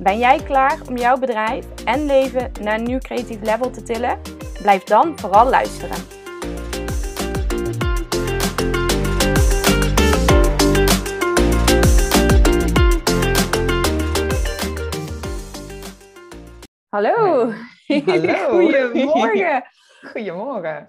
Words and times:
Ben 0.00 0.18
jij 0.18 0.42
klaar 0.42 0.78
om 0.88 0.96
jouw 0.96 1.18
bedrijf 1.18 1.84
en 1.84 2.06
leven 2.06 2.52
naar 2.60 2.78
een 2.78 2.84
nieuw 2.84 2.98
creatief 2.98 3.40
level 3.42 3.70
te 3.70 3.82
tillen? 3.82 4.20
Blijf 4.62 4.84
dan 4.84 5.18
vooral 5.18 5.48
luisteren. 5.48 5.96
Hallo. 16.88 17.14
Hallo. 18.06 18.50
Goedemorgen. 18.70 19.64
Goedemorgen. 20.12 20.88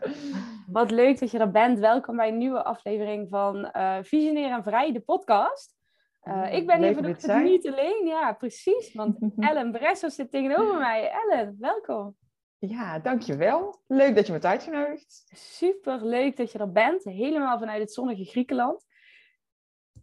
Wat 0.68 0.92
leuk 0.92 1.20
dat 1.20 1.32
je 1.32 1.40
er 1.40 1.52
bent. 1.52 1.80
Welkom 1.80 2.16
bij 2.16 2.28
een 2.28 2.38
nieuwe 2.38 2.64
aflevering 2.64 3.30
van 3.30 3.72
uh, 3.78 3.98
Visionair 4.02 4.52
en 4.52 4.64
Vrij, 4.64 4.92
de 4.92 5.00
podcast. 5.00 5.76
Uh, 6.24 6.54
ik 6.54 6.68
ben 6.68 6.80
Leuk 6.80 6.94
hier 6.94 7.04
vanochtend 7.04 7.44
niet 7.44 7.68
alleen. 7.68 8.06
Ja, 8.06 8.34
precies. 8.34 8.94
Want 8.94 9.18
Ellen 9.50 9.72
Bresso 9.72 10.10
zit 10.10 10.32
tegenover 10.32 10.78
mij. 10.78 11.12
Ellen, 11.12 11.56
welkom. 11.60 12.16
Ja, 12.58 13.00
dankjewel. 13.00 13.82
Leuk 13.88 14.16
dat 14.16 14.26
je 14.26 14.34
me 14.34 14.40
hebt 14.40 14.52
uitgenodigd. 14.52 15.24
Super 15.36 16.06
leuk 16.06 16.38
dat 16.38 16.52
je 16.52 16.60
er 16.60 16.72
bent. 16.72 17.04
Helemaal 17.04 17.60
vanuit 17.60 17.82
het 17.82 17.94
zonnige 17.94 18.24
Griekenland. 18.24 18.86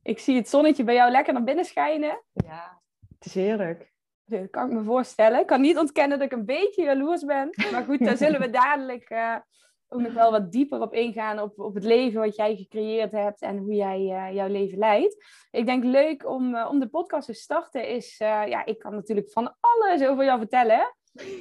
Ik 0.03 0.19
zie 0.19 0.37
het 0.37 0.49
zonnetje 0.49 0.85
bij 0.85 0.95
jou 0.95 1.11
lekker 1.11 1.33
naar 1.33 1.45
binnen 1.45 1.65
schijnen. 1.65 2.23
Ja, 2.33 2.81
het 3.19 3.27
is 3.27 3.35
heerlijk. 3.35 3.93
Dat 4.25 4.51
kan 4.51 4.71
ik 4.71 4.77
me 4.77 4.85
voorstellen. 4.85 5.41
Ik 5.41 5.47
kan 5.47 5.61
niet 5.61 5.79
ontkennen 5.79 6.19
dat 6.19 6.33
ik 6.33 6.39
een 6.39 6.45
beetje 6.45 6.83
jaloers 6.83 7.25
ben. 7.25 7.51
Maar 7.73 7.85
goed, 7.85 7.99
daar 7.99 8.17
zullen 8.17 8.41
we 8.41 8.51
dadelijk 8.51 9.11
eh, 9.11 9.37
ook 9.93 10.01
nog 10.01 10.13
wel 10.13 10.31
wat 10.31 10.53
dieper 10.53 10.81
op 10.81 10.95
ingaan. 10.95 11.41
Op, 11.41 11.59
op 11.59 11.75
het 11.75 11.85
leven 11.85 12.21
wat 12.21 12.37
jij 12.37 12.57
gecreëerd 12.57 13.13
hebt 13.13 13.41
en 13.41 13.59
hoe 13.59 13.75
jij 13.75 13.99
eh, 13.99 14.35
jouw 14.35 14.49
leven 14.49 14.79
leidt. 14.79 15.25
Ik 15.51 15.67
denk 15.67 15.85
leuk 15.85 16.29
om, 16.29 16.55
eh, 16.55 16.69
om 16.71 16.79
de 16.81 16.89
podcast 16.89 17.27
te 17.27 17.33
starten 17.33 17.89
is... 17.89 18.17
eh, 18.19 18.47
ja, 18.47 18.65
ik 18.65 18.79
kan 18.79 18.95
natuurlijk 18.95 19.31
van 19.31 19.55
alles 19.61 20.05
over 20.05 20.25
jou 20.25 20.39
vertellen. 20.39 20.95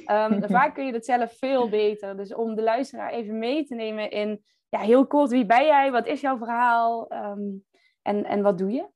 Ehm, 0.04 0.42
vaak 0.50 0.74
kun 0.74 0.86
je 0.86 0.92
dat 0.92 1.04
zelf 1.04 1.38
veel 1.38 1.68
beter. 1.68 2.16
Dus 2.16 2.34
om 2.34 2.54
de 2.54 2.62
luisteraar 2.62 3.10
even 3.10 3.38
mee 3.38 3.64
te 3.64 3.74
nemen 3.74 4.10
in... 4.10 4.44
Ja, 4.68 4.80
heel 4.80 5.06
kort, 5.06 5.30
wie 5.30 5.46
ben 5.46 5.64
jij? 5.64 5.90
Wat 5.90 6.06
is 6.06 6.20
jouw 6.20 6.38
verhaal? 6.38 7.08
Ehm, 7.08 7.40
en, 8.02 8.24
en 8.24 8.42
wat 8.42 8.58
doe 8.58 8.70
je? 8.70 8.88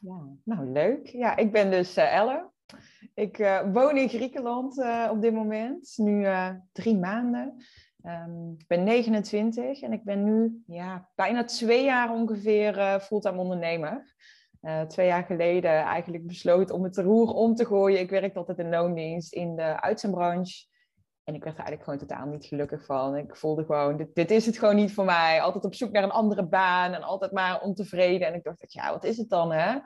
Ja, 0.00 0.22
nou 0.44 0.70
leuk. 0.70 1.06
Ja, 1.06 1.36
ik 1.36 1.52
ben 1.52 1.70
dus 1.70 1.96
Elle. 1.96 2.52
Ik 3.14 3.60
woon 3.72 3.96
in 3.96 4.08
Griekenland 4.08 4.84
op 5.10 5.20
dit 5.20 5.32
moment. 5.32 5.94
Nu 5.96 6.26
drie 6.72 6.96
maanden. 6.98 7.64
Ehm, 8.04 8.50
ik 8.58 8.66
ben 8.66 8.84
29 8.84 9.82
en 9.82 9.92
ik 9.92 10.04
ben 10.04 10.24
nu 10.24 10.62
ja, 10.66 11.08
bijna 11.14 11.44
twee 11.44 11.84
jaar 11.84 12.12
ongeveer 12.12 12.78
eh, 12.78 12.98
fulltime 12.98 13.38
ondernemer. 13.38 14.14
Eh, 14.60 14.82
twee 14.82 15.06
jaar 15.06 15.24
geleden 15.24 15.70
eigenlijk 15.70 16.26
besloten 16.26 16.74
om 16.74 16.84
het 16.84 16.96
roer 16.96 17.28
om 17.28 17.54
te 17.54 17.64
gooien. 17.64 18.00
Ik 18.00 18.10
werkte 18.10 18.38
altijd 18.38 18.58
in 18.58 18.68
loondienst 18.68 19.32
in 19.32 19.56
de 19.56 19.80
uitzendbranche. 19.80 20.66
En 21.24 21.34
ik 21.34 21.44
werd 21.44 21.58
er 21.58 21.64
eigenlijk 21.64 21.82
gewoon 21.82 22.08
totaal 22.08 22.26
niet 22.26 22.46
gelukkig 22.46 22.84
van. 22.84 23.16
Ik 23.16 23.36
voelde 23.36 23.64
gewoon, 23.64 23.96
dit, 23.96 24.14
dit 24.14 24.30
is 24.30 24.46
het 24.46 24.58
gewoon 24.58 24.76
niet 24.76 24.92
voor 24.92 25.04
mij. 25.04 25.42
Altijd 25.42 25.64
op 25.64 25.74
zoek 25.74 25.92
naar 25.92 26.02
een 26.02 26.10
andere 26.10 26.46
baan 26.46 26.92
en 26.92 27.02
altijd 27.02 27.32
maar 27.32 27.60
ontevreden. 27.60 28.26
En 28.26 28.34
ik 28.34 28.44
dacht, 28.44 28.72
ja, 28.72 28.90
wat 28.90 29.04
is 29.04 29.16
het 29.16 29.28
dan, 29.28 29.52
hè? 29.52 29.78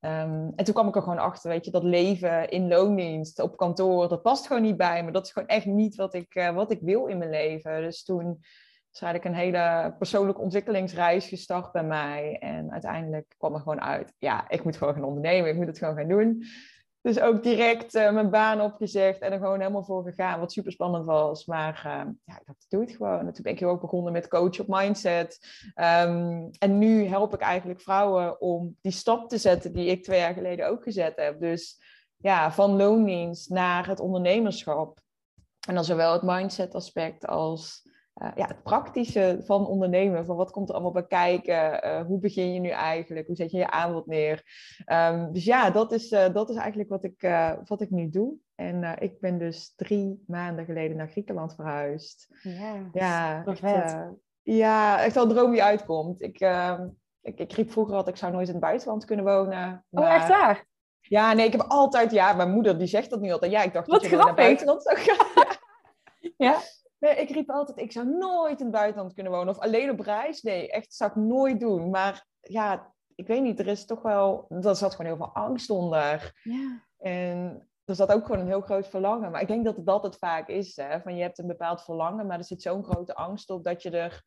Ehm, 0.00 0.50
en 0.56 0.64
toen 0.64 0.74
kwam 0.74 0.88
ik 0.88 0.96
er 0.96 1.02
gewoon 1.02 1.18
achter, 1.18 1.50
weet 1.50 1.64
je, 1.64 1.70
dat 1.70 1.82
leven 1.82 2.48
in 2.48 2.68
loondienst, 2.68 3.40
op 3.40 3.56
kantoor, 3.56 4.08
dat 4.08 4.22
past 4.22 4.46
gewoon 4.46 4.62
niet 4.62 4.76
bij 4.76 5.04
me. 5.04 5.10
Dat 5.10 5.24
is 5.26 5.32
gewoon 5.32 5.48
echt 5.48 5.66
niet 5.66 5.96
wat 5.96 6.14
ik, 6.14 6.34
eh, 6.34 6.54
wat 6.54 6.70
ik 6.70 6.80
wil 6.80 7.06
in 7.06 7.18
mijn 7.18 7.30
leven. 7.30 7.82
Dus 7.82 8.04
toen 8.04 8.38
is 8.92 9.00
eigenlijk 9.00 9.24
een 9.24 9.40
hele 9.40 9.94
persoonlijke 9.98 10.40
ontwikkelingsreis 10.40 11.28
gestart 11.28 11.72
bij 11.72 11.84
mij. 11.84 12.36
En 12.40 12.72
uiteindelijk 12.72 13.34
kwam 13.38 13.54
er 13.54 13.60
gewoon 13.60 13.80
uit, 13.80 14.14
ja, 14.18 14.48
ik 14.48 14.64
moet 14.64 14.76
gewoon 14.76 14.94
gaan 14.94 15.04
ondernemen, 15.04 15.50
ik 15.50 15.56
moet 15.56 15.66
het 15.66 15.78
gewoon 15.78 15.96
gaan 15.96 16.08
doen. 16.08 16.44
Dus 17.00 17.20
ook 17.20 17.42
direct 17.42 17.94
eh, 17.94 18.12
mijn 18.12 18.30
baan 18.30 18.60
opgezegd 18.60 19.20
en 19.20 19.32
er 19.32 19.38
gewoon 19.38 19.60
helemaal 19.60 19.84
voor 19.84 20.04
gegaan, 20.04 20.40
wat 20.40 20.52
super 20.52 20.72
spannend 20.72 21.04
was. 21.04 21.46
Maar 21.46 21.82
uh, 21.86 22.12
ja, 22.24 22.38
ik 22.40 22.46
dacht, 22.46 22.66
doe 22.68 22.80
het 22.80 22.90
gewoon. 22.90 23.26
En 23.26 23.32
toen 23.32 23.42
ben 23.42 23.52
ik 23.52 23.66
ook 23.66 23.80
begonnen 23.80 24.12
met 24.12 24.28
coach 24.28 24.60
op 24.60 24.66
mindset. 24.68 25.38
Um, 25.76 26.50
en 26.58 26.78
nu 26.78 27.04
help 27.04 27.34
ik 27.34 27.40
eigenlijk 27.40 27.80
vrouwen 27.80 28.40
om 28.40 28.76
die 28.80 28.92
stap 28.92 29.28
te 29.28 29.38
zetten 29.38 29.72
die 29.72 29.86
ik 29.86 30.02
twee 30.02 30.18
jaar 30.18 30.34
geleden 30.34 30.68
ook 30.68 30.82
gezet 30.82 31.16
heb. 31.16 31.40
Dus 31.40 31.80
ja, 32.16 32.52
van 32.52 32.76
loondienst 32.76 33.50
naar 33.50 33.86
het 33.86 34.00
ondernemerschap. 34.00 35.00
En 35.68 35.74
dan 35.74 35.84
zowel 35.84 36.12
het 36.12 36.22
mindset 36.22 36.74
aspect 36.74 37.26
als 37.26 37.82
uh, 38.22 38.28
ja, 38.34 38.46
het 38.46 38.62
praktische 38.62 39.40
van 39.44 39.66
ondernemen. 39.66 40.24
Van 40.24 40.36
wat 40.36 40.50
komt 40.50 40.68
er 40.68 40.74
allemaal 40.74 40.92
bij 40.92 41.06
kijken? 41.06 41.86
Uh, 41.86 42.06
hoe 42.06 42.18
begin 42.18 42.54
je 42.54 42.60
nu 42.60 42.68
eigenlijk? 42.68 43.26
Hoe 43.26 43.36
zet 43.36 43.50
je 43.50 43.58
je 43.58 43.70
aanbod 43.70 44.06
neer? 44.06 44.42
Um, 44.86 45.32
dus 45.32 45.44
ja, 45.44 45.70
dat 45.70 45.92
is, 45.92 46.12
uh, 46.12 46.32
dat 46.32 46.50
is 46.50 46.56
eigenlijk 46.56 46.88
wat 46.88 47.04
ik, 47.04 47.20
wat 47.64 47.80
ik 47.80 47.90
nu 47.90 48.08
doe. 48.08 48.34
En 48.54 48.96
ik 48.98 49.20
ben 49.20 49.38
dus 49.38 49.74
drie 49.76 50.24
maanden 50.26 50.64
geleden 50.64 50.96
naar 50.96 51.10
Griekenland 51.10 51.54
verhuisd. 51.54 52.28
Ja, 52.42 52.90
ja 52.92 53.44
echt, 53.44 53.96
ja, 54.42 55.02
echt 55.02 55.14
wel 55.14 55.24
een 55.24 55.28
droom 55.28 55.50
die 55.50 55.62
uitkomt. 55.62 56.22
Ik, 56.22 56.40
ehm, 56.40 56.88
ik, 57.20 57.38
ik 57.38 57.52
riep 57.52 57.70
vroeger 57.70 57.94
altijd, 57.94 58.14
ik 58.14 58.20
zou 58.20 58.32
nooit 58.32 58.46
in 58.46 58.54
het 58.54 58.62
buitenland 58.62 59.04
kunnen 59.04 59.24
wonen. 59.24 59.84
Maar... 59.88 60.04
Oh, 60.04 60.14
echt 60.14 60.28
waar? 60.28 60.66
Ja, 61.00 61.32
nee, 61.32 61.46
ik 61.46 61.52
heb 61.52 61.60
altijd, 61.60 62.10
ja, 62.10 62.32
mijn 62.32 62.50
moeder 62.50 62.78
die 62.78 62.86
zegt 62.86 63.10
dat 63.10 63.20
nu 63.20 63.32
altijd. 63.32 63.52
Ja, 63.52 63.62
ik 63.62 63.72
dacht 63.72 63.86
Wat 63.86 64.00
dat 64.00 64.10
je 64.10 64.16
naar 64.16 64.34
buitenland 64.34 64.82
zou 64.82 64.96
gaan. 64.96 65.26
ja. 66.36 66.46
ja. 66.50 66.58
Nee, 66.98 67.14
ik 67.16 67.30
riep 67.30 67.50
altijd, 67.50 67.78
ik 67.78 67.92
zou 67.92 68.06
nooit 68.06 68.58
in 68.58 68.66
het 68.66 68.74
buitenland 68.74 69.14
kunnen 69.14 69.32
wonen. 69.32 69.48
Of 69.48 69.58
alleen 69.58 69.90
op 69.90 70.00
reis. 70.00 70.42
Nee, 70.42 70.70
echt, 70.70 70.94
zou 70.94 71.10
ik 71.10 71.16
nooit 71.16 71.60
doen. 71.60 71.90
Maar 71.90 72.26
ja, 72.40 72.94
ik 73.14 73.26
weet 73.26 73.42
niet, 73.42 73.60
er 73.60 73.66
is 73.66 73.84
toch 73.84 74.02
wel... 74.02 74.46
Er 74.48 74.76
zat 74.76 74.94
gewoon 74.94 75.06
heel 75.06 75.16
veel 75.16 75.34
angst 75.34 75.70
onder. 75.70 76.40
Ja. 76.42 76.84
En 76.98 77.68
er 77.84 77.94
zat 77.94 78.12
ook 78.12 78.26
gewoon 78.26 78.40
een 78.40 78.46
heel 78.46 78.60
groot 78.60 78.88
verlangen. 78.88 79.30
Maar 79.30 79.40
ik 79.40 79.48
denk 79.48 79.64
dat 79.64 79.76
het 79.76 79.86
dat 79.86 80.02
het 80.02 80.18
vaak 80.18 80.48
is. 80.48 80.76
Hè? 80.76 81.00
Van 81.00 81.16
je 81.16 81.22
hebt 81.22 81.38
een 81.38 81.46
bepaald 81.46 81.84
verlangen, 81.84 82.26
maar 82.26 82.38
er 82.38 82.44
zit 82.44 82.62
zo'n 82.62 82.84
grote 82.84 83.14
angst 83.14 83.50
op 83.50 83.64
dat 83.64 83.82
je 83.82 83.90
er... 83.90 84.22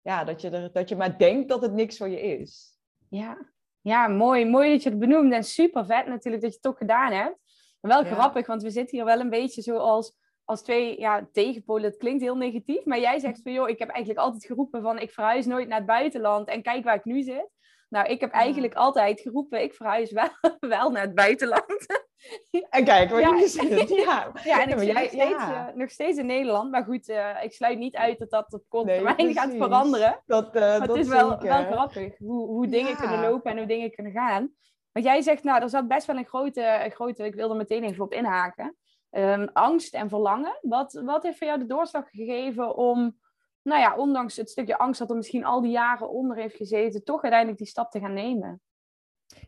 Ja, 0.00 0.24
dat 0.24 0.40
je, 0.40 0.50
er, 0.50 0.72
dat 0.72 0.88
je 0.88 0.96
maar 0.96 1.18
denkt 1.18 1.48
dat 1.48 1.62
het 1.62 1.72
niks 1.72 1.96
voor 1.96 2.08
je 2.08 2.20
is. 2.20 2.78
Ja, 3.08 3.50
ja 3.80 4.08
mooi. 4.08 4.44
Mooi 4.46 4.70
dat 4.70 4.82
je 4.82 4.90
het 4.90 4.98
benoemt. 4.98 5.32
En 5.32 5.44
super 5.44 5.86
vet 5.86 6.06
natuurlijk 6.06 6.42
dat 6.42 6.52
je 6.52 6.58
het 6.62 6.62
toch 6.62 6.78
gedaan 6.78 7.12
hebt. 7.12 7.38
Maar 7.80 7.92
wel 7.92 8.04
Ja. 8.04 8.14
grappig, 8.14 8.46
want 8.46 8.62
we 8.62 8.70
zitten 8.70 8.96
hier 8.96 9.06
wel 9.06 9.20
een 9.20 9.30
beetje 9.30 9.62
zoals 9.62 10.14
als 10.46 10.62
twee 10.62 11.00
ja, 11.00 11.28
tegenpolen. 11.32 11.84
Het 11.84 11.96
klinkt 11.96 12.22
heel 12.22 12.36
negatief, 12.36 12.84
maar 12.84 13.00
jij 13.00 13.18
zegt 13.18 13.40
van 13.42 13.52
joh, 13.52 13.68
ik 13.68 13.78
heb 13.78 13.88
eigenlijk 13.88 14.24
altijd 14.24 14.44
geroepen 14.46 14.82
van 14.82 14.98
ik 14.98 15.10
verhuis 15.10 15.46
nooit 15.46 15.68
naar 15.68 15.78
het 15.78 15.86
buitenland 15.86 16.48
en 16.48 16.62
kijk 16.62 16.84
waar 16.84 16.94
ik 16.94 17.04
nu 17.04 17.22
zit. 17.22 17.54
Nou, 17.88 18.06
ik 18.08 18.20
heb 18.20 18.32
Ja. 18.32 18.38
eigenlijk 18.38 18.74
altijd 18.74 19.20
geroepen, 19.20 19.62
ik 19.62 19.74
verhuis 19.74 20.12
wel, 20.12 20.28
wel 20.76 20.90
naar 20.90 21.02
het 21.02 21.14
buitenland. 21.14 21.86
En 22.70 22.84
kijk, 22.84 23.10
wat 23.10 23.20
Ja. 23.20 23.34
je 23.34 23.48
zit. 23.48 23.88
Ja, 23.88 24.32
Ja, 24.44 24.62
en 24.62 24.68
ik 24.68 24.78
zit 24.78 24.86
jij- 24.86 25.00
nog, 25.02 25.08
steeds, 25.10 25.28
ja. 25.46 25.68
eh, 25.68 25.74
nog 25.74 25.90
steeds 25.90 26.18
in 26.18 26.26
Nederland. 26.26 26.70
Maar 26.70 26.84
goed, 26.84 27.08
eh, 27.08 27.30
ik 27.42 27.52
sluit 27.52 27.78
niet 27.78 27.96
uit 27.96 28.18
dat 28.18 28.30
dat 28.30 28.52
op 28.52 28.62
korte 28.68 28.86
Nee, 28.90 28.96
termijn 29.02 29.32
gaat 29.34 29.54
veranderen. 29.54 30.22
Dat, 30.26 30.54
eh, 30.54 30.60
Maar 30.60 30.78
dat 30.78 30.88
het 30.88 30.96
is 30.96 31.08
wel, 31.08 31.38
wel 31.40 31.64
grappig 31.64 32.18
hoe, 32.18 32.46
hoe 32.46 32.66
dingen 32.68 32.96
kunnen 32.96 33.20
lopen 33.20 33.50
en 33.50 33.56
hoe 33.58 33.66
dingen 33.66 33.90
kunnen 33.90 34.12
gaan. 34.12 34.52
Want 34.92 35.04
jij 35.04 35.20
zegt, 35.22 35.42
nou, 35.44 35.62
er 35.62 35.68
zat 35.68 35.88
best 35.88 36.06
wel 36.06 36.16
een 36.16 36.26
grote, 36.26 36.80
een 36.84 36.90
grote 36.90 37.24
ik 37.24 37.34
wil 37.34 37.50
er 37.50 37.56
meteen 37.56 37.84
even 37.84 38.04
op 38.04 38.12
inhaken. 38.12 38.76
Ehm, 39.16 39.46
angst 39.52 39.94
en 39.94 40.08
verlangen. 40.08 40.58
Wat, 40.60 40.92
wat 40.92 41.22
heeft 41.22 41.38
voor 41.38 41.46
jou 41.46 41.58
de 41.58 41.66
doorslag 41.66 42.10
gegeven 42.10 42.76
om, 42.76 43.18
nou 43.62 43.80
ja, 43.80 43.96
ondanks 43.96 44.36
het 44.36 44.50
stukje 44.50 44.78
angst 44.78 44.98
dat 44.98 45.10
er 45.10 45.16
misschien 45.16 45.44
al 45.44 45.60
die 45.60 45.70
jaren 45.70 46.10
onder 46.10 46.36
heeft 46.36 46.56
gezeten, 46.56 47.04
toch 47.04 47.22
uiteindelijk 47.22 47.58
die 47.58 47.68
stap 47.68 47.90
te 47.90 48.00
gaan 48.00 48.12
nemen? 48.12 48.60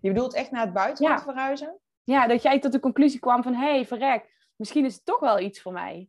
Je 0.00 0.08
bedoelt 0.12 0.34
echt 0.34 0.50
naar 0.50 0.64
het 0.64 0.72
buitenland 0.72 1.18
Ja. 1.18 1.24
verhuizen? 1.24 1.78
Ja, 2.04 2.26
dat 2.26 2.42
jij 2.42 2.58
tot 2.60 2.72
de 2.72 2.80
conclusie 2.80 3.20
kwam 3.20 3.42
van, 3.42 3.54
hé, 3.54 3.70
hey, 3.70 3.86
verrek, 3.86 4.46
misschien 4.56 4.84
is 4.84 4.94
het 4.94 5.04
toch 5.04 5.20
wel 5.20 5.38
iets 5.38 5.62
voor 5.62 5.72
mij. 5.72 6.08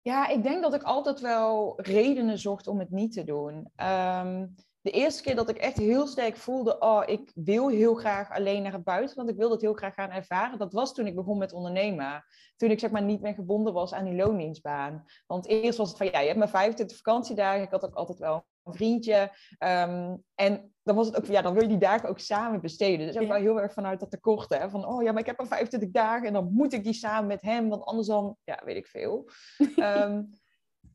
Ja, 0.00 0.26
ik 0.28 0.42
denk 0.42 0.62
dat 0.62 0.74
ik 0.74 0.82
altijd 0.82 1.20
wel 1.20 1.80
redenen 1.80 2.38
zocht 2.38 2.66
om 2.66 2.78
het 2.78 2.90
niet 2.90 3.12
te 3.12 3.24
doen. 3.24 3.70
Ehm, 3.76 4.46
de 4.82 4.90
eerste 4.90 5.22
keer 5.22 5.34
dat 5.34 5.48
ik 5.48 5.56
echt 5.56 5.76
heel 5.76 6.06
sterk 6.06 6.36
voelde, 6.36 6.78
oh, 6.78 7.02
ik 7.06 7.30
wil 7.34 7.68
heel 7.68 7.94
graag 7.94 8.30
alleen 8.30 8.62
naar 8.62 8.72
het 8.72 8.84
buitenland. 8.84 9.30
Ik 9.30 9.36
wil 9.36 9.48
dat 9.48 9.60
heel 9.60 9.74
graag 9.74 9.94
gaan 9.94 10.10
ervaren. 10.10 10.58
Dat 10.58 10.72
was 10.72 10.94
toen 10.94 11.06
ik 11.06 11.14
begon 11.14 11.38
met 11.38 11.52
ondernemen. 11.52 12.24
Toen 12.56 12.70
ik 12.70 12.78
zeg 12.80 12.90
maar 12.90 13.02
niet 13.02 13.20
meer 13.20 13.34
gebonden 13.34 13.72
was 13.72 13.92
aan 13.92 14.04
die 14.04 14.14
loondienstbaan. 14.14 15.04
Want 15.26 15.46
eerst 15.46 15.78
was 15.78 15.88
het 15.88 15.98
van, 15.98 16.06
ja, 16.06 16.20
je 16.20 16.26
hebt 16.26 16.38
maar 16.38 16.48
25 16.48 16.96
vakantiedagen. 16.96 17.62
Ik 17.62 17.70
had 17.70 17.84
ook 17.84 17.94
altijd 17.94 18.18
wel 18.18 18.44
een 18.64 18.74
vriendje. 18.74 19.32
Ehm, 19.58 20.16
en 20.34 20.74
dan 20.82 20.96
was 20.96 21.06
het 21.06 21.16
ook, 21.16 21.26
ja, 21.26 21.42
dan 21.42 21.52
wil 21.52 21.62
je 21.62 21.68
die 21.68 21.78
dagen 21.78 22.08
ook 22.08 22.18
samen 22.18 22.60
besteden. 22.60 23.06
Dus 23.06 23.18
ook 23.18 23.28
wel 23.28 23.36
heel 23.36 23.60
erg 23.60 23.72
vanuit 23.72 24.00
dat 24.00 24.10
tekort, 24.10 24.48
hè. 24.48 24.70
Van, 24.70 24.86
oh 24.86 25.02
ja, 25.02 25.10
maar 25.12 25.20
ik 25.20 25.26
heb 25.26 25.40
er 25.40 25.46
25 25.46 25.90
dagen 25.90 26.26
en 26.26 26.32
dan 26.32 26.52
moet 26.52 26.72
ik 26.72 26.84
die 26.84 26.92
samen 26.92 27.26
met 27.26 27.42
hem, 27.42 27.68
want 27.68 27.84
anders 27.84 28.08
dan, 28.08 28.36
ja, 28.44 28.60
weet 28.64 28.76
ik 28.76 28.86
veel. 28.86 29.28
Ehm, 29.76 30.22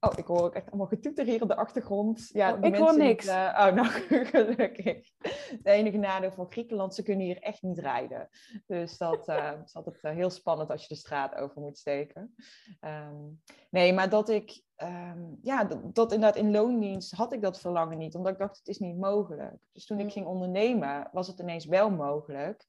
Oh, 0.05 0.11
ik 0.15 0.25
hoor 0.25 0.43
ook 0.43 0.53
echt 0.53 0.67
allemaal 0.67 0.87
getoeter 0.87 1.25
hier 1.25 1.41
op 1.41 1.47
de 1.47 1.55
achtergrond. 1.55 2.29
Ja, 2.33 2.53
oh, 2.53 2.59
ik 2.61 2.75
hoor 2.75 2.97
niks. 2.97 3.27
uh, 3.27 3.33
oh, 3.33 3.73
nou, 3.73 3.87
gelukkig. 4.33 5.09
De 5.61 5.71
enige 5.71 5.97
nadeel 5.97 6.31
van 6.31 6.51
Griekenland, 6.51 6.95
ze 6.95 7.03
kunnen 7.03 7.25
hier 7.25 7.41
echt 7.41 7.61
niet 7.61 7.79
rijden. 7.79 8.29
Dus 8.67 8.97
dat 8.97 9.29
uh, 9.29 9.51
is 9.65 9.75
altijd 9.75 9.97
uh, 10.01 10.11
heel 10.11 10.29
spannend 10.29 10.69
als 10.69 10.81
je 10.81 10.87
de 10.87 10.99
straat 10.99 11.35
over 11.35 11.61
moet 11.61 11.77
steken. 11.77 12.35
Um, 12.81 13.41
nee, 13.69 13.93
maar 13.93 14.09
dat 14.09 14.29
ik, 14.29 14.63
um, 14.77 15.37
ja, 15.41 15.63
dat, 15.63 15.95
dat, 15.95 16.11
inderdaad 16.11 16.39
in 16.39 16.51
loondienst 16.51 17.11
had 17.11 17.33
ik 17.33 17.41
dat 17.41 17.59
verlangen 17.59 17.97
niet. 17.97 18.15
Omdat 18.15 18.31
ik 18.31 18.39
dacht, 18.39 18.57
het 18.57 18.67
is 18.67 18.79
niet 18.79 18.97
mogelijk. 18.97 19.57
Dus 19.71 19.85
toen 19.85 19.99
ik 19.99 20.05
mm. 20.05 20.11
ging 20.11 20.25
ondernemen, 20.25 21.09
was 21.11 21.27
het 21.27 21.39
ineens 21.39 21.65
wel 21.65 21.89
mogelijk. 21.89 22.65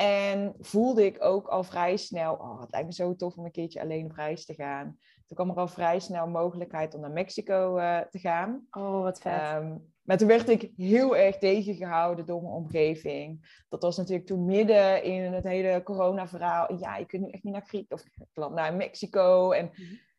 En 0.00 0.54
voelde 0.58 1.04
ik 1.04 1.24
ook 1.24 1.48
al 1.48 1.62
vrij 1.62 1.96
snel, 1.96 2.34
oh, 2.34 2.60
het 2.60 2.70
lijkt 2.70 2.86
me 2.86 2.92
zo 2.92 3.16
tof 3.16 3.36
om 3.36 3.44
een 3.44 3.50
keertje 3.50 3.80
alleen 3.80 4.04
op 4.04 4.12
reis 4.12 4.44
te 4.44 4.54
gaan. 4.54 4.98
Toen 5.26 5.36
kwam 5.36 5.50
er 5.50 5.56
al 5.56 5.68
vrij 5.68 5.98
snel 5.98 6.26
mogelijkheid 6.26 6.94
om 6.94 7.00
naar 7.00 7.10
Mexico 7.10 7.78
uh, 7.78 7.98
te 7.98 8.18
gaan. 8.18 8.66
Oh, 8.70 9.02
wat 9.02 9.20
vet. 9.20 9.54
Um, 9.54 9.92
maar 10.02 10.16
toen 10.16 10.28
werd 10.28 10.48
ik 10.48 10.72
heel 10.76 11.16
erg 11.16 11.38
tegengehouden 11.38 12.26
door 12.26 12.42
mijn 12.42 12.54
omgeving. 12.54 13.46
Dat 13.68 13.82
was 13.82 13.96
natuurlijk 13.96 14.26
toen 14.26 14.44
midden 14.44 15.02
in 15.02 15.32
het 15.32 15.44
hele 15.44 15.82
corona-verhaal. 15.82 16.78
Ja, 16.78 16.96
je 16.96 17.06
kunt 17.06 17.22
nu 17.22 17.30
echt 17.30 17.42
niet 17.42 17.52
naar 17.52 17.66
Griekenland 17.66 18.08
of 18.34 18.50
naar 18.50 18.74
Mexico. 18.74 19.50
En 19.50 19.70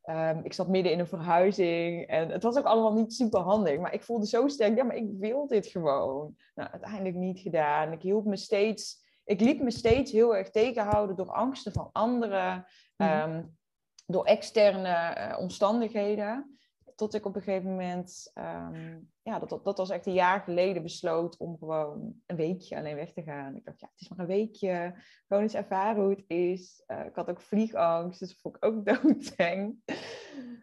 um, 0.04 0.46
ik 0.46 0.54
zat 0.54 0.68
midden 0.68 0.92
in 0.92 1.00
een 1.00 1.08
verhuizing. 1.08 2.08
En 2.08 2.30
het 2.30 2.44
was 2.44 2.58
ook 2.58 2.66
allemaal 2.66 2.94
niet 2.94 3.14
super 3.14 3.40
handig. 3.40 3.80
Maar 3.80 3.94
ik 3.94 4.04
voelde 4.04 4.28
zo 4.28 4.48
sterk, 4.48 4.78
ja, 4.78 4.84
maar 4.84 4.96
ik 4.96 5.08
wil 5.20 5.48
dit 5.48 5.68
gewoon. 5.68 6.36
Nou, 6.56 6.70
uiteindelijk 6.72 7.16
niet 7.16 7.40
gedaan. 7.40 7.92
Ik 7.92 8.02
hield 8.02 8.26
me 8.26 8.38
steeds 8.38 9.08
ik 9.30 9.40
liet 9.40 9.62
me 9.62 9.72
steeds 9.72 10.12
heel 10.12 10.36
erg 10.36 10.50
tegenhouden 10.50 11.16
door 11.16 11.32
angsten 11.32 11.72
van 11.72 11.90
anderen, 11.92 12.66
um, 12.96 13.58
door 14.06 14.26
externe 14.26 15.18
uh, 15.18 15.40
omstandigheden. 15.40 16.60
Tot 16.96 17.14
ik 17.14 17.26
op 17.26 17.36
een 17.36 17.42
gegeven 17.42 17.70
moment, 17.70 18.32
um, 18.34 19.12
ja, 19.22 19.40
dat, 19.40 19.64
dat 19.64 19.78
was 19.78 19.90
echt 19.90 20.06
een 20.06 20.14
jaar 20.14 20.42
geleden, 20.42 20.84
besloot 20.84 21.38
om 21.38 21.58
gewoon 21.58 22.14
een 22.26 22.36
weekje 22.36 22.78
alleen 22.78 22.96
weg 22.96 23.14
te 23.14 23.24
gaan. 23.24 23.56
Ik 23.56 23.66
dacht, 23.66 23.80
ja, 23.80 23.90
het 23.92 24.02
is 24.02 24.10
maar 24.10 24.20
een 24.20 24.26
weekje, 24.26 24.94
gewoon 25.28 25.44
eens 25.44 25.54
ervaren 25.54 26.04
hoe 26.04 26.12
het 26.12 26.24
is. 26.28 26.84
Uh, 26.88 27.06
ik 27.06 27.16
had 27.16 27.30
ook 27.30 27.42
vliegangst, 27.42 28.20
dus 28.20 28.40
vond 28.42 28.56
ik 28.56 28.66
ook 28.66 28.86
doodeng. 28.90 29.76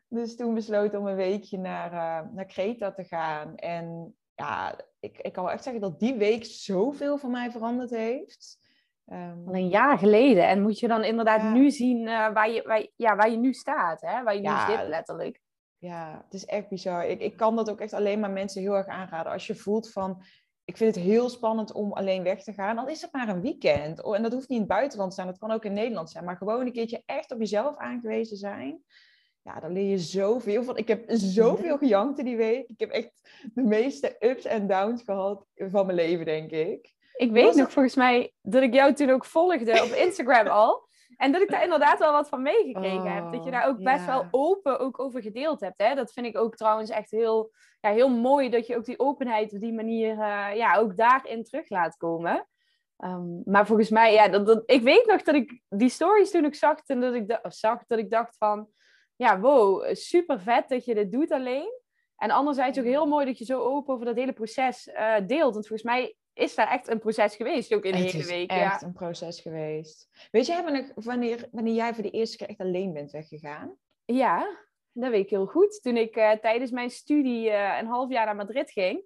Dus 0.09 0.37
toen 0.37 0.55
besloot 0.55 0.95
om 0.95 1.07
een 1.07 1.17
weekje 1.17 1.59
naar, 1.59 1.93
uh, 1.93 2.33
naar 2.33 2.47
Kreta 2.47 2.93
te 2.93 3.05
gaan. 3.05 3.57
En 3.57 4.17
ja, 4.37 4.79
ik, 5.01 5.19
ik 5.19 5.33
kan 5.33 5.45
wel 5.45 5.53
echt 5.53 5.63
zeggen 5.63 5.83
dat 5.83 6.01
die 6.01 6.15
week 6.15 6.45
zoveel 6.45 7.19
van 7.19 7.31
mij 7.31 7.51
veranderd 7.51 7.91
heeft. 7.91 8.59
Um, 9.13 9.43
Al 9.47 9.55
een 9.55 9.69
jaar 9.69 9.99
geleden. 9.99 10.49
En 10.49 10.63
moet 10.63 10.79
je 10.79 10.89
dan 10.89 11.05
inderdaad 11.05 11.53
nu 11.55 11.71
zien 11.71 12.01
uh, 12.01 12.33
waar, 12.33 12.51
je, 12.51 12.63
waar, 12.63 12.87
ja, 12.97 13.17
waar 13.17 13.31
je 13.31 13.37
nu 13.37 13.53
staat, 13.53 14.01
hè? 14.01 14.23
waar 14.23 14.35
je 14.35 14.43
ja, 14.43 14.69
nu 14.69 14.75
zit 14.75 14.89
letterlijk. 14.89 15.41
Ja, 15.79 16.23
het 16.25 16.35
is 16.35 16.45
echt 16.45 16.69
bizar. 16.69 17.07
Ik, 17.07 17.21
ik 17.21 17.37
kan 17.37 17.57
dat 17.57 17.71
ook 17.71 17.81
echt 17.81 17.93
alleen 17.93 18.21
maar 18.21 18.31
mensen 18.31 18.63
heel 18.63 18.77
erg 18.77 18.87
aanraden. 18.87 19.33
Als 19.33 19.47
je 19.47 19.55
voelt 19.55 19.91
van, 19.91 20.23
ik 20.65 20.77
vind 20.77 20.95
het 20.95 21.05
heel 21.05 21.29
spannend 21.29 21.73
om 21.73 21.93
alleen 21.93 22.23
weg 22.23 22.43
te 22.43 22.53
gaan, 22.53 22.77
dan 22.77 22.89
is 22.89 23.03
het 23.03 23.13
maar 23.13 23.29
een 23.29 23.41
weekend. 23.41 24.03
Oh, 24.03 24.17
en 24.17 24.23
dat 24.23 24.33
hoeft 24.33 24.49
niet 24.49 24.59
in 24.59 24.65
het 24.65 24.75
buitenland 24.75 25.11
te 25.11 25.17
zijn, 25.17 25.27
dat 25.27 25.39
kan 25.39 25.51
ook 25.51 25.65
in 25.65 25.73
Nederland 25.73 26.11
zijn. 26.11 26.25
Maar 26.25 26.37
gewoon 26.37 26.67
een 26.67 26.73
keertje 26.73 27.03
echt 27.07 27.33
op 27.33 27.39
jezelf 27.39 27.77
aangewezen 27.77 28.37
zijn 28.37 28.85
ja, 29.47 29.61
daar 29.61 29.71
leer 29.71 29.91
je 29.91 29.99
zoveel 29.99 30.63
van. 30.63 30.77
Ik 30.77 30.89
heb 30.89 31.05
zoveel 31.09 31.79
gejankt 31.79 32.19
in 32.19 32.25
die 32.25 32.37
week. 32.37 32.69
Ik 32.69 32.81
heb 32.81 32.91
echt 32.91 33.11
de 33.55 33.63
meeste 33.63 34.17
ups 34.19 34.45
en 34.45 34.67
downs 34.67 35.03
gehad 35.03 35.47
van 35.57 35.87
mijn 35.87 35.99
leven, 35.99 36.25
denk 36.25 36.51
ik. 36.51 36.95
Ik 37.13 37.31
weet 37.31 37.55
nog 37.55 37.73
volgens 37.73 37.95
mij 37.95 38.33
dat 38.43 38.63
ik 38.63 38.75
jou 38.75 38.93
toen 38.93 39.11
ook 39.11 39.25
volgde 39.25 39.83
op 39.83 39.93
Instagram 40.07 40.47
al. 40.47 40.89
En 41.17 41.33
dat 41.33 41.43
ik 41.43 41.51
daar 41.51 41.63
inderdaad 41.63 41.99
wel 41.99 42.13
wat 42.13 42.29
van 42.29 42.43
meegekregen 42.43 43.15
heb. 43.15 43.33
Dat 43.33 43.45
je 43.45 43.51
daar 43.51 43.69
ook 43.69 43.83
best 43.83 44.07
wel 44.07 44.27
open 44.31 44.79
ook 44.79 45.01
over 45.01 45.23
gedeeld 45.23 45.61
hebt. 45.61 45.83
Hè? 45.83 45.95
Dat 45.95 46.13
vind 46.13 46.27
ik 46.27 46.39
ook 46.39 46.57
trouwens 46.57 46.91
echt 46.91 47.11
heel, 47.11 47.51
ja, 47.81 47.91
heel 47.91 48.09
mooi. 48.09 48.51
Dat 48.51 48.67
je 48.67 48.77
ook 48.77 48.85
die 48.85 48.99
openheid 48.99 49.53
op 49.53 49.61
die 49.61 49.73
manier 49.73 50.11
uh, 50.11 50.49
ja, 50.55 50.77
ook 50.77 50.97
daarin 50.97 51.45
terug 51.45 51.69
laat 51.69 51.97
komen. 51.97 52.47
Um, 53.05 53.43
maar 53.45 53.67
volgens 53.67 53.91
mij, 53.91 54.13
ja, 54.13 54.29
dat, 54.29 54.47
dat, 54.47 54.63
ik 54.67 54.83
weet 54.83 55.07
nog 55.07 55.23
dat 55.23 55.35
ik 55.35 55.61
die 55.69 55.89
stories 55.89 56.31
toen 56.31 56.45
ik 56.45 56.55
zag, 56.55 56.79
en 56.87 57.01
dat 57.01 57.15
ik, 57.15 57.39
zag, 57.43 57.87
dat 57.87 57.99
ik 57.99 58.11
dacht 58.11 58.37
van 58.37 58.69
ja, 59.17 59.41
wow, 59.41 59.95
super 59.95 60.41
vet 60.41 60.69
dat 60.69 60.85
je 60.85 60.95
dit 60.95 61.13
doet 61.13 61.33
alleen. 61.33 61.85
En 62.17 62.31
anderzijds 62.31 62.79
ook 62.79 62.85
heel 62.85 63.07
mooi 63.07 63.27
dat 63.27 63.39
je 63.39 63.45
zo 63.45 63.61
open 63.61 63.95
over 63.95 64.07
dat 64.07 64.17
hele 64.17 64.33
proces 64.33 64.87
uh, 64.87 65.15
deelt. 65.27 65.55
Want 65.55 65.67
volgens 65.67 65.83
mij 65.83 66.17
is 66.33 66.55
daar 66.55 66.71
echt 66.71 66.89
een 66.89 66.99
proces 66.99 67.37
geweest, 67.37 67.75
ook 67.75 67.85
in 67.85 67.93
de 67.93 67.99
hele 67.99 68.25
week. 68.25 68.51
Het 68.51 68.61
is 68.61 68.67
echt 68.67 68.83
een 68.83 68.93
proces 68.93 69.41
geweest. 69.41 70.09
Weet 70.31 70.47
je 70.47 70.91
wanneer, 70.95 71.49
wanneer 71.51 71.75
jij 71.75 71.95
voor 71.95 72.03
de 72.03 72.11
eerste 72.11 72.37
keer 72.37 72.49
echt 72.49 72.61
alleen 72.61 72.93
bent 72.93 73.11
weggegaan? 73.11 73.77
Ja, 74.05 74.59
dat 74.93 75.11
weet 75.11 75.25
ik 75.25 75.31
heel 75.31 75.47
goed. 75.47 75.83
Toen 75.83 75.97
ik 75.97 76.17
uh, 76.17 76.31
tijdens 76.31 76.71
mijn 76.71 76.91
studie 76.91 77.49
uh, 77.49 77.79
een 77.81 77.87
half 77.87 78.11
jaar 78.11 78.27
naar 78.27 78.37
Madrid 78.37 78.71
ging. 78.71 79.05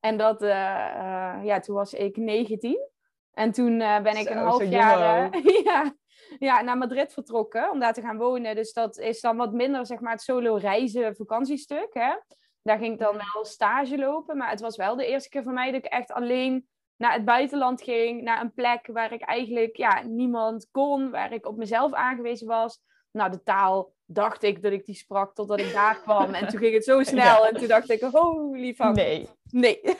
En 0.00 0.16
dat, 0.16 0.40
ja, 0.40 1.60
toen 1.60 1.74
was 1.74 1.92
ik 1.92 2.16
19. 2.16 2.88
En 3.32 3.52
toen 3.52 3.78
ben 3.78 4.16
ik 4.16 4.28
een 4.28 4.36
half 4.36 4.64
jaar 4.64 5.38
ja, 5.64 5.96
ja, 6.38 6.60
naar 6.60 6.78
Madrid 6.78 7.12
vertrokken 7.12 7.70
om 7.70 7.78
daar 7.80 7.92
te 7.92 8.00
gaan 8.00 8.16
wonen. 8.16 8.54
Dus 8.54 8.72
dat 8.72 8.98
is 8.98 9.20
dan 9.20 9.36
wat 9.36 9.52
minder 9.52 9.86
zeg 9.86 10.00
maar, 10.00 10.12
het 10.12 10.22
solo 10.22 10.54
reizen 10.54 11.16
vakantiestuk. 11.16 11.88
Hè? 11.90 12.14
Daar 12.62 12.78
ging 12.78 12.92
ik 12.92 12.98
dan 12.98 13.16
wel 13.16 13.44
stage 13.44 13.98
lopen. 13.98 14.36
Maar 14.36 14.50
het 14.50 14.60
was 14.60 14.76
wel 14.76 14.96
de 14.96 15.06
eerste 15.06 15.28
keer 15.28 15.42
voor 15.42 15.52
mij 15.52 15.70
dat 15.70 15.84
ik 15.84 15.90
echt 15.90 16.12
alleen 16.12 16.68
naar 16.96 17.12
het 17.12 17.24
buitenland 17.24 17.82
ging. 17.82 18.22
Naar 18.22 18.40
een 18.40 18.52
plek 18.52 18.86
waar 18.92 19.12
ik 19.12 19.22
eigenlijk 19.22 19.76
ja, 19.76 20.02
niemand 20.02 20.68
kon. 20.70 21.10
Waar 21.10 21.32
ik 21.32 21.46
op 21.46 21.56
mezelf 21.56 21.92
aangewezen 21.92 22.46
was. 22.46 22.80
Nou, 23.12 23.30
de 23.30 23.42
taal 23.42 23.92
dacht 24.06 24.42
ik 24.42 24.62
dat 24.62 24.72
ik 24.72 24.84
die 24.84 24.94
sprak 24.94 25.34
totdat 25.34 25.60
ik 25.60 25.72
daar 25.72 26.00
kwam. 26.00 26.34
En 26.34 26.48
toen 26.48 26.58
ging 26.58 26.74
het 26.74 26.84
zo 26.84 27.02
snel. 27.12 27.46
En 27.46 27.54
toen 27.54 27.68
dacht 27.68 27.90
ik, 27.90 28.00
holy 28.00 28.74
fuck. 28.74 28.94
Nee. 28.94 29.28
Nee. 29.50 29.80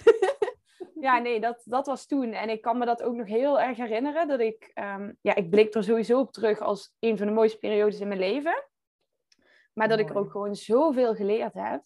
ja, 1.00 1.18
nee, 1.18 1.40
dat, 1.40 1.62
dat 1.64 1.86
was 1.86 2.06
toen. 2.06 2.32
En 2.32 2.48
ik 2.48 2.62
kan 2.62 2.78
me 2.78 2.84
dat 2.84 3.02
ook 3.02 3.14
nog 3.14 3.26
heel 3.26 3.60
erg 3.60 3.76
herinneren. 3.76 4.28
Dat 4.28 4.40
ik, 4.40 4.70
um, 4.74 5.18
ja, 5.20 5.34
ik 5.34 5.50
blik 5.50 5.74
er 5.74 5.84
sowieso 5.84 6.20
op 6.20 6.32
terug 6.32 6.60
als 6.60 6.94
een 6.98 7.18
van 7.18 7.26
de 7.26 7.32
mooiste 7.32 7.58
periodes 7.58 8.00
in 8.00 8.08
mijn 8.08 8.20
leven. 8.20 8.64
Maar 9.72 9.88
dat 9.88 9.98
ik 9.98 10.10
er 10.10 10.16
ook 10.16 10.30
gewoon 10.30 10.54
zoveel 10.54 11.14
geleerd 11.14 11.54
heb. 11.54 11.82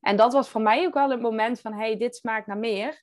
En 0.00 0.16
dat 0.16 0.32
was 0.32 0.48
voor 0.48 0.60
mij 0.60 0.86
ook 0.86 0.94
wel 0.94 1.10
het 1.10 1.20
moment 1.20 1.60
van, 1.60 1.72
hey, 1.72 1.96
dit 1.96 2.16
smaakt 2.16 2.46
naar 2.46 2.58
meer. 2.58 3.02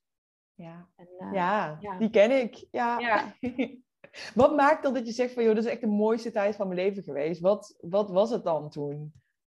Ja, 0.54 0.90
en, 0.96 1.08
uh, 1.20 1.34
ja, 1.34 1.78
ja, 1.80 1.98
die 1.98 2.10
ken 2.10 2.42
ik. 2.42 2.68
Ja. 2.72 3.00
ja. 3.00 3.34
wat 4.42 4.56
maakt 4.56 4.84
dan 4.84 4.94
dat 4.94 5.06
je 5.06 5.12
zegt 5.12 5.34
van, 5.34 5.44
joh, 5.44 5.56
dat 5.56 5.64
is 5.64 5.72
echt 5.72 5.82
de 5.82 5.88
mooiste 5.88 6.32
tijd 6.32 6.56
van 6.56 6.68
mijn 6.68 6.80
leven 6.80 7.04
geweest. 7.04 7.42
Wat, 7.42 7.76
wat 7.80 8.10
was 8.10 8.30
het 8.30 8.44
dan 8.44 8.70
toen 8.70 9.14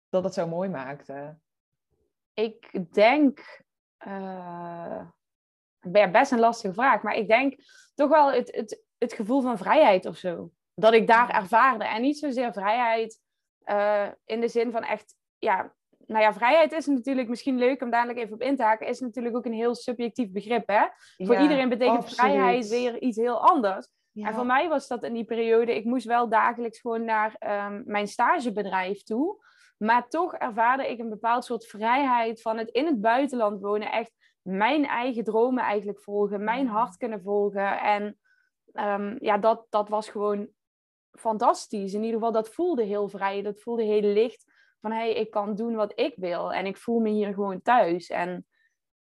dat 0.08 0.24
het 0.24 0.34
zo 0.34 0.46
mooi 0.46 0.68
maakte? 0.68 1.38
Ik 2.34 2.94
denk... 2.94 3.60
Uh 4.06 5.08
best 6.12 6.32
een 6.32 6.38
lastige 6.38 6.74
vraag. 6.74 7.02
Maar 7.02 7.14
ik 7.14 7.28
denk 7.28 7.54
toch 7.94 8.08
wel 8.08 8.32
het, 8.32 8.54
het, 8.54 8.82
het 8.98 9.12
gevoel 9.12 9.40
van 9.40 9.58
vrijheid 9.58 10.06
of 10.06 10.16
zo. 10.16 10.50
Dat 10.74 10.92
ik 10.92 11.06
daar 11.06 11.30
ervaarde. 11.30 11.84
En 11.84 12.02
niet 12.02 12.18
zozeer 12.18 12.52
vrijheid 12.52 13.20
uh, 13.66 14.08
in 14.24 14.40
de 14.40 14.48
zin 14.48 14.70
van 14.70 14.82
echt, 14.82 15.14
ja, 15.38 15.72
nou 16.06 16.22
ja, 16.22 16.32
vrijheid 16.32 16.72
is 16.72 16.86
natuurlijk 16.86 17.28
misschien 17.28 17.58
leuk 17.58 17.82
om 17.82 17.90
dadelijk 17.90 18.18
even 18.18 18.34
op 18.34 18.42
in 18.42 18.56
te 18.56 18.62
haken, 18.62 18.86
is 18.86 19.00
natuurlijk 19.00 19.36
ook 19.36 19.44
een 19.44 19.52
heel 19.52 19.74
subjectief 19.74 20.30
begrip. 20.30 20.68
Hè? 20.68 20.84
voor 21.16 21.40
iedereen 21.40 21.68
betekent 21.68 22.14
vrijheid 22.14 22.68
weer 22.68 23.00
iets 23.00 23.16
heel 23.16 23.48
anders. 23.48 23.88
En 24.14 24.34
voor 24.34 24.46
mij 24.46 24.68
was 24.68 24.88
dat 24.88 25.02
in 25.02 25.12
die 25.12 25.24
periode, 25.24 25.76
ik 25.76 25.84
moest 25.84 26.06
wel 26.06 26.28
dagelijks 26.28 26.80
gewoon 26.80 27.04
naar 27.04 27.36
um, 27.66 27.82
mijn 27.86 28.08
stagebedrijf 28.08 29.02
toe. 29.02 29.44
Maar 29.76 30.08
toch 30.08 30.34
ervaarde 30.34 30.90
ik 30.90 30.98
een 30.98 31.08
bepaald 31.08 31.44
soort 31.44 31.66
vrijheid 31.66 32.42
van 32.42 32.58
het 32.58 32.68
in 32.70 32.86
het 32.86 33.00
buitenland 33.00 33.60
wonen. 33.60 33.92
Echt 33.92 34.12
mijn 34.42 34.86
eigen 34.86 35.24
dromen 35.24 35.64
eigenlijk 35.64 36.00
volgen, 36.00 36.44
mijn 36.44 36.66
hart 36.66 36.96
kunnen 36.96 37.22
volgen. 37.22 37.80
En 37.80 38.18
um, 38.72 39.16
ja, 39.20 39.38
dat, 39.38 39.66
dat 39.70 39.88
was 39.88 40.08
gewoon 40.08 40.48
fantastisch. 41.10 41.94
In 41.94 42.00
ieder 42.00 42.14
geval, 42.14 42.32
dat 42.32 42.48
voelde 42.48 42.82
heel 42.82 43.08
vrij, 43.08 43.42
dat 43.42 43.60
voelde 43.60 43.82
heel 43.82 44.12
licht. 44.12 44.52
Van 44.80 44.90
hé, 44.90 44.98
hey, 44.98 45.12
ik 45.12 45.30
kan 45.30 45.54
doen 45.54 45.74
wat 45.74 45.92
ik 45.94 46.14
wil 46.16 46.52
en 46.52 46.66
ik 46.66 46.76
voel 46.76 47.00
me 47.00 47.10
hier 47.10 47.34
gewoon 47.34 47.62
thuis. 47.62 48.08
En 48.10 48.46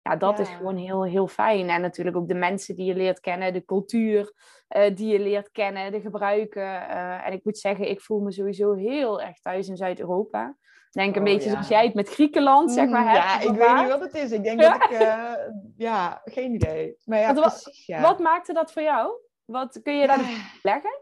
ja, 0.01 0.15
dat 0.15 0.39
is 0.39 0.49
gewoon 0.49 0.77
heel, 0.77 1.05
heel 1.05 1.27
fijn. 1.27 1.69
En 1.69 1.81
natuurlijk 1.81 2.17
ook 2.17 2.27
de 2.27 2.33
mensen 2.33 2.75
die 2.75 2.85
je 2.85 2.95
leert 2.95 3.19
kennen, 3.19 3.53
de 3.53 3.65
cultuur 3.65 4.33
uh, 4.69 4.95
die 4.95 5.07
je 5.07 5.19
leert 5.19 5.51
kennen, 5.51 5.91
de 5.91 6.01
gebruiken. 6.01 6.63
Uh, 6.63 7.27
en 7.27 7.33
ik 7.33 7.43
moet 7.43 7.57
zeggen, 7.57 7.89
ik 7.89 8.01
voel 8.01 8.19
me 8.19 8.31
sowieso 8.31 8.73
heel 8.73 9.21
erg 9.21 9.39
thuis 9.39 9.67
in 9.67 9.77
Zuid-Europa 9.77 10.57
denk 10.91 11.15
een 11.15 11.21
oh, 11.21 11.27
beetje 11.27 11.49
zoals 11.49 11.67
jij 11.67 11.85
het 11.85 11.93
met 11.93 12.09
Griekenland, 12.09 12.71
zeg 12.71 12.89
maar, 12.89 13.03
mm, 13.03 13.13
Ja, 13.13 13.39
ik 13.39 13.51
weet 13.51 13.75
niet 13.75 13.87
wat 13.87 13.99
het 13.99 14.15
is. 14.15 14.31
Ik 14.31 14.43
denk 14.43 14.61
dat 14.61 14.75
ik... 14.75 14.89
Uh, 14.89 15.33
ja, 15.87 16.21
geen 16.25 16.53
idee. 16.53 16.95
Maar 17.05 17.19
ja, 17.19 17.33
wat, 17.33 17.43
precies, 17.43 17.85
ja. 17.85 18.01
Wat 18.01 18.19
maakte 18.19 18.53
dat 18.53 18.71
voor 18.71 18.81
jou? 18.81 19.11
Wat 19.45 19.79
kun 19.83 19.97
je 19.97 20.07
daar 20.07 20.59
leggen? 20.61 20.99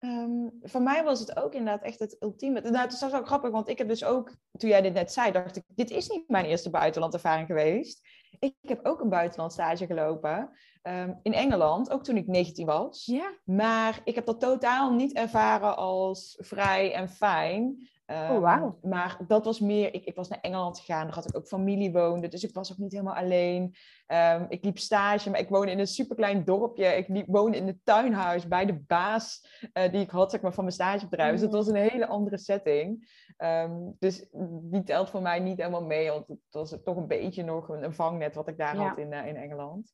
Um, 0.00 0.58
voor 0.62 0.82
mij 0.82 1.04
was 1.04 1.20
het 1.20 1.36
ook 1.36 1.54
inderdaad 1.54 1.82
echt 1.82 1.98
het 1.98 2.16
ultieme. 2.20 2.60
Nou, 2.60 2.76
het 2.76 2.92
is 2.92 3.14
ook 3.14 3.26
grappig, 3.26 3.50
want 3.50 3.68
ik 3.68 3.78
heb 3.78 3.88
dus 3.88 4.04
ook, 4.04 4.34
toen 4.52 4.70
jij 4.70 4.82
dit 4.82 4.94
net 4.94 5.12
zei, 5.12 5.32
dacht 5.32 5.56
ik, 5.56 5.62
dit 5.66 5.90
is 5.90 6.08
niet 6.08 6.28
mijn 6.28 6.44
eerste 6.44 6.70
buitenlandervaring 6.70 7.46
geweest. 7.46 8.08
Ik 8.38 8.54
heb 8.60 8.86
ook 8.86 9.00
een 9.00 9.08
buitenlandstage 9.08 9.86
gelopen 9.86 10.50
ehm, 10.82 11.14
in 11.22 11.32
Engeland, 11.32 11.90
ook 11.90 12.04
toen 12.04 12.16
ik 12.16 12.26
19 12.26 12.66
was. 12.66 13.04
Ja. 13.06 13.32
Maar 13.44 14.00
ik 14.04 14.14
heb 14.14 14.26
dat 14.26 14.40
totaal 14.40 14.92
niet 14.92 15.12
ervaren 15.12 15.76
als 15.76 16.36
vrij 16.40 16.92
en 16.92 17.08
fijn. 17.08 17.88
Oh, 18.06 18.30
Um, 18.30 18.40
wauw. 18.40 18.78
Maar 18.82 19.18
dat 19.26 19.44
was 19.44 19.60
meer, 19.60 19.94
ik, 19.94 20.04
ik 20.04 20.14
was 20.14 20.28
naar 20.28 20.40
Engeland 20.40 20.78
gegaan, 20.78 21.04
daar 21.06 21.14
had 21.14 21.28
ik 21.28 21.36
ook 21.36 21.46
familie 21.46 21.92
woonde, 21.92 22.28
dus 22.28 22.44
ik 22.44 22.54
was 22.54 22.72
ook 22.72 22.78
niet 22.78 22.92
helemaal 22.92 23.14
alleen. 23.14 23.74
Ehm, 24.06 24.44
ik 24.48 24.64
liep 24.64 24.78
stage, 24.78 25.30
maar 25.30 25.40
ik 25.40 25.48
woonde 25.48 25.70
in 25.70 25.78
een 25.78 25.86
superklein 25.86 26.44
dorpje. 26.44 26.84
Ik 26.86 27.08
liep, 27.08 27.26
woonde 27.28 27.56
in 27.56 27.66
het 27.66 27.84
tuinhuis 27.84 28.48
bij 28.48 28.66
de 28.66 28.74
baas 28.86 29.46
eh, 29.72 29.92
die 29.92 30.00
ik 30.00 30.10
had 30.10 30.30
zeg 30.30 30.40
maar, 30.40 30.52
van 30.52 30.64
mijn 30.64 30.76
stagebedrijf. 30.76 31.32
Dus 31.32 31.40
het 31.40 31.50
Mm. 31.50 31.56
was 31.56 31.66
een 31.66 31.74
hele 31.76 32.06
andere 32.06 32.38
setting. 32.38 33.08
Ehm, 33.36 33.76
dus 33.98 34.28
die 34.62 34.82
telt 34.82 35.10
voor 35.10 35.22
mij 35.22 35.38
niet 35.40 35.58
helemaal 35.58 35.84
mee, 35.84 36.10
want 36.10 36.28
het 36.28 36.38
was 36.50 36.76
toch 36.84 36.96
een 36.96 37.06
beetje 37.06 37.42
nog 37.42 37.68
een, 37.68 37.82
een 37.84 37.94
vangnet 37.94 38.34
wat 38.34 38.48
ik 38.48 38.58
daar 38.58 38.76
Ja. 38.76 38.88
had 38.88 38.98
in, 38.98 39.12
eh, 39.12 39.26
in 39.26 39.36
Engeland. 39.36 39.92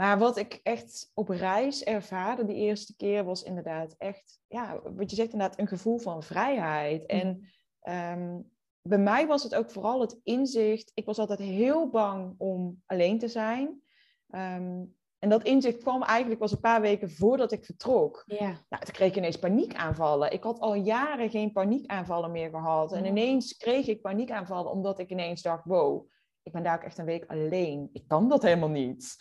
Maar 0.00 0.18
wat 0.18 0.36
ik 0.36 0.60
echt 0.62 1.10
op 1.14 1.28
reis 1.28 1.84
ervaarde 1.84 2.44
die 2.44 2.56
eerste 2.56 2.96
keer 2.96 3.24
was 3.24 3.42
inderdaad 3.42 3.94
echt, 3.96 4.40
ja, 4.46 4.80
wat 4.94 5.10
je 5.10 5.16
zegt 5.16 5.32
inderdaad, 5.32 5.58
een 5.58 5.66
gevoel 5.66 5.98
van 5.98 6.22
vrijheid. 6.22 7.06
En 7.06 7.48
ehm, 7.80 8.40
bij 8.82 8.98
mij 8.98 9.26
was 9.26 9.42
het 9.42 9.54
ook 9.54 9.70
vooral 9.70 10.00
het 10.00 10.20
inzicht. 10.22 10.90
Ik 10.94 11.04
was 11.04 11.18
altijd 11.18 11.38
heel 11.38 11.88
bang 11.88 12.34
om 12.36 12.82
alleen 12.86 13.18
te 13.18 13.28
zijn. 13.28 13.82
Ehm, 14.30 14.84
en 15.18 15.28
dat 15.28 15.42
inzicht 15.44 15.78
kwam 15.82 16.02
eigenlijk 16.02 16.40
was 16.40 16.52
een 16.52 16.60
paar 16.60 16.80
weken 16.80 17.10
voordat 17.10 17.52
ik 17.52 17.64
vertrok. 17.64 18.22
Ja. 18.26 18.64
Nou, 18.68 18.84
toen 18.84 18.94
kreeg 18.94 19.08
ik 19.10 19.16
ineens 19.16 19.38
paniekaanvallen. 19.38 20.32
Ik 20.32 20.42
had 20.42 20.60
al 20.60 20.74
jaren 20.74 21.30
geen 21.30 21.52
paniekaanvallen 21.52 22.30
meer 22.30 22.50
gehad. 22.50 22.92
En 22.92 23.02
Oh. 23.02 23.08
ineens 23.08 23.56
kreeg 23.56 23.86
ik 23.86 24.00
paniekaanvallen 24.00 24.72
omdat 24.72 24.98
ik 24.98 25.10
ineens 25.10 25.42
dacht, 25.42 25.64
wow, 25.64 26.08
ik 26.42 26.52
ben 26.52 26.62
daar 26.62 26.76
ook 26.76 26.84
echt 26.84 26.98
een 26.98 27.04
week 27.04 27.24
alleen. 27.26 27.88
Ik 27.92 28.08
kan 28.08 28.28
dat 28.28 28.42
helemaal 28.42 28.68
niet. 28.68 29.16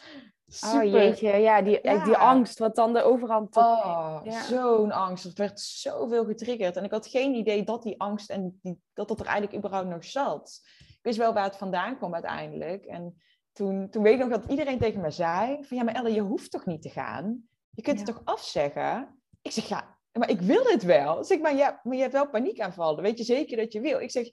Oh 0.65 0.83
jeetje, 0.83 1.29
ja, 1.37 1.61
die, 1.61 1.79
Ja. 1.83 2.03
die 2.03 2.17
angst 2.17 2.59
wat 2.59 2.75
dan 2.75 2.93
de 2.93 3.01
overhand 3.03 3.51
tot 3.51 3.63
Oh, 3.63 4.19
Ja. 4.23 4.43
zo'n 4.43 4.91
angst. 4.91 5.23
Het 5.23 5.37
werd 5.37 5.59
zoveel 5.59 6.25
getriggerd. 6.25 6.75
En 6.75 6.83
ik 6.83 6.91
had 6.91 7.07
geen 7.07 7.33
idee 7.35 7.63
dat 7.63 7.83
die 7.83 7.99
angst 8.01 8.29
en 8.29 8.59
die, 8.61 8.81
dat 8.93 9.07
dat 9.07 9.19
er 9.19 9.25
eigenlijk 9.25 9.57
überhaupt 9.57 9.87
nog 9.89 10.03
zat. 10.05 10.61
Ik 10.77 10.99
wist 11.01 11.17
wel 11.17 11.33
waar 11.33 11.43
het 11.43 11.55
vandaan 11.57 11.97
kwam 11.97 12.13
uiteindelijk. 12.13 12.85
En 12.85 13.21
toen, 13.51 13.89
toen 13.89 14.03
weet 14.03 14.13
ik 14.13 14.19
nog 14.19 14.29
dat 14.39 14.51
iedereen 14.51 14.79
tegen 14.79 15.01
me 15.01 15.11
zei: 15.11 15.63
van 15.65 15.77
ja, 15.77 15.83
maar 15.83 15.95
Elle, 15.95 16.13
je 16.13 16.21
hoeft 16.21 16.51
toch 16.51 16.65
niet 16.65 16.81
te 16.81 16.89
gaan? 16.89 17.47
Je 17.69 17.81
kunt 17.81 17.99
het 17.99 18.07
Ja. 18.07 18.13
toch 18.13 18.21
afzeggen? 18.25 19.21
Ik 19.41 19.51
zeg 19.51 19.67
ja, 19.67 19.97
maar 20.11 20.29
ik 20.29 20.39
wil 20.41 20.63
het 20.63 20.83
wel. 20.83 21.23
Zeg 21.23 21.39
maar 21.39 21.55
ja, 21.55 21.79
maar 21.83 21.95
je 21.95 22.01
hebt 22.01 22.13
wel 22.13 22.29
paniekaanvallen. 22.29 23.03
Weet 23.03 23.17
je 23.17 23.23
zeker 23.23 23.57
dat 23.57 23.73
je 23.73 23.81
wil? 23.81 23.99
Ik 23.99 24.11
zeg. 24.11 24.29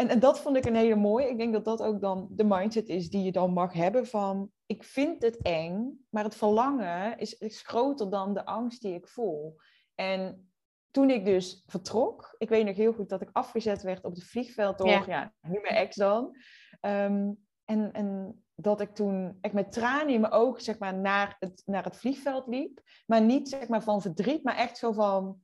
En, 0.00 0.08
en 0.08 0.18
dat 0.18 0.40
vond 0.40 0.56
ik 0.56 0.64
een 0.64 0.74
hele 0.74 0.96
mooie. 0.96 1.28
Ik 1.28 1.38
denk 1.38 1.52
dat 1.52 1.64
dat 1.64 1.82
ook 1.82 2.00
dan 2.00 2.28
de 2.30 2.44
mindset 2.44 2.88
is 2.88 3.10
die 3.10 3.22
je 3.22 3.32
dan 3.32 3.52
mag 3.52 3.72
hebben 3.72 4.06
van... 4.06 4.50
Ik 4.66 4.84
vind 4.84 5.22
het 5.22 5.42
eng, 5.42 6.06
maar 6.10 6.24
het 6.24 6.34
verlangen 6.36 7.18
is, 7.18 7.38
is 7.38 7.62
groter 7.62 8.10
dan 8.10 8.34
de 8.34 8.44
angst 8.44 8.82
die 8.82 8.94
ik 8.94 9.08
voel. 9.08 9.56
En 9.94 10.50
toen 10.90 11.10
ik 11.10 11.24
dus 11.24 11.62
vertrok, 11.66 12.34
ik 12.38 12.48
weet 12.48 12.64
nog 12.64 12.76
heel 12.76 12.92
goed 12.92 13.08
dat 13.08 13.20
ik 13.20 13.30
afgezet 13.32 13.82
werd 13.82 14.04
op 14.04 14.14
het 14.14 14.24
vliegveld 14.24 14.78
door, 14.78 14.88
Ja. 14.88 15.04
ja, 15.06 15.32
nu 15.40 15.60
mijn 15.60 15.74
ex 15.74 15.96
dan. 15.96 16.36
Ehm, 16.80 17.32
en, 17.64 17.92
en 17.92 18.42
dat 18.54 18.80
ik 18.80 18.94
toen 18.94 19.38
echt 19.40 19.54
met 19.54 19.72
tranen 19.72 20.14
in 20.14 20.20
mijn 20.20 20.32
ogen 20.32 20.62
zeg 20.62 20.78
maar, 20.78 20.94
naar, 20.94 21.36
het, 21.38 21.62
naar 21.66 21.84
het 21.84 21.96
vliegveld 21.96 22.46
liep. 22.46 22.80
Maar 23.06 23.22
niet 23.22 23.48
zeg 23.48 23.68
maar, 23.68 23.82
van 23.82 24.02
verdriet, 24.02 24.42
maar 24.42 24.56
echt 24.56 24.78
zo 24.78 24.92
van... 24.92 25.40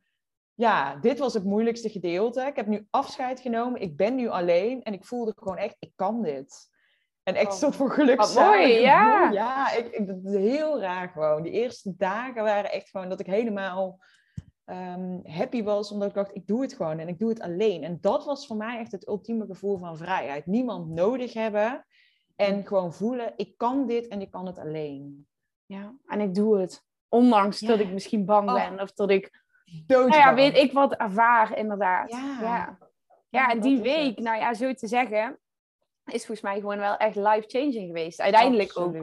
Ja, 0.54 0.96
dit 0.96 1.18
was 1.18 1.34
het 1.34 1.44
moeilijkste 1.44 1.88
gedeelte. 1.88 2.40
Ik 2.40 2.56
heb 2.56 2.66
nu 2.66 2.86
afscheid 2.90 3.40
genomen. 3.40 3.80
Ik 3.80 3.96
ben 3.96 4.14
nu 4.14 4.28
alleen. 4.28 4.82
En 4.82 4.92
ik 4.92 5.04
voelde 5.04 5.32
gewoon 5.36 5.56
echt, 5.56 5.76
ik 5.78 5.92
kan 5.96 6.22
dit. 6.22 6.72
En 7.22 7.34
echt 7.34 7.46
Oh, 7.52 7.52
soort 7.52 7.76
van 7.76 7.90
geluk. 7.90 8.18
wat 8.18 8.34
mooi, 8.34 8.68
ja. 8.68 9.30
Ja, 9.30 9.72
ik, 9.72 9.86
ik, 9.86 10.06
dat 10.06 10.16
is 10.24 10.34
heel 10.34 10.80
raar 10.80 11.08
gewoon. 11.08 11.42
Die 11.42 11.52
eerste 11.52 11.94
dagen 11.96 12.42
waren 12.42 12.72
echt 12.72 12.88
gewoon 12.90 13.08
dat 13.08 13.20
ik 13.20 13.26
helemaal 13.26 13.98
ehm, 14.64 15.18
happy 15.22 15.62
was. 15.62 15.90
Omdat 15.92 16.08
ik 16.08 16.14
dacht, 16.14 16.34
ik 16.34 16.46
doe 16.46 16.62
het 16.62 16.74
gewoon 16.74 16.98
en 16.98 17.08
ik 17.08 17.18
doe 17.18 17.28
het 17.28 17.40
alleen. 17.40 17.82
En 17.82 17.98
dat 18.00 18.24
was 18.24 18.46
voor 18.46 18.56
mij 18.56 18.78
echt 18.78 18.92
het 18.92 19.08
ultieme 19.08 19.46
gevoel 19.46 19.78
van 19.78 19.96
vrijheid. 19.96 20.46
Niemand 20.46 20.88
nodig 20.88 21.32
hebben. 21.32 21.86
En 22.36 22.66
gewoon 22.66 22.94
voelen, 22.94 23.32
ik 23.36 23.56
kan 23.56 23.86
dit 23.86 24.08
en 24.08 24.20
ik 24.20 24.30
kan 24.30 24.46
het 24.46 24.58
alleen. 24.58 25.26
Ja, 25.66 25.94
en 26.06 26.20
ik 26.20 26.34
doe 26.34 26.58
het. 26.60 26.82
Ondanks 27.08 27.60
Ja. 27.60 27.68
dat 27.68 27.78
ik 27.78 27.92
misschien 27.92 28.24
bang 28.24 28.48
Oh. 28.48 28.54
ben 28.54 28.80
of 28.80 28.92
dat 28.92 29.10
ik, 29.10 29.43
Dood. 29.86 30.08
nou 30.08 30.20
ja, 30.20 30.34
weet 30.34 30.56
ik 30.56 30.72
wat 30.72 30.94
ervaar 30.94 31.58
inderdaad. 31.58 32.10
Ja. 32.10 32.38
ja. 32.40 32.78
Ja, 33.28 33.50
en 33.50 33.60
die 33.60 33.80
week, 33.80 34.14
het. 34.16 34.24
nou 34.24 34.38
ja, 34.38 34.54
zo 34.54 34.72
te 34.74 34.86
zeggen, 34.86 35.38
is 36.04 36.26
volgens 36.26 36.40
mij 36.40 36.60
gewoon 36.60 36.78
wel 36.78 36.96
echt 36.96 37.16
life-changing 37.16 37.86
geweest. 37.86 38.20
Uiteindelijk 38.20 38.78
ook. 38.78 38.96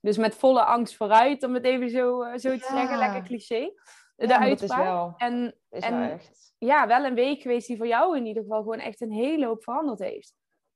Dus 0.00 0.16
met 0.16 0.34
volle 0.34 0.64
angst 0.64 0.96
vooruit, 0.96 1.42
om 1.42 1.54
het 1.54 1.64
even 1.64 1.90
zo, 1.90 2.22
eh, 2.22 2.30
zo 2.38 2.48
te 2.50 2.66
Ja. 2.68 2.76
zeggen, 2.76 2.98
lekker 2.98 3.22
cliché. 3.22 3.72
De 4.16 4.26
Ja, 4.26 4.38
maar 4.38 4.48
dat 4.48 4.62
is 4.62 4.70
uitspraak. 4.70 4.84
wel, 4.84 5.14
En 5.16 5.54
is 5.70 5.82
en- 5.82 5.98
wel 5.98 6.18
ja, 6.58 6.86
wel 6.86 7.04
een 7.04 7.14
week 7.14 7.40
geweest 7.42 7.66
die 7.66 7.76
voor 7.76 7.86
jou 7.86 8.16
in 8.16 8.26
ieder 8.26 8.42
geval 8.42 8.62
gewoon 8.62 8.78
echt 8.78 9.00
een 9.00 9.12
hele 9.12 9.46
hoop 9.46 9.62
veranderd 9.62 9.98
heeft. 9.98 10.34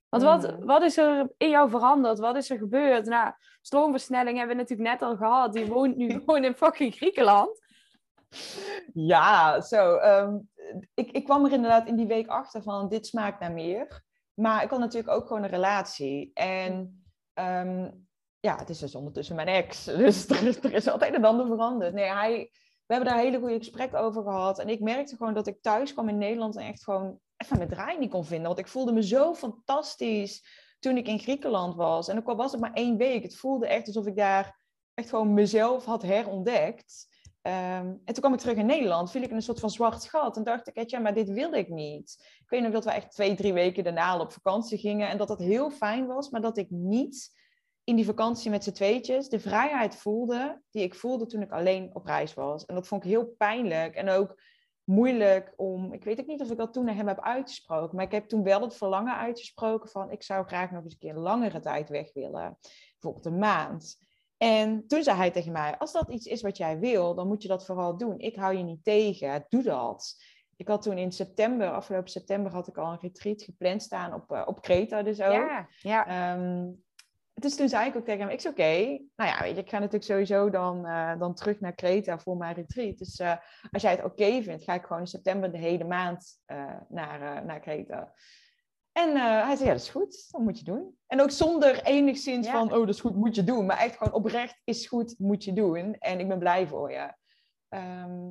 Want 0.08 0.22
wat, 0.22 0.42
Mhm. 0.42 0.64
wat 0.64 0.82
is 0.82 0.96
er 0.96 1.30
in 1.36 1.48
jou 1.48 1.70
veranderd? 1.70 2.18
Wat 2.18 2.36
is 2.36 2.50
er 2.50 2.58
gebeurd? 2.58 3.06
Nou, 3.06 3.32
stroomversnelling 3.60 4.38
hebben 4.38 4.56
we 4.56 4.62
natuurlijk 4.62 4.88
net 4.90 5.02
al 5.02 5.16
gehad. 5.16 5.52
Die 5.52 5.66
woont 5.66 5.96
nu 5.96 6.08
gewoon 6.24 6.44
in 6.44 6.54
fucking 6.54 6.94
Griekenland. 6.94 7.64
Ja, 8.94 9.60
zo. 9.60 9.96
ehm, 9.96 10.38
ik, 10.94 11.10
ik 11.10 11.24
kwam 11.24 11.44
er 11.44 11.52
inderdaad 11.52 11.88
in 11.88 11.96
die 11.96 12.06
week 12.06 12.26
achter 12.26 12.62
van 12.62 12.88
dit 12.88 13.06
smaakt 13.06 13.40
naar 13.40 13.52
meer. 13.52 14.04
Maar 14.34 14.62
ik 14.62 14.70
had 14.70 14.78
natuurlijk 14.78 15.14
ook 15.14 15.26
gewoon 15.26 15.42
een 15.42 15.48
relatie. 15.48 16.30
En 16.34 17.04
ehm, 17.32 17.90
ja, 18.40 18.56
het 18.56 18.68
is 18.68 18.78
dus 18.78 18.94
ondertussen 18.94 19.36
mijn 19.36 19.48
ex. 19.48 19.84
Dus 20.02 20.28
er 20.28 20.46
is, 20.46 20.56
er 20.56 20.72
is 20.72 20.88
altijd 20.88 21.14
een 21.14 21.24
ander 21.24 21.46
veranderd. 21.46 21.94
Nee, 21.94 22.10
hij, 22.10 22.50
we 22.86 22.94
hebben 22.94 23.12
daar 23.12 23.22
hele 23.22 23.38
goede 23.38 23.58
gesprekken 23.58 24.00
over 24.00 24.22
gehad. 24.22 24.58
En 24.58 24.68
ik 24.68 24.80
merkte 24.80 25.16
gewoon 25.16 25.34
dat 25.34 25.46
ik 25.46 25.62
thuis 25.62 25.92
kwam 25.92 26.08
in 26.08 26.18
Nederland 26.18 26.56
en 26.56 26.66
echt 26.66 26.84
gewoon 26.84 27.20
even 27.36 27.56
mijn 27.56 27.68
draai 27.68 27.98
niet 27.98 28.10
kon 28.10 28.24
vinden. 28.24 28.46
Want 28.46 28.58
ik 28.58 28.68
voelde 28.68 28.92
me 28.92 29.02
zo 29.02 29.34
fantastisch 29.34 30.64
toen 30.78 30.96
ik 30.96 31.06
in 31.06 31.18
Griekenland 31.18 31.74
was. 31.74 32.08
En 32.08 32.18
ook 32.18 32.28
al 32.28 32.36
was 32.36 32.52
het 32.52 32.60
maar 32.60 32.72
één 32.72 32.96
week, 32.96 33.22
het 33.22 33.36
voelde 33.36 33.66
echt 33.66 33.86
alsof 33.86 34.06
ik 34.06 34.16
daar 34.16 34.60
echt 34.94 35.08
gewoon 35.08 35.34
mezelf 35.34 35.84
had 35.84 36.02
herontdekt. 36.02 37.15
Ehm, 37.46 37.86
en 37.86 38.04
toen 38.04 38.14
kwam 38.14 38.32
ik 38.32 38.38
terug 38.38 38.56
in 38.56 38.66
Nederland, 38.66 39.10
viel 39.10 39.22
ik 39.22 39.30
in 39.30 39.36
een 39.36 39.42
soort 39.42 39.60
van 39.60 39.70
zwart 39.70 40.08
gat. 40.08 40.36
En 40.36 40.42
dacht 40.42 40.70
ik, 40.72 40.90
ja, 40.90 40.98
maar 40.98 41.14
dit 41.14 41.28
wilde 41.28 41.58
ik 41.58 41.68
niet. 41.68 42.16
Ik 42.18 42.48
weet 42.48 42.62
nog 42.62 42.72
dat 42.72 42.84
we 42.84 42.90
echt 42.90 43.10
twee, 43.10 43.34
drie 43.34 43.52
weken 43.52 43.84
daarna 43.84 44.20
op 44.20 44.32
vakantie 44.32 44.78
gingen. 44.78 45.08
En 45.08 45.18
dat 45.18 45.28
dat 45.28 45.38
heel 45.38 45.70
fijn 45.70 46.06
was, 46.06 46.30
maar 46.30 46.40
dat 46.40 46.56
ik 46.56 46.70
niet 46.70 47.30
in 47.84 47.96
die 47.96 48.04
vakantie 48.04 48.50
met 48.50 48.64
z'n 48.64 48.72
tweetjes 48.72 49.28
de 49.28 49.40
vrijheid 49.40 49.96
voelde 49.96 50.62
die 50.70 50.82
ik 50.82 50.94
voelde 50.94 51.26
toen 51.26 51.42
ik 51.42 51.52
alleen 51.52 51.90
op 51.94 52.04
reis 52.04 52.34
was. 52.34 52.64
En 52.64 52.74
dat 52.74 52.86
vond 52.86 53.04
ik 53.04 53.10
heel 53.10 53.26
pijnlijk 53.26 53.94
en 53.94 54.08
ook 54.08 54.42
moeilijk 54.84 55.52
om... 55.56 55.92
Ik 55.92 56.04
weet 56.04 56.20
ook 56.20 56.26
niet 56.26 56.42
of 56.42 56.50
ik 56.50 56.56
dat 56.58 56.72
toen 56.72 56.84
naar 56.84 56.94
hem 56.94 57.08
heb 57.08 57.20
uitgesproken. 57.20 57.96
Maar 57.96 58.04
ik 58.04 58.12
heb 58.12 58.28
toen 58.28 58.42
wel 58.42 58.60
het 58.60 58.76
verlangen 58.76 59.16
uitgesproken 59.16 59.88
van... 59.88 60.10
ik 60.10 60.22
zou 60.22 60.46
graag 60.46 60.70
nog 60.70 60.82
eens 60.82 60.92
een 60.92 60.98
keer 60.98 61.14
langere 61.14 61.60
tijd 61.60 61.88
weg 61.88 62.12
willen. 62.12 62.58
Bijvoorbeeld 62.92 63.26
een 63.26 63.38
maand. 63.38 64.05
En 64.36 64.86
toen 64.86 65.02
zei 65.02 65.16
hij 65.16 65.30
tegen 65.30 65.52
mij, 65.52 65.78
als 65.78 65.92
dat 65.92 66.10
iets 66.10 66.26
is 66.26 66.42
wat 66.42 66.56
jij 66.56 66.78
wil, 66.78 67.14
dan 67.14 67.26
moet 67.26 67.42
je 67.42 67.48
dat 67.48 67.66
vooral 67.66 67.96
doen. 67.96 68.18
Ik 68.18 68.36
hou 68.36 68.56
je 68.56 68.62
niet 68.62 68.84
tegen, 68.84 69.44
doe 69.48 69.62
dat. 69.62 70.16
Ik 70.56 70.68
had 70.68 70.82
toen 70.82 70.98
in 70.98 71.12
september, 71.12 71.70
afgelopen 71.70 72.10
september, 72.10 72.52
had 72.52 72.68
ik 72.68 72.76
al 72.76 72.92
een 72.92 73.00
retreat 73.00 73.42
gepland 73.42 73.82
staan 73.82 74.14
op, 74.14 74.32
eh, 74.32 74.42
op 74.46 74.60
Kreta 74.60 75.02
dus 75.02 75.20
ook. 75.20 75.32
Ja, 75.32 75.68
ja. 75.80 76.06
Ehm, 76.06 76.70
dus 77.34 77.56
toen 77.56 77.68
zei 77.68 77.88
ik 77.88 77.96
ook 77.96 78.04
tegen 78.04 78.20
hem, 78.20 78.30
ik 78.30 78.38
is 78.38 78.46
oké. 78.46 78.72
Nou 79.16 79.30
ja, 79.30 79.40
weet 79.42 79.54
je, 79.56 79.62
ik 79.62 79.68
ga 79.68 79.78
natuurlijk 79.78 80.04
sowieso 80.04 80.50
dan, 80.50 80.86
eh, 80.86 81.18
dan 81.18 81.34
terug 81.34 81.60
naar 81.60 81.74
Kreta 81.74 82.18
voor 82.18 82.36
mijn 82.36 82.54
retreat. 82.54 82.98
Dus 82.98 83.18
eh, 83.18 83.36
als 83.70 83.82
jij 83.82 83.90
het 83.90 84.04
oké 84.04 84.42
vindt, 84.42 84.64
ga 84.64 84.74
ik 84.74 84.84
gewoon 84.84 85.02
in 85.02 85.06
september 85.06 85.52
de 85.52 85.58
hele 85.58 85.84
maand 85.84 86.38
naar, 86.88 87.44
naar 87.44 87.60
Kreta. 87.60 88.12
En 88.96 89.16
eh, 89.16 89.44
hij 89.44 89.56
zei, 89.56 89.68
ja, 89.68 89.74
dat 89.74 89.82
is 89.82 89.88
goed, 89.88 90.28
dat 90.30 90.40
moet 90.40 90.58
je 90.58 90.64
doen. 90.64 90.98
En 91.06 91.20
ook 91.20 91.30
zonder 91.30 91.82
enigszins 91.82 92.46
Ja. 92.46 92.52
van, 92.52 92.72
oh, 92.72 92.78
dat 92.78 92.88
is 92.88 93.00
goed, 93.00 93.16
moet 93.16 93.34
je 93.34 93.44
doen. 93.44 93.66
Maar 93.66 93.78
echt 93.78 93.96
gewoon 93.96 94.12
oprecht, 94.12 94.60
is 94.64 94.86
goed, 94.86 95.18
moet 95.18 95.44
je 95.44 95.52
doen. 95.52 95.94
En 95.94 96.20
ik 96.20 96.28
ben 96.28 96.38
blij 96.38 96.66
voor 96.66 96.90
je. 96.90 97.14
Ehm, 97.68 98.30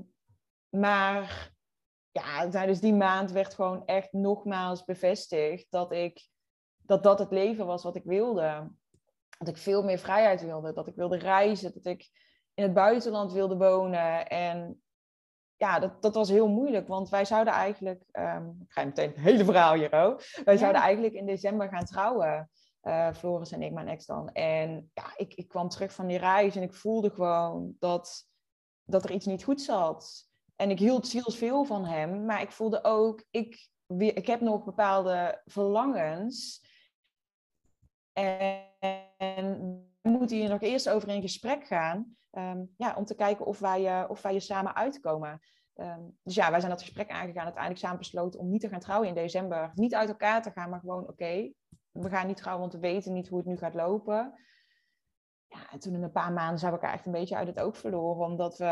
maar 0.70 1.52
ja, 2.12 2.50
tijdens 2.50 2.80
die 2.80 2.94
maand 2.94 3.32
werd 3.32 3.54
gewoon 3.54 3.86
echt 3.86 4.12
nogmaals 4.14 4.84
bevestigd 4.84 5.66
dat 5.70 5.92
ik 5.92 6.30
dat 6.78 7.04
dat 7.04 7.20
het 7.20 7.32
leven 7.32 7.66
was 7.66 7.84
wat 7.84 7.96
ik 7.96 8.04
wilde. 8.04 8.72
Dat 9.38 9.48
ik 9.48 9.58
veel 9.58 9.84
meer 9.84 10.00
vrijheid 10.00 10.42
wilde, 10.42 10.74
dat 10.74 10.88
ik 10.88 10.96
wilde 10.96 11.18
reizen, 11.18 11.74
dat 11.74 11.86
ik 11.86 12.10
in 12.54 12.64
het 12.64 12.74
buitenland 12.74 13.32
wilde 13.32 13.58
wonen. 13.58 14.28
En 14.28 14.84
ja, 15.58 15.80
dat, 15.80 16.02
dat 16.02 16.16
was 16.16 16.30
heel 16.30 16.48
moeilijk, 16.48 16.88
want 16.88 17.10
wij 17.10 17.26
zouden 17.26 17.54
eigenlijk, 17.54 18.04
ehm, 18.12 18.48
ik 18.48 18.72
ga 18.72 18.82
je 18.82 18.88
meteen 18.88 19.10
het 19.10 19.20
hele 19.20 19.46
verhaal 19.46 19.74
hier 19.74 19.94
ook. 19.94 20.22
Wij 20.44 20.54
Ja. 20.54 20.60
zouden 20.60 20.82
eigenlijk 20.82 21.14
in 21.14 21.26
december 21.26 21.70
gaan 21.70 21.86
trouwen, 21.86 22.50
eh, 22.82 23.14
Floris 23.14 23.52
en 23.52 23.62
ik, 23.62 23.72
mijn 23.74 23.88
ex 23.88 24.06
dan. 24.06 24.30
En 24.32 24.92
ja, 24.94 25.14
ik, 25.16 25.34
ik 25.34 25.48
kwam 25.48 25.70
terug 25.70 25.94
van 25.94 26.08
die 26.08 26.18
reis 26.18 26.56
en 26.56 26.62
ik 26.64 26.74
voelde 26.74 27.10
gewoon 27.10 27.76
dat, 27.80 28.26
dat 28.84 29.04
er 29.04 29.12
iets 29.12 29.26
niet 29.26 29.44
goed 29.44 29.62
zat. 29.62 30.30
En 30.56 30.70
ik 30.70 30.80
hield 30.80 31.08
zielsveel 31.08 31.64
van 31.64 31.86
hem, 31.86 32.26
maar 32.26 32.42
ik 32.42 32.52
voelde 32.52 32.84
ook, 32.84 33.24
ik, 33.32 33.68
weer- 33.86 34.18
ik 34.18 34.28
heb 34.28 34.42
nog 34.42 34.64
bepaalde 34.64 35.42
verlangens 35.46 36.65
En 38.16 39.88
we 40.02 40.10
moeten 40.10 40.38
hier 40.38 40.50
nog 40.50 40.62
eerst 40.62 40.90
over 40.90 41.10
in 41.10 41.22
gesprek 41.22 41.66
gaan. 41.66 42.18
Ehm, 42.32 42.64
ja, 42.78 42.96
om 42.96 43.06
te 43.06 43.16
kijken 43.16 43.46
of 43.46 43.60
wij, 43.60 44.08
of 44.08 44.22
wij 44.22 44.34
je 44.34 44.40
samen 44.40 44.76
uitkomen. 44.76 45.40
Ehm, 45.76 46.02
dus 46.24 46.36
ja, 46.36 46.50
wij 46.50 46.60
zijn 46.60 46.72
dat 46.72 46.82
gesprek 46.82 47.10
aangegaan. 47.10 47.44
Uiteindelijk 47.44 47.82
samen 47.82 47.98
besloten 47.98 48.40
om 48.40 48.50
niet 48.50 48.62
te 48.62 48.70
gaan 48.70 48.80
trouwen 48.80 49.08
in 49.08 49.14
december. 49.14 49.72
Niet 49.74 49.96
uit 49.96 50.10
elkaar 50.10 50.42
te 50.42 50.52
gaan, 50.52 50.70
maar 50.70 50.80
gewoon 50.80 51.08
oké, 51.08 51.52
we 51.92 52.10
gaan 52.10 52.28
niet 52.28 52.38
trouwen, 52.38 52.62
want 52.62 52.82
we 52.82 52.88
weten 52.88 53.14
niet 53.14 53.28
hoe 53.28 53.38
het 53.38 53.48
nu 53.48 53.58
gaat 53.58 53.74
lopen. 53.74 54.34
Ja, 55.48 55.72
en 55.72 55.80
toen 55.80 55.94
in 55.94 56.04
een 56.04 56.12
paar 56.12 56.34
maanden 56.34 56.60
zijn 56.60 56.72
we 56.72 56.78
elkaar 56.78 56.96
echt 56.96 57.06
een 57.06 57.12
beetje 57.12 57.36
uit 57.36 57.48
het 57.48 57.60
oog 57.60 57.78
verloren. 57.78 58.26
Omdat 58.26 58.58
we 58.58 58.66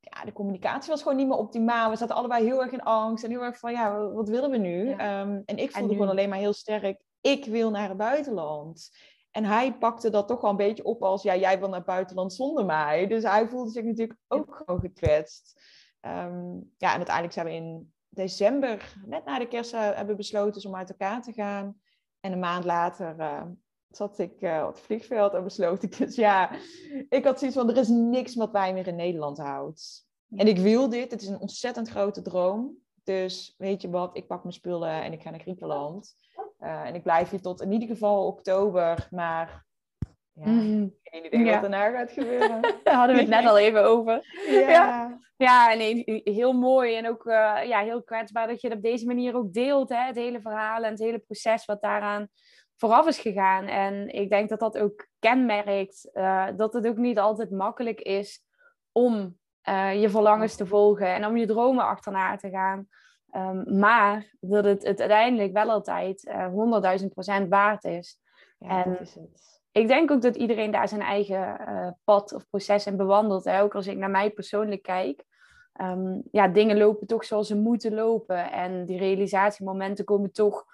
ja, 0.00 0.24
de 0.24 0.32
communicatie 0.32 0.90
was 0.90 1.02
gewoon 1.02 1.16
niet 1.16 1.28
meer 1.28 1.36
optimaal. 1.36 1.90
We 1.90 1.96
zaten 1.96 2.16
allebei 2.16 2.44
heel 2.44 2.62
erg 2.62 2.72
in 2.72 2.82
angst 2.82 3.24
en 3.24 3.30
heel 3.30 3.42
erg 3.42 3.58
van, 3.58 3.72
ja, 3.72 4.08
wat 4.08 4.28
willen 4.28 4.50
we 4.50 4.56
nu? 4.56 4.90
Ehm, 4.90 5.42
en 5.44 5.56
ik 5.56 5.70
voelde 5.70 5.92
gewoon 5.92 6.08
alleen 6.08 6.28
maar 6.28 6.38
heel 6.38 6.52
sterk, 6.52 7.02
ik 7.20 7.44
wil 7.44 7.70
naar 7.70 7.88
het 7.88 7.96
buitenland. 7.96 8.90
En 9.30 9.44
hij 9.44 9.74
pakte 9.74 10.10
dat 10.10 10.28
toch 10.28 10.40
wel 10.40 10.50
een 10.50 10.56
beetje 10.56 10.84
op 10.84 11.02
als, 11.02 11.22
ja, 11.22 11.36
jij 11.36 11.58
wil 11.58 11.68
naar 11.68 11.76
het 11.76 11.86
buitenland 11.86 12.32
zonder 12.32 12.64
mij. 12.64 13.06
Dus 13.06 13.22
hij 13.22 13.48
voelde 13.48 13.70
zich 13.70 13.84
natuurlijk 13.84 14.18
ook 14.28 14.54
gewoon 14.56 14.80
gekwetst. 14.80 15.62
Ehm, 16.00 16.52
ja, 16.76 16.90
en 16.90 16.96
uiteindelijk 16.96 17.32
zijn 17.32 17.46
we 17.46 17.52
in 17.52 17.92
december, 18.08 18.94
net 19.04 19.24
na 19.24 19.38
de 19.38 19.48
kerst, 19.48 19.74
uh, 19.74 19.80
hebben 19.80 20.16
besloten 20.16 20.68
om 20.68 20.76
uit 20.76 20.90
elkaar 20.90 21.22
te 21.22 21.32
gaan. 21.32 21.80
En 22.20 22.32
een 22.32 22.38
maand 22.38 22.64
later 22.64 23.14
uh, 23.18 23.42
zat 23.88 24.18
ik 24.18 24.40
uh, 24.40 24.64
op 24.66 24.74
het 24.74 24.82
vliegveld 24.82 25.34
en 25.34 25.44
besloot 25.44 25.82
ik 25.82 25.98
dus, 25.98 26.14
ja, 26.14 26.50
ik 27.08 27.24
had 27.24 27.38
zoiets 27.38 27.56
van, 27.56 27.70
er 27.70 27.76
is 27.76 27.88
niks 27.88 28.34
wat 28.34 28.52
mij 28.52 28.72
meer 28.72 28.86
in 28.86 28.96
Nederland 28.96 29.38
houdt. 29.38 30.08
En 30.36 30.46
ik 30.46 30.58
wil 30.58 30.88
dit, 30.88 31.10
het 31.10 31.22
is 31.22 31.28
een 31.28 31.40
ontzettend 31.40 31.88
grote 31.88 32.22
droom. 32.22 32.76
Dus 33.02 33.54
weet 33.58 33.82
je 33.82 33.90
wat, 33.90 34.16
ik 34.16 34.26
pak 34.26 34.42
mijn 34.42 34.54
spullen 34.54 35.02
en 35.02 35.12
ik 35.12 35.22
ga 35.22 35.30
naar 35.30 35.40
Griekenland. 35.40 36.16
En 36.60 36.94
ik 36.94 37.02
blijf 37.02 37.30
hier 37.30 37.40
tot 37.40 37.60
in 37.60 37.72
ieder 37.72 37.88
geval 37.88 38.26
oktober, 38.26 39.08
maar 39.10 39.64
ja, 40.32 40.50
mm. 40.50 40.94
geen 41.02 41.26
idee 41.26 41.50
wat 41.50 41.60
daarna 41.60 41.90
gaat 41.90 42.12
gebeuren. 42.12 42.60
Daar 42.84 42.94
hadden 42.94 43.16
we 43.16 43.22
het 43.22 43.30
net 43.30 43.46
al 43.46 43.58
even 43.58 43.84
over. 43.84 44.22
Ja, 44.48 45.18
ja. 45.36 45.74
nee, 45.74 46.20
heel 46.24 46.52
mooi 46.52 46.96
en 46.96 47.08
ook 47.08 47.24
uh, 47.24 47.58
ja, 47.64 47.80
heel 47.80 48.02
kwetsbaar 48.02 48.46
dat 48.46 48.60
je 48.60 48.68
het 48.68 48.76
op 48.76 48.82
deze 48.82 49.06
manier 49.06 49.36
ook 49.36 49.52
deelt. 49.52 49.88
Hè? 49.88 50.06
Het 50.06 50.16
hele 50.16 50.40
verhaal 50.40 50.82
en 50.82 50.90
het 50.90 50.98
hele 50.98 51.18
proces 51.18 51.64
wat 51.64 51.82
daaraan 51.82 52.28
vooraf 52.76 53.06
is 53.06 53.18
gegaan. 53.18 53.66
En 53.66 54.08
ik 54.08 54.30
denk 54.30 54.48
dat 54.48 54.60
dat 54.60 54.78
ook 54.78 55.06
kenmerkt 55.18 56.10
uh, 56.12 56.46
dat 56.56 56.72
het 56.72 56.86
ook 56.86 56.96
niet 56.96 57.18
altijd 57.18 57.50
makkelijk 57.50 58.00
is 58.00 58.42
om 58.92 59.38
uh, 59.68 60.00
je 60.00 60.10
verlangens 60.10 60.56
te 60.56 60.66
volgen 60.66 61.14
en 61.14 61.26
om 61.26 61.36
je 61.36 61.46
dromen 61.46 61.84
achterna 61.84 62.36
te 62.36 62.50
gaan. 62.50 62.88
Um, 63.32 63.78
maar 63.78 64.36
dat 64.40 64.64
het, 64.64 64.86
het 64.86 65.00
uiteindelijk 65.00 65.52
wel 65.52 65.70
altijd 65.70 66.24
uh, 66.24 66.98
100.000 67.00 67.06
procent 67.08 67.48
waard 67.48 67.84
is. 67.84 68.20
Ja, 68.58 68.84
en 68.84 68.92
dat 68.92 69.00
is 69.00 69.14
het 69.14 69.50
ik 69.72 69.88
denk 69.88 70.10
ook 70.10 70.22
dat 70.22 70.36
iedereen 70.36 70.70
daar 70.70 70.88
zijn 70.88 71.00
eigen 71.00 71.60
uh, 71.60 71.88
pad 72.04 72.32
of 72.32 72.48
proces 72.48 72.86
in 72.86 72.96
bewandelt. 72.96 73.44
Hè? 73.44 73.62
Ook 73.62 73.74
als 73.74 73.86
ik 73.86 73.96
naar 73.96 74.10
mij 74.10 74.30
persoonlijk 74.30 74.82
kijk. 74.82 75.24
Um, 75.80 76.22
ja, 76.30 76.48
dingen 76.48 76.76
lopen 76.78 77.06
toch 77.06 77.24
zoals 77.24 77.46
ze 77.46 77.56
moeten 77.56 77.94
lopen. 77.94 78.52
En 78.52 78.86
die 78.86 78.98
realisatiemomenten 78.98 80.04
komen 80.04 80.32
toch 80.32 80.64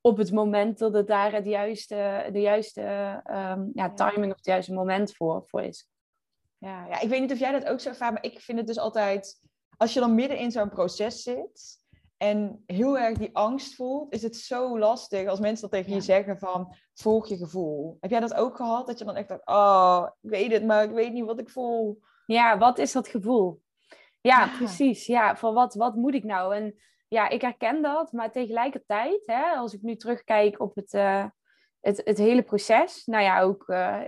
op 0.00 0.16
het 0.16 0.32
moment 0.32 0.78
dat 0.78 0.94
het 0.94 1.06
daar 1.06 1.32
het 1.32 1.44
juiste, 1.44 2.28
de 2.32 2.40
juiste 2.40 2.82
um, 3.30 3.70
ja, 3.74 3.92
timing 3.92 4.30
of 4.30 4.36
het 4.36 4.46
juiste 4.46 4.72
moment 4.72 5.16
voor, 5.16 5.42
voor 5.46 5.62
is. 5.62 5.88
Ja, 6.58 6.86
ja, 6.86 7.00
ik 7.00 7.08
weet 7.08 7.20
niet 7.20 7.32
of 7.32 7.38
jij 7.38 7.52
dat 7.52 7.66
ook 7.66 7.80
zo 7.80 7.88
ervaart, 7.88 8.12
maar 8.12 8.24
ik 8.24 8.40
vind 8.40 8.58
het 8.58 8.66
dus 8.66 8.78
altijd... 8.78 9.44
Als 9.76 9.92
je 9.92 10.00
dan 10.00 10.14
midden 10.14 10.38
in 10.38 10.50
zo'n 10.50 10.68
proces 10.68 11.22
zit 11.22 11.78
en 12.16 12.62
heel 12.66 12.98
erg 12.98 13.18
die 13.18 13.36
angst 13.36 13.74
voelt, 13.74 14.12
is 14.12 14.22
het 14.22 14.36
zo 14.36 14.78
lastig 14.78 15.28
als 15.28 15.40
mensen 15.40 15.70
dat 15.70 15.78
tegen 15.78 15.94
je 15.94 16.00
zeggen 16.00 16.38
van 16.38 16.74
volg 16.94 17.28
je 17.28 17.36
gevoel. 17.36 17.96
Heb 18.00 18.10
jij 18.10 18.20
dat 18.20 18.34
ook 18.34 18.56
gehad? 18.56 18.86
Dat 18.86 18.98
je 18.98 19.04
dan 19.04 19.16
echt 19.16 19.28
dacht, 19.28 19.46
oh, 19.46 20.06
ik 20.20 20.30
weet 20.30 20.52
het, 20.52 20.64
maar 20.64 20.84
ik 20.84 20.90
weet 20.90 21.12
niet 21.12 21.24
wat 21.24 21.40
ik 21.40 21.50
voel. 21.50 22.00
Ja, 22.26 22.58
wat 22.58 22.78
is 22.78 22.92
dat 22.92 23.08
gevoel? 23.08 23.60
Ja, 24.20 24.48
precies. 24.56 25.06
Ja, 25.06 25.36
van 25.36 25.54
wat, 25.54 25.74
wat 25.74 25.94
moet 25.94 26.14
ik 26.14 26.24
nou? 26.24 26.54
En 26.54 26.74
ja, 27.08 27.28
ik 27.28 27.40
herken 27.40 27.82
dat, 27.82 28.12
maar 28.12 28.32
tegelijkertijd, 28.32 29.22
hè, 29.26 29.42
als 29.42 29.74
ik 29.74 29.82
nu 29.82 29.96
terugkijk 29.96 30.60
op 30.60 30.74
het, 30.74 30.92
uh, 30.92 31.24
het, 31.86 32.00
het 32.04 32.18
hele 32.18 32.42
proces. 32.42 33.04
Nou 33.04 33.22
ja, 33.22 33.40
ook, 33.40 33.64
uh, 33.66 34.00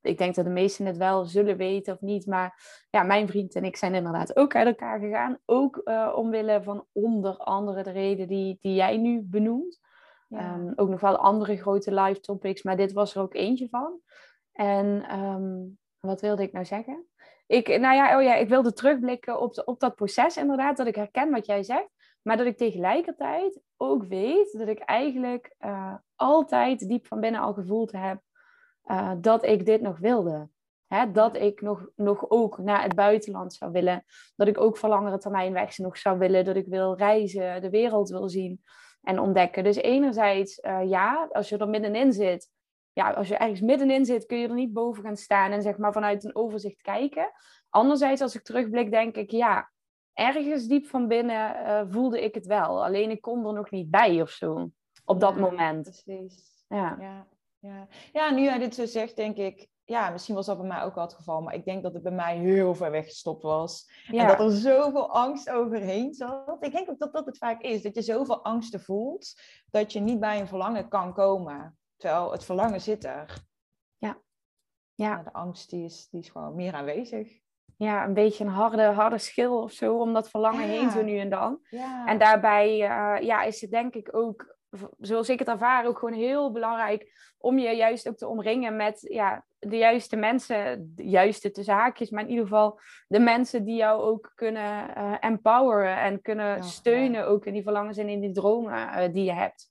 ik 0.00 0.18
denk 0.18 0.34
dat 0.34 0.44
de 0.44 0.50
meesten 0.50 0.86
het 0.86 0.96
wel 0.96 1.24
zullen 1.24 1.56
weten 1.56 1.94
of 1.94 2.00
niet. 2.00 2.26
Maar 2.26 2.84
ja, 2.90 3.02
mijn 3.02 3.28
vriend 3.28 3.54
en 3.54 3.64
ik 3.64 3.76
zijn 3.76 3.94
inderdaad 3.94 4.36
ook 4.36 4.54
uit 4.54 4.66
elkaar 4.66 4.98
gegaan. 4.98 5.38
Ook 5.44 5.80
uh, 5.84 6.12
omwille 6.14 6.62
van 6.62 6.86
onder 6.92 7.36
andere 7.36 7.82
de 7.82 7.90
reden 7.90 8.28
die, 8.28 8.58
die 8.60 8.74
jij 8.74 8.96
nu 8.96 9.22
benoemt. 9.22 9.80
Ehm, 10.30 10.72
ook 10.74 10.88
nog 10.88 11.00
wel 11.00 11.16
andere 11.16 11.56
grote 11.56 11.94
live 11.94 12.20
topics, 12.20 12.62
maar 12.62 12.76
dit 12.76 12.92
was 12.92 13.14
er 13.14 13.22
ook 13.22 13.34
eentje 13.34 13.68
van. 13.68 14.00
En 14.52 15.18
um, 15.20 15.78
wat 16.00 16.20
wilde 16.20 16.42
ik 16.42 16.52
nou 16.52 16.64
zeggen? 16.64 17.06
Ik, 17.46 17.68
nou 17.68 17.94
ja, 17.94 18.16
oh 18.16 18.22
ja, 18.22 18.34
ik 18.34 18.48
wilde 18.48 18.72
terugblikken 18.72 19.40
op, 19.40 19.54
de, 19.54 19.64
op 19.64 19.80
dat 19.80 19.94
proces 19.94 20.36
inderdaad, 20.36 20.76
dat 20.76 20.86
ik 20.86 20.94
herken 20.94 21.30
wat 21.30 21.46
jij 21.46 21.62
zegt. 21.62 21.88
Maar 22.22 22.36
dat 22.36 22.46
ik 22.46 22.56
tegelijkertijd 22.56 23.60
ook 23.76 24.04
weet 24.04 24.52
dat 24.52 24.68
ik 24.68 24.78
eigenlijk 24.78 25.54
uh, 25.60 25.94
altijd 26.16 26.88
diep 26.88 27.06
van 27.06 27.20
binnen 27.20 27.40
al 27.40 27.54
gevoeld 27.54 27.92
heb 27.92 28.20
uh, 28.86 29.12
dat 29.20 29.44
ik 29.44 29.66
dit 29.66 29.80
nog 29.80 29.98
wilde. 29.98 30.48
Hè, 30.86 31.10
dat 31.10 31.36
ik 31.36 31.60
nog, 31.60 31.88
nog 31.96 32.30
ook 32.30 32.58
naar 32.58 32.82
het 32.82 32.94
buitenland 32.94 33.54
zou 33.54 33.72
willen. 33.72 34.04
Dat 34.36 34.48
ik 34.48 34.60
ook 34.60 34.76
voor 34.76 34.88
langere 34.88 35.18
termijn 35.18 35.52
weg 35.52 35.78
nog 35.78 35.98
zou 35.98 36.18
willen. 36.18 36.44
Dat 36.44 36.56
ik 36.56 36.66
wil 36.66 36.96
reizen, 36.96 37.60
de 37.60 37.70
wereld 37.70 38.08
wil 38.08 38.28
zien 38.28 38.62
en 39.02 39.18
ontdekken. 39.18 39.64
Dus 39.64 39.76
enerzijds, 39.76 40.58
uh, 40.58 40.88
ja, 40.88 41.28
als 41.32 41.48
je 41.48 41.58
er 41.58 41.68
middenin 41.68 42.12
zit. 42.12 42.50
Ja, 42.92 43.12
als 43.12 43.28
je 43.28 43.36
ergens 43.36 43.60
middenin 43.60 44.04
zit, 44.04 44.26
kun 44.26 44.38
je 44.38 44.48
er 44.48 44.54
niet 44.54 44.72
boven 44.72 45.02
gaan 45.02 45.16
staan 45.16 45.50
en 45.50 45.62
zeg 45.62 45.76
maar 45.76 45.92
vanuit 45.92 46.24
een 46.24 46.36
overzicht 46.36 46.82
kijken. 46.82 47.30
Anderzijds, 47.68 48.20
als 48.20 48.34
ik 48.34 48.42
terugblik, 48.42 48.90
denk 48.90 49.16
ik, 49.16 49.30
ja, 49.30 49.70
ergens 50.14 50.66
diep 50.66 50.86
van 50.86 51.08
binnen 51.08 51.56
uh, 51.56 51.82
voelde 51.88 52.22
ik 52.22 52.34
het 52.34 52.46
wel. 52.46 52.84
Alleen 52.84 53.10
ik 53.10 53.20
kon 53.20 53.46
er 53.46 53.52
nog 53.52 53.70
niet 53.70 53.90
bij 53.90 54.22
of 54.22 54.30
zo. 54.30 54.70
Op 55.04 55.20
dat 55.20 55.36
moment. 55.36 55.82
Precies. 55.82 56.64
Ja. 56.68 56.96
ja. 57.00 57.26
Ja. 57.58 57.88
ja, 58.12 58.30
nu 58.30 58.42
jij 58.42 58.58
dit 58.58 58.74
zo 58.74 58.86
zegt, 58.86 59.16
denk 59.16 59.36
ik, 59.36 59.68
ja, 59.84 60.10
misschien 60.10 60.34
was 60.34 60.46
dat 60.46 60.58
bij 60.58 60.66
mij 60.66 60.82
ook 60.82 60.96
al 60.96 61.02
het 61.02 61.14
geval, 61.14 61.40
maar 61.40 61.54
ik 61.54 61.64
denk 61.64 61.82
dat 61.82 61.92
het 61.92 62.02
bij 62.02 62.12
mij 62.12 62.38
heel 62.38 62.74
ver 62.74 62.90
weggestopt 62.90 63.42
was. 63.42 63.90
En 64.06 64.26
dat 64.26 64.40
er 64.40 64.50
zoveel 64.50 65.10
angst 65.10 65.50
overheen 65.50 66.14
zat. 66.14 66.56
Ik 66.60 66.72
denk 66.72 66.90
ook 66.90 66.98
dat 66.98 67.12
dat 67.12 67.26
het 67.26 67.38
vaak 67.38 67.60
is, 67.60 67.82
dat 67.82 67.94
je 67.94 68.02
zoveel 68.02 68.44
angsten 68.44 68.80
voelt, 68.80 69.40
dat 69.70 69.92
je 69.92 70.00
niet 70.00 70.20
bij 70.20 70.40
een 70.40 70.46
verlangen 70.46 70.88
kan 70.88 71.14
komen. 71.14 71.78
Terwijl 71.96 72.32
het 72.32 72.44
verlangen 72.44 72.80
zit 72.80 73.04
er. 73.04 73.44
Ja. 73.96 74.20
ja. 74.94 75.22
de 75.22 75.32
angst 75.32 75.70
die 75.70 75.84
is, 75.84 76.08
die 76.10 76.20
is 76.20 76.28
gewoon 76.28 76.54
meer 76.54 76.74
aanwezig 76.74 77.41
ja, 77.76 78.04
een 78.04 78.14
beetje 78.14 78.44
een 78.44 78.50
harde, 78.50 78.82
harde 78.82 79.18
schil 79.18 79.62
of 79.62 79.72
zo 79.72 79.98
om 79.98 80.12
dat 80.12 80.30
verlangen 80.30 80.68
heen 80.68 80.90
zo 80.90 81.02
nu 81.02 81.18
en 81.18 81.30
dan. 81.30 81.58
Ja. 81.70 82.06
En 82.06 82.18
daarbij 82.18 82.72
uh, 82.72 83.26
ja, 83.26 83.42
is 83.42 83.60
het 83.60 83.70
denk 83.70 83.94
ik 83.94 84.08
ook, 84.12 84.56
zoals 84.98 85.28
ik 85.28 85.38
het 85.38 85.48
ervaar, 85.48 85.86
ook 85.86 85.98
gewoon 85.98 86.18
heel 86.18 86.52
belangrijk 86.52 87.12
om 87.38 87.58
je 87.58 87.70
juist 87.70 88.08
ook 88.08 88.16
te 88.16 88.26
omringen 88.26 88.76
met 88.76 89.00
ja, 89.00 89.44
de 89.58 89.76
juiste 89.76 90.16
mensen, 90.16 90.92
de 90.96 91.08
juiste 91.08 91.50
tussen 91.50 91.74
haakjes, 91.74 92.10
maar 92.10 92.22
in 92.22 92.28
ieder 92.28 92.44
geval 92.44 92.80
de 93.08 93.20
mensen 93.20 93.64
die 93.64 93.76
jou 93.76 94.02
ook 94.02 94.32
kunnen 94.34 94.98
uh, 94.98 95.14
empoweren 95.20 95.96
en 95.96 96.20
kunnen 96.20 96.64
steunen 96.64 97.26
ook 97.26 97.46
in 97.46 97.52
die 97.52 97.62
verlangens 97.62 97.96
en 97.96 98.08
in 98.08 98.20
die 98.20 98.32
dromen 98.32 98.72
uh, 98.72 99.12
die 99.12 99.24
je 99.24 99.32
hebt. 99.32 99.70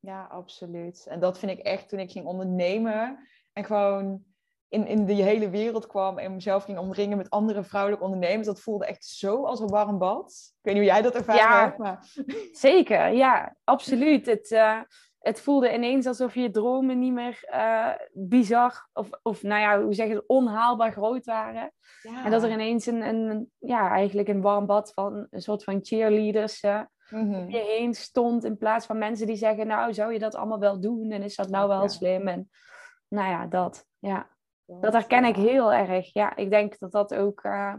Ja, 0.00 0.26
absoluut. 0.30 1.06
En 1.08 1.20
dat 1.20 1.38
vind 1.38 1.52
ik 1.52 1.58
echt 1.58 1.88
toen 1.88 1.98
ik 1.98 2.10
ging 2.10 2.26
ondernemen 2.26 3.18
en 3.52 3.64
gewoon 3.64 4.22
in, 4.74 4.86
in 4.86 5.04
die 5.04 5.22
hele 5.22 5.50
wereld 5.50 5.86
kwam 5.86 6.18
en 6.18 6.32
mezelf 6.32 6.64
ging 6.64 6.78
omringen 6.78 7.16
met 7.16 7.30
andere 7.30 7.64
vrouwelijke 7.64 8.04
ondernemers, 8.04 8.46
dat 8.46 8.60
voelde 8.60 8.86
echt 8.86 9.04
zo 9.04 9.44
als 9.44 9.60
een 9.60 9.68
warm 9.68 9.98
bad. 9.98 10.52
Ik 10.58 10.58
weet 10.62 10.74
niet 10.74 10.82
hoe 10.82 10.92
jij 10.92 11.02
dat 11.02 11.14
ervaren 11.14 11.42
ja, 11.42 11.64
hebt, 11.64 11.78
maar... 11.78 12.06
Zeker, 12.52 13.12
ja, 13.12 13.56
absoluut. 13.64 14.26
Het, 14.26 14.50
uh, 14.50 14.80
het 15.18 15.40
voelde 15.40 15.74
ineens 15.74 16.06
alsof 16.06 16.34
je 16.34 16.50
dromen 16.50 16.98
niet 16.98 17.12
meer 17.12 17.48
uh, 17.54 17.90
bizar, 18.12 18.88
of, 18.92 19.08
of 19.22 19.42
nou 19.42 19.60
ja, 19.60 19.82
hoe 19.82 19.94
zeg 19.94 20.08
je 20.08 20.14
het, 20.14 20.26
onhaalbaar 20.26 20.92
groot 20.92 21.24
waren. 21.24 21.72
Ja. 22.02 22.24
En 22.24 22.30
dat 22.30 22.42
er 22.42 22.50
ineens 22.50 22.86
een, 22.86 23.02
een, 23.02 23.50
ja, 23.58 23.90
eigenlijk 23.90 24.28
een 24.28 24.42
warm 24.42 24.66
bad 24.66 24.92
van 24.92 25.26
een 25.30 25.42
soort 25.42 25.64
van 25.64 25.78
cheerleaders 25.82 26.62
uh, 26.62 26.80
mm 27.10 27.50
je 27.50 27.58
heen 27.58 27.94
stond, 27.94 28.44
in 28.44 28.56
plaats 28.56 28.86
van 28.86 28.98
mensen 28.98 29.26
die 29.26 29.36
zeggen, 29.36 29.66
nou, 29.66 29.94
zou 29.94 30.12
je 30.12 30.18
dat 30.18 30.34
allemaal 30.34 30.58
wel 30.58 30.80
doen? 30.80 31.10
En 31.10 31.22
is 31.22 31.36
dat 31.36 31.48
nou 31.48 31.68
wel 31.68 31.88
slim? 31.88 32.28
En 32.28 32.50
nou 33.08 33.30
ja, 33.30 33.46
dat, 33.46 33.86
ja. 33.98 34.33
Dat 34.66 34.92
herken 34.92 35.24
ik 35.24 35.36
heel 35.36 35.72
erg. 35.72 36.12
Ja, 36.12 36.36
ik 36.36 36.50
denk 36.50 36.78
dat 36.78 36.92
dat 36.92 37.14
ook, 37.14 37.44
uh, 37.44 37.74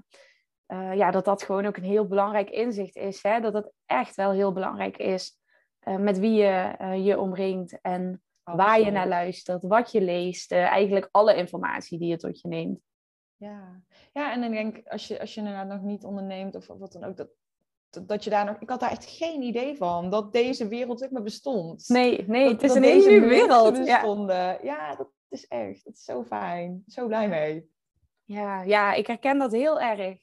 uh, 0.67 0.95
ja, 0.95 1.11
dat 1.11 1.25
dat 1.25 1.43
gewoon 1.43 1.65
ook 1.65 1.77
een 1.77 1.83
heel 1.83 2.07
belangrijk 2.07 2.49
inzicht 2.49 2.95
is. 2.95 3.23
Hè? 3.23 3.39
Dat 3.39 3.53
het 3.53 3.71
echt 3.85 4.15
wel 4.15 4.31
heel 4.31 4.51
belangrijk 4.51 4.97
is 4.97 5.39
uh, 5.87 5.97
met 5.97 6.19
wie 6.19 6.33
je 6.33 6.75
je 7.03 7.19
omringt 7.19 7.81
en 7.81 8.21
Absoluut. 8.43 8.67
waar 8.67 8.79
je 8.79 8.91
naar 8.91 9.07
luistert, 9.07 9.63
wat 9.63 9.91
je 9.91 10.01
leest, 10.01 10.51
eigenlijk 10.51 11.09
alle 11.11 11.35
informatie 11.35 11.99
die 11.99 12.07
je 12.07 12.17
tot 12.17 12.41
je 12.41 12.47
neemt. 12.47 12.79
Ja, 13.37 13.81
ja 14.13 14.31
en 14.31 14.41
dan 14.41 14.51
denk 14.51 14.77
ik, 14.77 14.87
als 14.87 15.07
je, 15.07 15.19
als 15.19 15.33
je 15.33 15.39
inderdaad 15.39 15.67
nog 15.67 15.81
niet 15.81 16.03
onderneemt 16.03 16.55
of 16.55 16.67
wat 16.67 16.91
dan 16.91 17.03
ook, 17.03 17.17
dat, 17.17 17.29
dat 18.07 18.23
je 18.23 18.29
daar 18.29 18.45
nog... 18.45 18.57
Ik 18.59 18.69
had 18.69 18.79
daar 18.79 18.91
echt 18.91 19.05
geen 19.05 19.41
idee 19.41 19.75
van, 19.75 20.09
dat 20.09 20.33
deze 20.33 20.67
wereld 20.67 21.03
ook 21.03 21.11
maar 21.11 21.23
bestond. 21.23 21.89
Nee, 21.89 22.23
nee, 22.27 22.43
dat, 22.43 22.61
het 22.61 22.63
is 22.63 22.75
een 22.75 22.83
hele 22.83 23.19
wereld. 23.19 23.77
Ja. 23.77 23.83
bestonden. 23.83 24.59
Ja. 24.63 24.95
dat 24.95 25.09
is 25.35 25.47
echt, 25.47 25.85
dat 25.85 25.93
is 25.93 26.03
zo 26.03 26.23
fijn. 26.23 26.83
Zo 26.87 27.07
blij 27.07 27.27
mee. 27.27 27.69
Ja, 28.23 28.61
ja, 28.61 28.93
ik 28.93 29.07
herken 29.07 29.37
dat 29.37 29.51
heel 29.51 29.79
erg. 29.81 30.19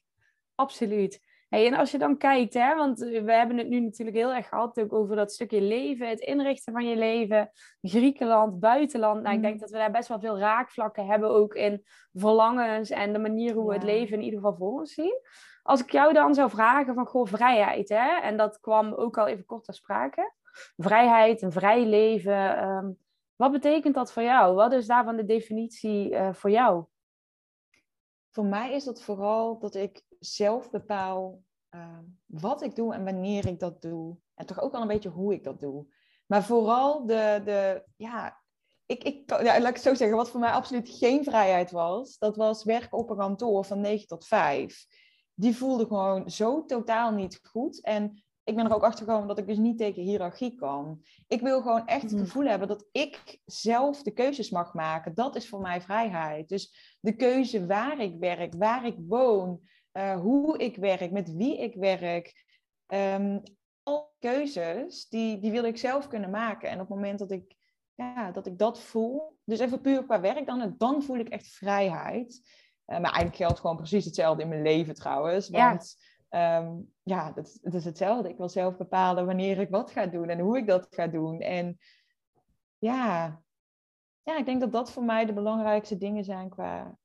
Absoluut. 0.54 1.20
Hey, 1.48 1.66
en 1.66 1.74
als 1.74 1.90
je 1.90 1.98
dan 1.98 2.16
kijkt, 2.16 2.54
hè, 2.54 2.74
want 2.74 2.98
we 2.98 3.32
hebben 3.32 3.56
het 3.56 3.68
nu 3.68 3.80
natuurlijk 3.80 4.16
heel 4.16 4.32
erg 4.34 4.48
gehad 4.48 4.80
ook 4.80 4.92
over 4.92 5.16
dat 5.16 5.32
stukje 5.32 5.60
leven, 5.60 6.08
het 6.08 6.20
inrichten 6.20 6.72
van 6.72 6.86
je 6.86 6.96
leven, 6.96 7.50
Griekenland, 7.82 8.60
buitenland. 8.60 9.22
Nou, 9.22 9.34
ik 9.36 9.42
denk 9.42 9.54
Mm. 9.54 9.60
dat 9.60 9.70
we 9.70 9.76
daar 9.76 9.90
best 9.90 10.08
wel 10.08 10.20
veel 10.20 10.38
raakvlakken 10.38 11.06
hebben 11.06 11.30
ook 11.30 11.54
in 11.54 11.84
verlangens 12.12 12.90
en 12.90 13.12
de 13.12 13.18
manier 13.18 13.54
hoe 13.54 13.68
we 13.68 13.74
het 13.74 13.82
leven 13.82 14.16
in 14.16 14.22
ieder 14.22 14.38
geval 14.38 14.56
voor 14.56 14.72
ons 14.72 14.94
zien. 14.94 15.20
Als 15.62 15.80
ik 15.82 15.90
jou 15.90 16.12
dan 16.12 16.34
zou 16.34 16.50
vragen 16.50 16.94
van, 16.94 17.06
goh, 17.06 17.26
vrijheid, 17.26 17.88
hè, 17.88 18.20
en 18.20 18.36
dat 18.36 18.60
kwam 18.60 18.92
ook 18.92 19.18
al 19.18 19.26
even 19.26 19.44
kort 19.44 19.64
ter 19.64 19.74
sprake. 19.74 20.32
Vrijheid, 20.76 21.42
een 21.42 21.52
vrij 21.52 21.84
leven, 21.84 22.56
ehm, 22.56 22.90
wat 23.42 23.52
betekent 23.52 23.94
dat 23.94 24.12
voor 24.12 24.22
jou? 24.22 24.54
Wat 24.54 24.72
is 24.72 24.86
daarvan 24.86 25.16
de 25.16 25.24
definitie 25.24 26.14
eh, 26.14 26.32
voor 26.32 26.50
jou? 26.50 26.84
Voor 28.30 28.44
mij 28.44 28.72
is 28.72 28.84
dat 28.84 29.02
vooral 29.02 29.58
dat 29.58 29.74
ik 29.74 30.02
zelf 30.18 30.70
bepaal 30.70 31.42
eh, 31.68 31.98
wat 32.26 32.62
ik 32.62 32.76
doe 32.76 32.94
en 32.94 33.04
wanneer 33.04 33.46
ik 33.46 33.60
dat 33.60 33.82
doe. 33.82 34.16
En 34.34 34.46
toch 34.46 34.60
ook 34.60 34.74
al 34.74 34.80
een 34.82 34.88
beetje 34.88 35.08
hoe 35.08 35.32
ik 35.32 35.44
dat 35.44 35.60
doe. 35.60 35.86
Maar 36.26 36.44
vooral 36.44 37.06
de, 37.06 37.40
de 37.44 37.84
ja, 37.96 38.40
ik, 38.86 39.04
ik, 39.04 39.30
ja, 39.30 39.60
laat 39.60 39.68
ik 39.68 39.74
het 39.74 39.82
zo 39.82 39.94
zeggen, 39.94 40.16
wat 40.16 40.30
voor 40.30 40.40
mij 40.40 40.50
absoluut 40.50 40.88
geen 40.88 41.24
vrijheid 41.24 41.70
was, 41.70 42.18
dat 42.18 42.36
was 42.36 42.64
werken 42.64 42.98
op 42.98 43.10
een 43.10 43.16
kantoor 43.16 43.64
van 43.64 43.80
9 43.80 44.06
tot 44.06 44.26
5. 44.26 44.86
Die 45.34 45.56
voelde 45.56 45.86
gewoon 45.86 46.30
zo 46.30 46.64
totaal 46.64 47.12
niet 47.12 47.40
goed. 47.42 47.80
En 47.80 48.24
ik 48.44 48.56
ben 48.56 48.64
er 48.64 48.74
ook 48.74 48.82
achter 48.82 49.04
gekomen 49.04 49.28
dat 49.28 49.38
ik 49.38 49.46
dus 49.46 49.56
niet 49.56 49.78
tegen 49.78 50.02
hiërarchie 50.02 50.54
kan. 50.54 51.02
Ik 51.28 51.40
wil 51.40 51.62
gewoon 51.62 51.86
echt 51.86 52.02
het 52.02 52.10
Hmm. 52.10 52.20
gevoel 52.20 52.44
hebben 52.44 52.68
dat 52.68 52.88
ik 52.92 53.40
zelf 53.44 54.02
de 54.02 54.10
keuzes 54.10 54.50
mag 54.50 54.74
maken. 54.74 55.14
Dat 55.14 55.36
is 55.36 55.48
voor 55.48 55.60
mij 55.60 55.80
vrijheid. 55.80 56.48
Dus 56.48 56.96
de 57.00 57.16
keuze 57.16 57.66
waar 57.66 58.00
ik 58.00 58.16
werk, 58.18 58.54
waar 58.54 58.86
ik 58.86 58.96
woon, 58.98 59.60
eh, 59.92 60.20
hoe 60.20 60.58
ik 60.58 60.76
werk, 60.76 61.10
met 61.10 61.34
wie 61.34 61.58
ik 61.58 61.74
werk. 61.74 62.44
Ehm, 62.86 63.38
al 63.82 64.14
keuzes, 64.18 65.08
die, 65.08 65.38
die 65.38 65.50
wil 65.50 65.64
ik 65.64 65.76
zelf 65.78 66.08
kunnen 66.08 66.30
maken. 66.30 66.68
En 66.68 66.74
op 66.74 66.88
het 66.88 66.96
moment 66.96 67.18
dat 67.18 67.30
ik, 67.30 67.54
ja, 67.94 68.30
dat 68.30 68.46
ik 68.46 68.58
dat 68.58 68.80
voel, 68.80 69.38
dus 69.44 69.58
even 69.58 69.80
puur 69.80 70.04
qua 70.04 70.20
werk 70.20 70.46
dan, 70.46 70.74
dan 70.78 71.02
voel 71.02 71.18
ik 71.18 71.28
echt 71.28 71.46
vrijheid. 71.46 72.40
Eh, 72.84 72.96
maar 72.96 73.10
eigenlijk 73.10 73.36
geldt 73.36 73.60
gewoon 73.60 73.76
precies 73.76 74.04
hetzelfde 74.04 74.42
in 74.42 74.48
mijn 74.48 74.62
leven 74.62 74.94
trouwens. 74.94 75.48
Ja. 75.48 75.80
Ehm, 76.32 76.80
ja, 77.02 77.32
dat, 77.32 77.58
het 77.62 77.74
is 77.74 77.84
hetzelfde. 77.84 78.28
Ik 78.28 78.36
wil 78.36 78.48
zelf 78.48 78.76
bepalen 78.76 79.26
wanneer 79.26 79.58
ik 79.58 79.70
wat 79.70 79.90
ga 79.90 80.06
doen 80.06 80.28
en 80.28 80.38
hoe 80.38 80.58
ik 80.58 80.66
dat 80.66 80.86
ga 80.90 81.06
doen. 81.06 81.40
En 81.40 81.78
ja, 82.78 83.40
ja 84.22 84.36
ik 84.38 84.44
denk 84.46 84.60
dat 84.60 84.72
dat 84.72 84.92
voor 84.92 85.04
mij 85.04 85.24
de 85.26 85.32
belangrijkste 85.32 85.98
dingen 85.98 86.24
zijn 86.24 86.48
qua, 86.48 86.98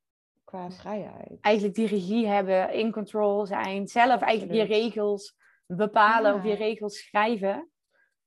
qua 0.44 0.72
vrijheid. 0.72 1.38
eigenlijk 1.42 1.76
die 1.76 1.88
regie 1.88 2.28
hebben, 2.28 2.74
in 2.74 2.92
control 2.92 3.46
zijn, 3.46 3.88
zelf 3.88 4.22
eigenlijk 4.22 4.60
je 4.60 4.76
regels 4.76 5.36
bepalen 5.66 6.36
of 6.36 6.44
je 6.44 6.54
regels 6.56 6.98
schrijven. 6.98 7.70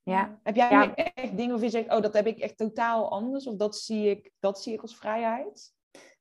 Ja, 0.03 0.39
Heb 0.43 0.57
jij 0.57 0.71
Ja. 0.71 0.95
echt 0.95 1.37
dingen 1.37 1.55
of 1.55 1.61
je 1.61 1.69
zegt, 1.69 1.93
oh, 1.93 2.01
dat 2.01 2.13
heb 2.13 2.27
ik 2.27 2.39
echt 2.39 2.57
totaal 2.57 3.11
anders? 3.11 3.47
Of 3.47 3.57
dat 3.57 3.77
zie 3.77 4.11
ik, 4.11 4.31
dat 4.39 4.63
zie 4.63 4.73
ik 4.73 4.83
als 4.83 4.97
vrijheid? 4.97 5.73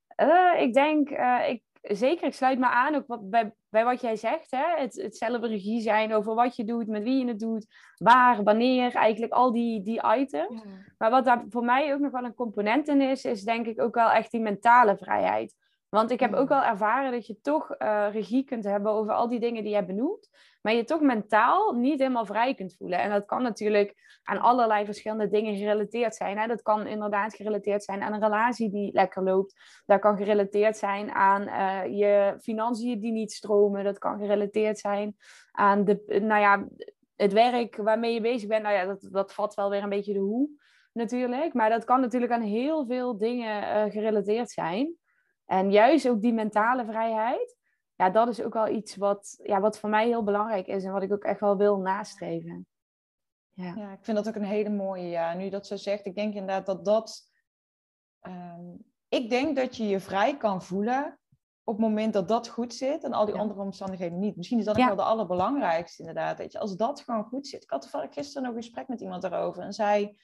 Eh, 0.08 0.62
ik 0.62 0.74
denk, 0.74 1.10
eh, 1.10 1.50
ik, 1.50 1.64
zeker, 1.96 2.28
ik 2.28 2.34
sluit 2.34 2.60
me 2.60 2.68
aan 2.68 2.96
ook 2.96 3.08
wat, 3.08 3.30
bij, 3.30 3.54
bij 3.70 3.84
wat 3.84 4.02
jij 4.02 4.16
zegt. 4.16 4.52
Hè? 4.52 4.82
Het, 4.82 5.02
het 5.02 5.18
zelf 5.18 5.42
regie 5.42 5.82
zijn 5.82 6.14
over 6.14 6.36
wat 6.36 6.56
je 6.56 6.64
doet, 6.64 6.88
met 6.88 7.04
wie 7.04 7.18
je 7.18 7.28
het 7.28 7.40
doet, 7.40 7.66
waar, 7.98 8.44
wanneer, 8.44 8.96
eigenlijk 8.96 9.34
al 9.34 9.52
die, 9.52 9.82
die 9.84 10.02
items. 10.18 10.62
Maar 10.98 11.10
wat 11.10 11.26
daar 11.26 11.44
voor 11.50 11.64
mij 11.64 11.94
ook 11.94 12.00
nog 12.00 12.12
wel 12.12 12.24
een 12.24 12.34
component 12.34 12.88
in 12.88 13.02
is, 13.02 13.26
is 13.26 13.44
denk 13.44 13.66
ik 13.66 13.82
ook 13.82 13.96
wel 13.96 14.10
echt 14.10 14.32
die 14.32 14.42
mentale 14.42 14.98
vrijheid. 14.98 15.56
Want 15.90 16.12
ik 16.12 16.20
heb 16.20 16.32
Mm. 16.32 16.38
ook 16.38 16.50
wel 16.50 16.64
ervaren 16.64 17.12
dat 17.12 17.28
je 17.28 17.40
toch 17.42 17.72
eh, 17.72 18.08
regie 18.12 18.44
kunt 18.44 18.64
hebben 18.64 18.92
over 18.92 19.14
al 19.14 19.28
die 19.28 19.40
dingen 19.40 19.64
die 19.64 19.76
je 19.76 19.86
benoemt, 19.86 20.30
maar 20.62 20.74
je 20.74 20.84
toch 20.84 21.02
mentaal 21.02 21.72
niet 21.72 22.00
helemaal 22.00 22.26
vrij 22.26 22.54
kunt 22.54 22.76
voelen. 22.76 23.00
En 23.00 23.10
dat 23.10 23.26
kan 23.26 23.42
natuurlijk 23.42 24.20
aan 24.24 24.40
allerlei 24.40 24.86
verschillende 24.86 25.28
dingen 25.28 25.56
gerelateerd 25.56 26.16
zijn. 26.16 26.38
Hè? 26.38 26.48
Dat 26.48 26.62
kan 26.62 26.88
inderdaad 26.88 27.36
gerelateerd 27.36 27.84
zijn 27.84 28.02
aan 28.02 28.14
een 28.14 28.22
relatie 28.22 28.70
die 28.70 28.94
lekker 28.94 29.24
loopt. 29.24 29.82
Dat 29.86 30.00
kan 30.00 30.18
gerelateerd 30.18 30.78
zijn 30.78 31.12
aan 31.12 31.48
eh, 31.48 31.98
je 31.98 32.36
financiën 32.42 33.00
die 33.00 33.12
niet 33.12 33.32
stromen. 33.32 33.84
Dat 33.84 33.98
kan 33.98 34.20
gerelateerd 34.20 34.80
zijn 34.80 35.16
aan 35.52 35.86
de, 35.86 36.20
nou 36.22 36.42
ja, 36.42 36.68
het 37.16 37.34
werk 37.34 37.76
waarmee 37.76 38.14
je 38.14 38.22
bezig 38.22 38.48
bent. 38.48 38.64
Nou 38.64 38.76
ja, 38.76 38.86
dat, 38.86 39.08
dat 39.12 39.34
vat 39.34 39.54
wel 39.54 39.70
weer 39.70 39.84
een 39.84 39.90
beetje 39.90 40.14
de 40.14 40.20
hoe 40.20 40.50
natuurlijk. 40.94 41.54
Maar 41.54 41.70
dat 41.70 41.84
kan 41.84 42.02
natuurlijk 42.02 42.32
aan 42.32 42.42
heel 42.42 42.86
veel 42.86 43.18
dingen 43.18 43.64
eh, 43.64 43.92
gerelateerd 43.92 44.52
zijn. 44.52 44.96
En 45.50 45.72
juist 45.72 46.10
ook 46.10 46.22
die 46.22 46.34
mentale 46.34 46.86
vrijheid. 46.86 47.58
Ja, 47.96 48.10
dat 48.10 48.28
is 48.28 48.42
ook 48.42 48.54
wel 48.54 48.68
iets 48.68 48.96
wat, 48.96 49.40
ja, 49.44 49.60
wat 49.60 49.80
voor 49.80 49.90
mij 49.90 50.08
heel 50.08 50.24
belangrijk 50.24 50.68
is. 50.68 50.84
En 50.84 50.92
wat 50.92 51.04
ik 51.04 51.12
ook 51.12 51.24
echt 51.24 51.40
wel 51.40 51.58
wil 51.58 51.78
nastreven. 51.78 52.68
Ja. 53.52 53.74
Ja, 53.76 53.92
ik 53.92 54.04
vind 54.04 54.18
dat 54.18 54.28
ook 54.28 54.36
een 54.36 54.44
hele 54.44 54.70
mooie, 54.70 55.08
ja. 55.08 55.34
Nu 55.34 55.50
dat 55.50 55.68
zo 55.68 55.76
zegt, 55.76 56.06
ik 56.06 56.16
denk 56.16 56.34
inderdaad 56.34 56.66
dat 56.66 56.86
dat... 56.86 57.30
ehm, 58.20 58.66
ik 59.08 59.30
denk 59.30 59.56
dat 59.56 59.78
je 59.78 59.88
je 59.88 60.00
vrij 60.00 60.38
kan 60.38 60.62
voelen 60.62 61.20
op 61.64 61.76
het 61.78 61.86
moment 61.86 62.14
dat 62.14 62.28
dat 62.28 62.48
goed 62.48 62.74
zit 62.74 63.04
en 63.04 63.14
al 63.14 63.26
die 63.26 63.36
Ja. 63.36 63.42
andere 63.42 63.62
omstandigheden 63.62 64.20
niet. 64.20 64.36
Misschien 64.36 64.60
is 64.60 64.66
dat 64.66 64.76
ook 64.76 64.82
Ja. 64.82 64.88
wel 64.88 64.96
de 64.96 65.04
allerbelangrijkste 65.04 66.02
inderdaad. 66.02 66.38
Weet 66.38 66.52
je, 66.52 66.60
als 66.60 66.76
dat 66.76 67.02
gewoon 67.02 67.24
goed 67.24 67.48
zit. 67.48 67.64
Ik 67.64 67.70
had 67.70 67.82
toevallig 67.82 68.14
gisteren 68.14 68.44
nog 68.44 68.56
een 68.56 68.62
gesprek 68.62 68.88
met 68.88 69.02
iemand 69.02 69.22
daarover 69.22 69.64
en 69.64 69.74
zij, 69.74 70.18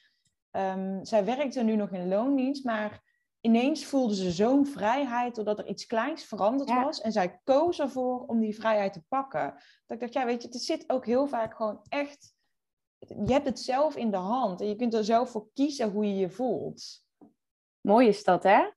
ehm, 0.50 1.04
zij 1.04 1.24
werkte 1.24 1.62
nu 1.62 1.76
nog 1.76 1.90
in 1.90 2.08
loondienst, 2.08 2.64
maar 2.64 3.05
ineens 3.46 3.84
voelde 3.84 4.14
ze 4.14 4.30
zo'n 4.30 4.66
vrijheid 4.66 5.34
doordat 5.34 5.58
er 5.58 5.66
iets 5.66 5.86
kleins 5.86 6.24
veranderd 6.24 6.68
Ja. 6.68 6.84
was 6.84 7.00
en 7.00 7.12
zij 7.12 7.40
koos 7.44 7.78
ervoor 7.80 8.24
om 8.26 8.40
die 8.40 8.54
vrijheid 8.56 8.92
te 8.92 9.02
pakken. 9.08 9.52
Dat 9.86 9.96
ik 9.96 10.00
dacht, 10.00 10.12
ja 10.12 10.24
weet 10.24 10.42
je, 10.42 10.48
het 10.48 10.62
zit 10.62 10.84
ook 10.90 11.06
heel 11.06 11.26
vaak 11.26 11.54
gewoon 11.56 11.80
echt 11.88 12.34
je 12.98 13.32
hebt 13.32 13.46
het 13.46 13.60
zelf 13.60 13.96
in 13.96 14.10
de 14.10 14.16
hand 14.16 14.60
en 14.60 14.68
je 14.68 14.76
kunt 14.76 14.94
er 14.94 15.04
zelf 15.04 15.30
voor 15.30 15.48
kiezen 15.54 15.90
hoe 15.90 16.04
je 16.06 16.14
je 16.16 16.30
voelt. 16.30 17.04
Mooi 17.80 18.08
is 18.08 18.24
dat, 18.24 18.42
hè? 18.42 18.70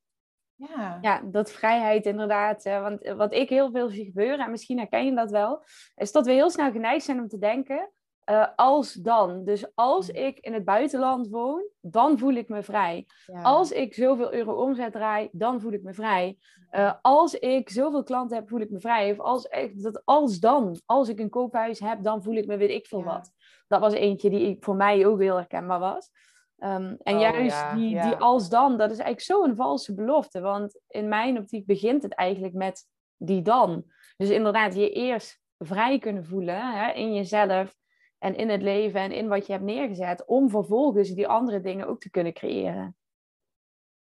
Ja, 0.55 0.97
Ja, 1.01 1.21
dat 1.21 1.51
vrijheid 1.51 2.05
inderdaad. 2.05 2.63
want 2.63 3.07
wat 3.07 3.33
ik 3.33 3.49
heel 3.49 3.71
veel 3.71 3.89
zie 3.89 4.05
gebeuren, 4.05 4.45
en 4.45 4.51
misschien 4.51 4.77
herken 4.77 5.05
je 5.05 5.15
dat 5.15 5.31
wel, 5.31 5.63
is 5.95 6.11
dat 6.11 6.25
we 6.25 6.31
heel 6.31 6.49
snel 6.49 6.71
geneigd 6.71 7.05
zijn 7.05 7.19
om 7.19 7.27
te 7.27 7.37
denken, 7.37 7.91
eh, 8.29 8.47
als 8.55 8.93
dan. 8.93 9.43
Dus 9.43 9.65
als 9.75 10.09
ik 10.09 10.39
in 10.39 10.53
het 10.53 10.65
buitenland 10.65 11.27
woon, 11.29 11.63
dan 11.81 12.17
voel 12.17 12.33
ik 12.33 12.49
me 12.49 12.63
vrij. 12.63 13.05
ja. 13.25 13.41
Als 13.41 13.71
ik 13.71 13.93
zoveel 13.93 14.33
euro 14.33 14.53
omzet 14.53 14.91
draai, 14.91 15.29
dan 15.31 15.61
voel 15.61 15.71
ik 15.71 15.83
me 15.83 15.93
vrij. 15.93 16.37
Eh, 16.69 16.93
als 17.01 17.33
ik 17.33 17.69
zoveel 17.69 18.03
klanten 18.03 18.37
heb, 18.37 18.49
voel 18.49 18.59
ik 18.59 18.69
me 18.69 18.79
vrij. 18.79 19.11
Of 19.11 19.19
als, 19.19 19.47
echt, 19.47 19.83
dat 19.83 20.01
als 20.05 20.39
dan, 20.39 20.79
als 20.85 21.09
ik 21.09 21.19
een 21.19 21.29
koophuis 21.29 21.79
heb, 21.79 22.03
dan 22.03 22.23
voel 22.23 22.35
ik 22.35 22.45
me 22.47 22.57
weet 22.57 22.69
ik 22.69 22.85
veel 22.87 22.99
Ja. 22.99 23.05
wat. 23.05 23.31
Dat 23.67 23.79
was 23.79 23.93
eentje 23.93 24.29
die 24.29 24.49
ik- 24.49 24.63
voor 24.63 24.75
mij 24.75 25.05
ook 25.05 25.19
heel 25.19 25.35
herkenbaar 25.35 25.79
was. 25.79 26.09
Ehm, 26.57 26.95
en 27.03 27.15
Oh, 27.15 27.21
juist 27.21 27.55
ja, 27.59 27.73
die, 27.75 28.01
die 28.01 28.15
als 28.15 28.49
dan, 28.49 28.77
dat 28.77 28.91
is 28.91 28.97
eigenlijk 28.97 29.45
zo'n 29.45 29.55
valse 29.55 29.93
belofte. 29.93 30.39
Want 30.41 30.79
in 30.87 31.07
mijn 31.07 31.37
optiek 31.37 31.65
begint 31.65 32.03
het 32.03 32.13
eigenlijk 32.15 32.53
met 32.53 32.83
die 33.17 33.41
dan. 33.41 33.83
Dus 34.17 34.29
inderdaad, 34.29 34.75
je 34.75 34.91
eerst 34.91 35.39
vrij 35.57 35.99
kunnen 35.99 36.25
voelen 36.25 36.71
hè, 36.71 36.91
in 36.91 37.13
jezelf 37.13 37.77
en 38.19 38.35
in 38.35 38.49
het 38.49 38.61
leven 38.61 39.01
en 39.01 39.11
in 39.11 39.27
wat 39.27 39.45
je 39.45 39.51
hebt 39.51 39.63
neergezet. 39.63 40.25
Om 40.25 40.49
vervolgens 40.49 41.09
die 41.09 41.27
andere 41.27 41.61
dingen 41.61 41.87
ook 41.87 41.99
te 41.99 42.09
kunnen 42.09 42.33
creëren. 42.33 42.95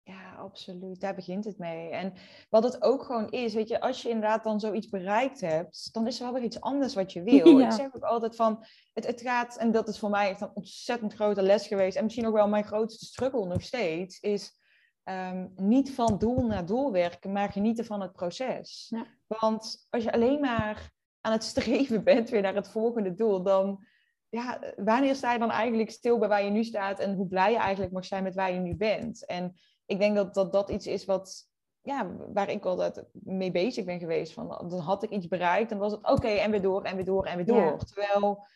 ja, 0.02 0.34
absoluut. 0.34 1.00
Daar 1.00 1.14
begint 1.14 1.44
het 1.44 1.58
mee. 1.58 1.90
En 1.90 2.12
wat 2.50 2.62
het 2.62 2.82
ook 2.82 3.02
gewoon 3.02 3.30
is, 3.30 3.54
weet 3.54 3.68
je, 3.68 3.80
als 3.80 4.02
je 4.02 4.08
inderdaad 4.08 4.44
dan 4.44 4.60
zoiets 4.60 4.88
bereikt 4.88 5.40
hebt, 5.40 5.88
dan 5.92 6.06
is 6.06 6.18
er 6.18 6.24
wel 6.24 6.34
weer 6.34 6.42
iets 6.42 6.60
anders 6.60 6.94
wat 6.94 7.12
je 7.12 7.22
wil. 7.22 7.58
Ja. 7.58 7.66
Ik 7.66 7.72
zeg 7.72 7.94
ook 7.94 8.02
altijd 8.02 8.36
van, 8.36 8.64
het, 8.92 9.06
het 9.06 9.20
gaat, 9.20 9.56
en 9.56 9.72
dat 9.72 9.88
is 9.88 9.98
voor 9.98 10.10
mij 10.10 10.28
echt 10.30 10.40
een 10.40 10.54
ontzettend 10.54 11.14
grote 11.14 11.42
les 11.42 11.66
geweest, 11.66 11.96
en 11.96 12.04
misschien 12.04 12.26
ook 12.26 12.34
wel 12.34 12.48
mijn 12.48 12.64
grootste 12.64 13.04
struggle 13.04 13.46
nog 13.46 13.62
steeds, 13.62 14.20
is 14.20 14.60
ehm, 15.02 15.46
niet 15.54 15.94
van 15.94 16.18
doel 16.18 16.46
naar 16.46 16.66
doel 16.66 16.92
werken, 16.92 17.32
maar 17.32 17.52
genieten 17.52 17.84
van 17.84 18.00
het 18.00 18.12
proces. 18.12 18.86
Ja. 18.88 19.06
Want 19.26 19.86
als 19.90 20.02
je 20.02 20.12
alleen 20.12 20.40
maar 20.40 20.90
aan 21.20 21.32
het 21.32 21.44
streven 21.54 22.04
bent 22.04 22.28
weer 22.28 22.42
naar 22.42 22.54
het 22.54 22.70
volgende 22.70 23.14
doel, 23.14 23.42
dan 23.42 23.84
ja, 24.28 24.60
wanneer 24.76 25.14
sta 25.14 25.32
je 25.32 25.38
dan 25.38 25.50
eigenlijk 25.50 25.90
stil 25.90 26.18
bij 26.18 26.28
waar 26.28 26.44
je 26.44 26.50
nu 26.50 26.64
staat 26.64 26.98
en 26.98 27.14
hoe 27.14 27.26
blij 27.26 27.52
je 27.52 27.58
eigenlijk 27.58 27.92
mag 27.92 28.04
zijn 28.04 28.22
met 28.22 28.34
waar 28.34 28.52
je 28.52 28.60
nu 28.60 28.76
bent? 28.76 29.26
En 29.26 29.56
ik 29.86 29.98
denk 29.98 30.16
dat 30.16 30.34
dat, 30.34 30.52
dat 30.52 30.70
iets 30.70 30.86
is 30.86 31.04
wat, 31.04 31.48
ja, 31.82 32.16
waar 32.32 32.50
ik 32.50 32.64
altijd 32.64 33.04
mee 33.12 33.50
bezig 33.50 33.84
ben 33.84 33.98
geweest. 33.98 34.32
Van, 34.32 34.48
dan 34.48 34.78
had 34.78 35.02
ik 35.02 35.10
iets 35.10 35.28
bereikt 35.28 35.70
en 35.70 35.78
was 35.78 35.92
het 35.92 36.08
oké 36.10 36.28
en 36.28 36.50
weer 36.50 36.62
door 36.62 36.82
en 36.82 36.96
weer 36.96 37.04
door 37.04 37.24
en 37.24 37.36
weer 37.36 37.46
door. 37.46 37.56
Ja. 37.56 37.76
Terwijl, 37.76 38.46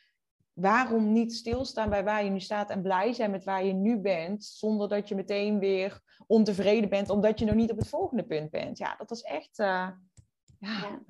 waarom 0.52 1.12
niet 1.12 1.34
stilstaan 1.34 1.90
bij 1.90 2.04
waar 2.04 2.24
je 2.24 2.30
nu 2.30 2.40
staat 2.40 2.70
en 2.70 2.82
blij 2.82 3.12
zijn 3.12 3.30
met 3.30 3.44
waar 3.44 3.64
je 3.64 3.72
nu 3.72 3.98
bent, 3.98 4.44
zonder 4.44 4.88
dat 4.88 5.08
je 5.08 5.14
meteen 5.14 5.58
weer 5.58 6.00
ontevreden 6.26 6.88
bent 6.88 7.10
omdat 7.10 7.38
je 7.38 7.44
nog 7.44 7.54
niet 7.54 7.70
op 7.70 7.78
het 7.78 7.88
volgende 7.88 8.24
punt 8.24 8.50
bent? 8.50 8.78
Ja, 8.78 8.94
dat 8.96 9.08
was 9.08 9.22
echt, 9.22 9.58
eh, 9.58 9.88
ja, 10.58 10.78
Ja. 10.80 11.00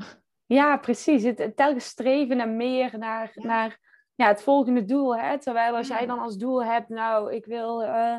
Ja, 0.46 0.76
precies. 0.76 1.22
Het, 1.22 1.56
telkens 1.56 1.84
streven 1.84 2.36
naar 2.36 2.48
meer, 2.48 2.98
naar, 2.98 3.32
naar 3.34 3.89
ja, 4.20 4.26
het 4.26 4.42
volgende 4.42 4.84
doel. 4.84 5.16
Hè? 5.16 5.38
Terwijl 5.38 5.76
als 5.76 5.88
jij 5.88 6.06
dan 6.06 6.18
als 6.18 6.36
doel 6.36 6.64
hebt, 6.64 6.88
nou, 6.88 7.34
ik 7.34 7.44
wil 7.44 7.82
uh, 7.82 8.18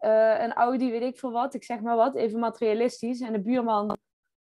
uh, 0.00 0.40
een 0.40 0.52
Audi, 0.52 0.90
weet 0.90 1.02
ik 1.02 1.18
veel 1.18 1.32
wat, 1.32 1.54
ik 1.54 1.64
zeg 1.64 1.80
maar 1.80 1.96
wat, 1.96 2.14
even 2.14 2.38
materialistisch. 2.38 3.20
En 3.20 3.32
de 3.32 3.40
buurman, 3.40 3.96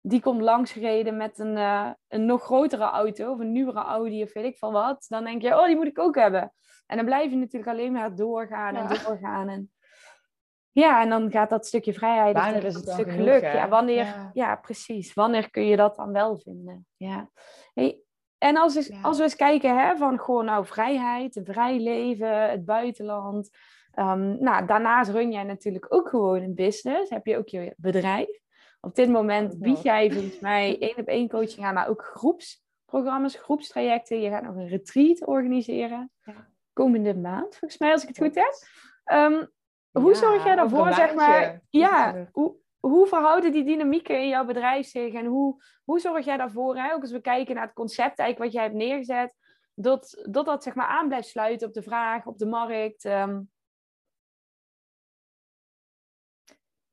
die 0.00 0.20
komt 0.20 0.40
langsgereden 0.40 1.16
met 1.16 1.38
een, 1.38 1.56
uh, 1.56 1.90
een 2.08 2.26
nog 2.26 2.42
grotere 2.42 2.84
auto, 2.84 3.32
of 3.32 3.38
een 3.38 3.52
nieuwere 3.52 3.80
Audi, 3.80 4.22
of 4.22 4.32
weet 4.32 4.44
ik 4.44 4.58
veel 4.58 4.72
wat. 4.72 5.04
Dan 5.08 5.24
denk 5.24 5.42
je, 5.42 5.58
oh, 5.58 5.66
die 5.66 5.76
moet 5.76 5.86
ik 5.86 5.98
ook 5.98 6.14
hebben. 6.14 6.52
En 6.86 6.96
dan 6.96 7.04
blijf 7.04 7.30
je 7.30 7.36
natuurlijk 7.36 7.72
alleen 7.72 7.92
maar 7.92 8.14
doorgaan 8.14 8.76
en 8.76 8.88
doorgaan. 8.88 9.48
En, 9.48 9.72
ja, 10.70 11.02
en 11.02 11.08
dan 11.08 11.30
gaat 11.30 11.50
dat 11.50 11.66
stukje 11.66 11.92
vrijheid, 11.92 12.36
wanneer 12.36 12.64
is 12.64 12.74
het 12.74 12.88
stuk 12.90 13.10
geluk. 13.10 13.42
Ja, 13.42 13.68
wanneer, 13.68 14.04
Ja. 14.04 14.30
ja. 14.32 14.56
precies. 14.56 15.14
Wanneer 15.14 15.50
kun 15.50 15.66
je 15.66 15.76
dat 15.76 15.96
dan 15.96 16.12
wel 16.12 16.38
vinden? 16.38 16.86
Ja. 16.96 17.30
Hey, 17.74 18.00
en 18.40 18.56
als, 18.56 18.76
is- 18.76 18.86
Ja. 18.86 19.00
als 19.02 19.16
we 19.16 19.22
eens 19.22 19.36
kijken 19.36 19.78
hè, 19.78 19.96
van 19.96 20.18
gewoon 20.20 20.44
nou 20.44 20.66
vrijheid, 20.66 21.40
vrij 21.44 21.78
leven, 21.78 22.50
het 22.50 22.64
buitenland. 22.64 23.50
Ehm, 23.90 24.42
nou, 24.42 24.66
daarnaast 24.66 25.10
run 25.10 25.32
jij 25.32 25.42
natuurlijk 25.42 25.86
ook 25.88 26.08
gewoon 26.08 26.42
een 26.42 26.54
business. 26.54 27.10
Heb 27.10 27.26
je 27.26 27.36
ook 27.36 27.48
je 27.48 27.74
bedrijf. 27.76 28.38
Op 28.80 28.94
dit 28.94 29.08
moment 29.08 29.58
bied 29.58 29.82
jij 29.82 30.10
volgens 30.12 30.40
mij 30.50 30.76
één 30.80 30.96
op 30.96 31.06
één 31.06 31.28
coaching 31.28 31.66
aan, 31.66 31.74
maar 31.74 31.88
ook 31.88 32.02
groepsprogramma's, 32.14 33.34
groepstrajecten. 33.36 34.20
Je 34.20 34.30
gaat 34.30 34.42
nog 34.42 34.54
een 34.54 34.68
retreat 34.68 35.26
organiseren. 35.26 36.10
Ja. 36.22 36.48
Komende 36.72 37.14
maand, 37.16 37.56
volgens 37.56 37.80
mij, 37.80 37.92
als 37.92 38.02
ik 38.02 38.08
het 38.08 38.18
goed 38.18 38.34
heb. 38.34 38.54
Ehm, 39.04 39.44
hoe 39.90 40.14
zorg 40.14 40.44
jij 40.44 40.56
daarvoor, 40.56 40.92
zeg 40.92 41.14
maar? 41.14 41.60
Ja, 41.70 42.28
hoe, 42.32 42.54
hoe 42.80 43.06
verhouden 43.06 43.52
die 43.52 43.64
dynamieken 43.64 44.20
in 44.20 44.28
jouw 44.28 44.44
bedrijf 44.44 44.86
zich? 44.86 45.14
En 45.14 45.26
hoe, 45.26 45.62
hoe 45.84 46.00
zorg 46.00 46.24
jij 46.24 46.36
daarvoor, 46.36 46.76
hè? 46.76 46.94
ook 46.94 47.00
als 47.00 47.12
we 47.12 47.20
kijken 47.20 47.54
naar 47.54 47.64
het 47.64 47.74
concept 47.74 48.18
eigenlijk 48.18 48.38
wat 48.38 48.52
jij 48.52 48.62
hebt 48.62 48.74
neergezet, 48.74 49.34
dat 49.74 50.26
dat, 50.28 50.44
dat 50.44 50.62
zeg 50.62 50.74
maar 50.74 50.86
aan 50.86 51.08
blijft 51.08 51.28
sluiten 51.28 51.68
op 51.68 51.74
de 51.74 51.82
vraag, 51.82 52.26
op 52.26 52.38
de 52.38 52.46
markt? 52.46 53.04
ehm, 53.04 53.40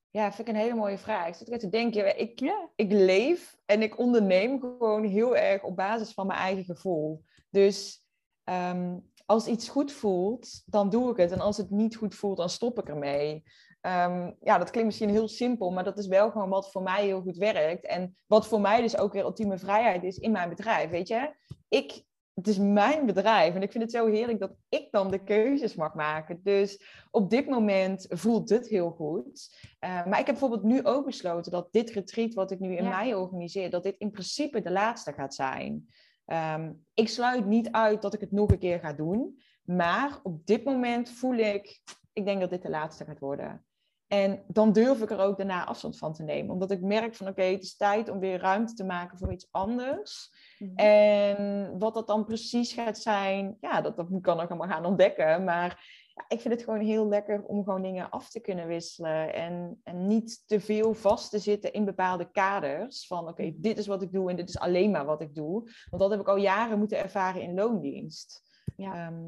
Ja, 0.10 0.32
vind 0.32 0.48
ik 0.48 0.54
een 0.54 0.62
hele 0.62 0.76
mooie 0.76 0.98
vraag. 0.98 1.28
Ik 1.28 1.48
zit 1.48 1.60
te 1.60 1.70
denken, 1.70 2.20
ik, 2.20 2.40
ja. 2.40 2.70
ik 2.76 2.92
leef 2.92 3.58
en 3.66 3.82
ik 3.82 3.98
onderneem 3.98 4.60
gewoon 4.60 5.04
heel 5.04 5.38
erg 5.38 5.64
op 5.64 5.76
basis 5.76 6.14
van 6.14 6.28
mijn 6.28 6.40
eigen 6.40 6.64
gevoel. 6.64 7.24
Dus 7.50 8.06
ehm, 8.44 8.98
als 9.26 9.48
iets 9.48 9.70
goed 9.70 9.92
voelt, 9.92 10.64
dan 10.66 10.90
doe 10.90 11.12
ik 11.12 11.18
het. 11.18 11.32
En 11.32 11.40
als 11.40 11.58
het 11.58 11.70
niet 11.70 11.96
goed 11.96 12.16
voelt, 12.16 12.38
dan 12.38 12.50
stop 12.50 12.80
ik 12.80 12.88
ermee. 12.88 13.44
Ehm, 13.82 14.32
ja, 14.42 14.58
dat 14.58 14.70
klinkt 14.70 14.90
misschien 14.90 15.10
heel 15.10 15.28
simpel, 15.28 15.72
maar 15.72 15.84
dat 15.84 15.98
is 15.98 16.08
wel 16.08 16.32
gewoon 16.32 16.50
wat 16.50 16.72
voor 16.72 16.82
mij 16.84 17.06
heel 17.06 17.22
goed 17.22 17.38
werkt. 17.38 17.86
En 17.86 18.18
wat 18.26 18.48
voor 18.48 18.62
mij 18.62 18.82
dus 18.82 18.98
ook 18.98 19.14
weer 19.14 19.24
ultieme 19.24 19.58
vrijheid 19.58 20.04
is 20.04 20.18
in 20.18 20.32
mijn 20.32 20.50
bedrijf, 20.50 20.90
weet 20.90 21.08
je. 21.08 21.36
Ik, 21.68 22.04
het 22.34 22.48
is 22.48 22.58
mijn 22.58 23.06
bedrijf 23.06 23.56
en 23.56 23.62
ik 23.62 23.72
vind 23.72 23.84
het 23.84 23.92
zo 23.94 24.08
heerlijk 24.08 24.40
dat 24.40 24.56
ik 24.70 24.88
dan 24.92 25.12
de 25.12 25.24
keuzes 25.24 25.76
mag 25.76 25.94
maken. 25.94 26.40
Dus 26.44 26.82
op 27.12 27.30
dit 27.30 27.48
moment 27.48 28.06
voelt 28.10 28.50
het 28.50 28.68
heel 28.68 28.90
goed. 28.90 29.58
Uh, 29.80 30.06
maar 30.06 30.20
ik 30.20 30.26
heb 30.26 30.40
bijvoorbeeld 30.40 30.64
nu 30.64 30.86
ook 30.86 31.06
besloten 31.06 31.52
dat 31.52 31.68
dit 31.72 31.90
retreat 31.90 32.34
wat 32.34 32.52
ik 32.52 32.60
nu 32.60 32.76
in 32.76 32.84
Ja. 32.84 32.98
mei 32.98 33.16
organiseer, 33.16 33.70
dat 33.70 33.84
dit 33.84 33.96
in 33.98 34.12
principe 34.12 34.62
de 34.62 34.72
laatste 34.72 35.14
gaat 35.14 35.36
zijn. 35.36 35.88
Ehm, 36.26 36.74
ik 36.94 37.08
sluit 37.10 37.46
niet 37.46 37.72
uit 37.72 38.02
dat 38.02 38.14
ik 38.14 38.20
het 38.20 38.32
nog 38.32 38.52
een 38.52 38.60
keer 38.60 38.80
ga 38.80 38.94
doen. 38.94 39.42
Maar 39.64 40.20
op 40.24 40.46
dit 40.46 40.64
moment 40.64 41.10
voel 41.10 41.36
ik, 41.36 41.82
ik 42.14 42.26
denk 42.26 42.40
dat 42.40 42.50
dit 42.50 42.62
de 42.62 42.70
laatste 42.70 43.06
gaat 43.06 43.20
worden. 43.20 43.66
En 44.08 44.44
dan 44.48 44.72
durf 44.72 45.02
ik 45.02 45.12
er 45.12 45.20
ook 45.20 45.38
daarna 45.38 45.66
afstand 45.66 45.98
van 45.98 46.14
te 46.14 46.24
nemen. 46.24 46.54
Omdat 46.54 46.72
ik 46.72 46.82
merk 46.82 47.16
van 47.16 47.28
oké, 47.28 47.44
het 47.44 47.64
is 47.64 47.76
tijd 47.76 48.10
om 48.10 48.20
weer 48.20 48.40
ruimte 48.40 48.74
te 48.74 48.84
maken 48.84 49.18
voor 49.18 49.32
iets 49.32 49.48
anders. 49.52 50.32
En 50.76 51.80
wat 51.80 51.94
dat 51.94 52.08
dan 52.08 52.26
precies 52.26 52.74
gaat 52.74 52.98
zijn, 52.98 53.58
ja, 53.62 53.82
dat, 53.82 53.98
dat 53.98 54.08
kan 54.22 54.42
ik 54.42 54.50
allemaal 54.50 54.68
gaan 54.68 54.86
ontdekken. 54.86 55.44
Maar 55.44 55.86
ja, 56.16 56.26
ik 56.28 56.42
vind 56.42 56.54
het 56.54 56.64
gewoon 56.64 56.80
heel 56.80 57.08
lekker 57.08 57.44
om 57.44 57.64
gewoon 57.64 57.82
dingen 57.82 58.10
af 58.10 58.30
te 58.30 58.40
kunnen 58.40 58.68
wisselen. 58.68 59.34
En, 59.34 59.82
en 59.84 60.08
niet 60.08 60.44
te 60.48 60.60
veel 60.60 60.94
vast 60.94 61.30
te 61.30 61.40
zitten 61.40 61.74
in 61.74 61.86
bepaalde 61.86 62.32
kaders. 62.32 63.08
Van 63.08 63.28
oké, 63.28 63.54
dit 63.56 63.78
is 63.78 63.88
wat 63.88 64.02
ik 64.02 64.12
doe 64.12 64.30
en 64.30 64.36
dit 64.36 64.50
is 64.50 64.60
alleen 64.60 64.92
maar 64.92 65.06
wat 65.06 65.22
ik 65.22 65.36
doe. 65.36 65.62
Want 65.90 66.02
dat 66.02 66.12
heb 66.12 66.20
ik 66.20 66.28
al 66.28 66.38
jaren 66.38 66.78
moeten 66.78 66.98
ervaren 66.98 67.42
in 67.42 67.54
loondienst. 67.54 68.44
Ja. 68.76 68.94
Ehm, 68.94 69.24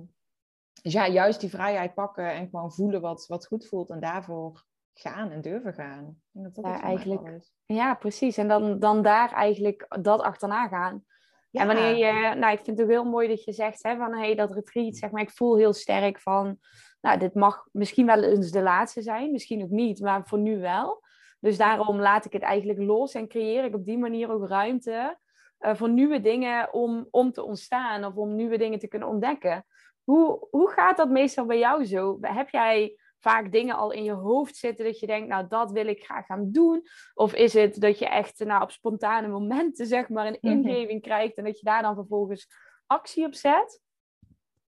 dus 0.81 0.93
ja, 0.93 1.07
juist 1.07 1.39
die 1.39 1.49
vrijheid 1.49 1.93
pakken 1.93 2.33
en 2.33 2.49
gewoon 2.49 2.71
voelen 2.71 3.01
wat, 3.01 3.27
wat 3.27 3.45
goed 3.45 3.67
voelt. 3.67 3.89
En 3.89 3.99
daarvoor 3.99 4.67
gaan 5.01 5.31
en 5.31 5.41
durven 5.41 5.73
gaan. 5.73 6.03
Ik 6.03 6.41
denk 6.41 6.55
dat 6.55 6.65
dat 6.65 6.81
eigenlijk 6.81 7.27
is. 7.27 7.53
Ja, 7.65 7.93
precies. 7.93 8.37
En 8.37 8.47
dan, 8.47 8.79
dan 8.79 9.01
daar 9.01 9.31
eigenlijk 9.31 9.85
dat 10.01 10.21
achterna 10.21 10.67
gaan. 10.67 11.03
Ja. 11.49 11.61
En 11.61 11.67
wanneer 11.67 11.95
je, 11.95 12.35
nou, 12.35 12.53
ik 12.53 12.63
vind 12.63 12.77
het 12.77 12.81
ook 12.81 12.91
heel 12.91 13.09
mooi 13.09 13.27
dat 13.27 13.43
je 13.43 13.51
zegt 13.51 13.83
hè, 13.83 13.97
van 13.97 14.13
hey, 14.13 14.35
dat 14.35 14.51
retreat, 14.53 14.95
zeg 14.95 15.11
maar, 15.11 15.21
ik 15.21 15.31
voel 15.31 15.57
heel 15.57 15.73
sterk 15.73 16.19
van, 16.19 16.57
nou, 17.01 17.19
dit 17.19 17.33
mag 17.33 17.67
misschien 17.71 18.05
wel 18.05 18.23
eens 18.23 18.51
de 18.51 18.61
laatste 18.61 19.01
zijn, 19.01 19.31
misschien 19.31 19.63
ook 19.63 19.69
niet, 19.69 20.01
maar 20.01 20.27
voor 20.27 20.39
nu 20.39 20.59
wel. 20.59 21.03
Dus 21.39 21.57
daarom 21.57 21.99
laat 21.99 22.25
ik 22.25 22.33
het 22.33 22.41
eigenlijk 22.41 22.79
los 22.79 23.13
en 23.13 23.27
creëer 23.27 23.63
ik 23.63 23.75
op 23.75 23.85
die 23.85 23.97
manier 23.97 24.31
ook 24.31 24.47
ruimte 24.47 25.17
eh, 25.57 25.75
voor 25.75 25.89
nieuwe 25.89 26.21
dingen 26.21 26.73
om, 26.73 27.07
om 27.11 27.31
te 27.31 27.43
ontstaan 27.43 28.05
of 28.05 28.15
om 28.15 28.35
nieuwe 28.35 28.57
dingen 28.57 28.79
te 28.79 28.87
kunnen 28.87 29.07
ontdekken. 29.07 29.65
Hoe, 30.03 30.47
hoe 30.49 30.69
gaat 30.69 30.97
dat 30.97 31.09
meestal 31.09 31.45
bij 31.45 31.59
jou 31.59 31.85
zo? 31.85 32.17
Heb 32.21 32.49
jij 32.49 32.97
vaak 33.19 33.51
dingen 33.51 33.75
al 33.75 33.91
in 33.91 34.03
je 34.03 34.11
hoofd 34.11 34.55
zitten 34.55 34.85
dat 34.85 34.99
je 34.99 35.07
denkt, 35.07 35.27
nou 35.27 35.47
dat 35.47 35.71
wil 35.71 35.87
ik 35.87 36.03
graag 36.03 36.25
gaan 36.25 36.51
doen? 36.51 36.81
Of 37.13 37.33
is 37.33 37.53
het 37.53 37.81
dat 37.81 37.99
je 37.99 38.07
echt 38.07 38.39
nou, 38.39 38.61
op 38.63 38.71
spontane 38.71 39.27
momenten 39.27 39.85
zeg 39.85 40.09
maar 40.09 40.25
een 40.27 40.37
Mhm. 40.41 40.53
ingeving 40.53 41.01
krijgt 41.01 41.35
en 41.35 41.43
dat 41.43 41.59
je 41.59 41.65
daar 41.65 41.81
dan 41.81 41.95
vervolgens 41.95 42.47
actie 42.85 43.25
op 43.25 43.33
zet? 43.33 43.81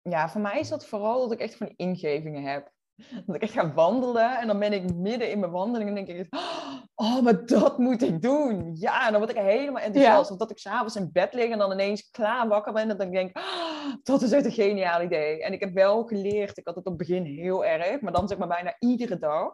Ja, 0.01 0.29
voor 0.29 0.41
mij 0.41 0.59
is 0.59 0.69
dat 0.69 0.87
vooral 0.87 1.19
dat 1.21 1.31
ik 1.31 1.39
echt 1.39 1.55
van 1.55 1.73
ingevingen 1.75 2.43
heb. 2.43 2.71
Dat 3.25 3.35
ik 3.35 3.41
echt 3.41 3.51
ga 3.53 3.73
wandelen 3.73 4.39
en 4.39 4.47
dan 4.47 4.59
ben 4.59 4.73
ik 4.73 4.95
midden 4.95 5.31
in 5.31 5.39
mijn 5.39 5.51
wandeling 5.51 5.89
en 5.89 5.95
denk 6.05 6.07
ik, 6.07 6.27
oh, 6.95 7.21
maar 7.21 7.45
dat 7.45 7.77
moet 7.77 8.01
ik 8.01 8.21
doen. 8.21 8.75
Ja, 8.79 9.05
en 9.05 9.11
dan 9.11 9.21
word 9.21 9.37
ik 9.37 9.43
helemaal 9.43 9.81
enthousiast. 9.83 10.27
Ja. 10.27 10.33
Of 10.33 10.39
dat 10.39 10.51
ik 10.51 10.57
s'avonds 10.57 10.95
in 10.95 11.09
bed 11.11 11.33
lig 11.33 11.49
en 11.49 11.57
dan 11.57 11.71
ineens 11.71 12.09
klaar 12.09 12.47
wakker 12.47 12.73
ben 12.73 12.89
en 12.89 12.97
dan 12.97 13.11
denk 13.11 13.29
ik, 13.29 13.37
oh, 13.37 13.93
dat 14.03 14.21
is 14.21 14.31
echt 14.31 14.45
een 14.45 14.51
geniaal 14.51 15.01
idee. 15.01 15.43
En 15.43 15.53
ik 15.53 15.59
heb 15.59 15.73
wel 15.73 16.03
geleerd, 16.03 16.57
ik 16.57 16.65
had 16.65 16.75
het 16.75 16.85
op 16.85 16.97
het 16.97 17.07
begin 17.07 17.25
heel 17.25 17.65
erg, 17.65 18.01
maar 18.01 18.13
dan 18.13 18.27
zeg 18.27 18.37
maar 18.37 18.47
bijna 18.47 18.75
iedere 18.79 19.17
dag, 19.17 19.53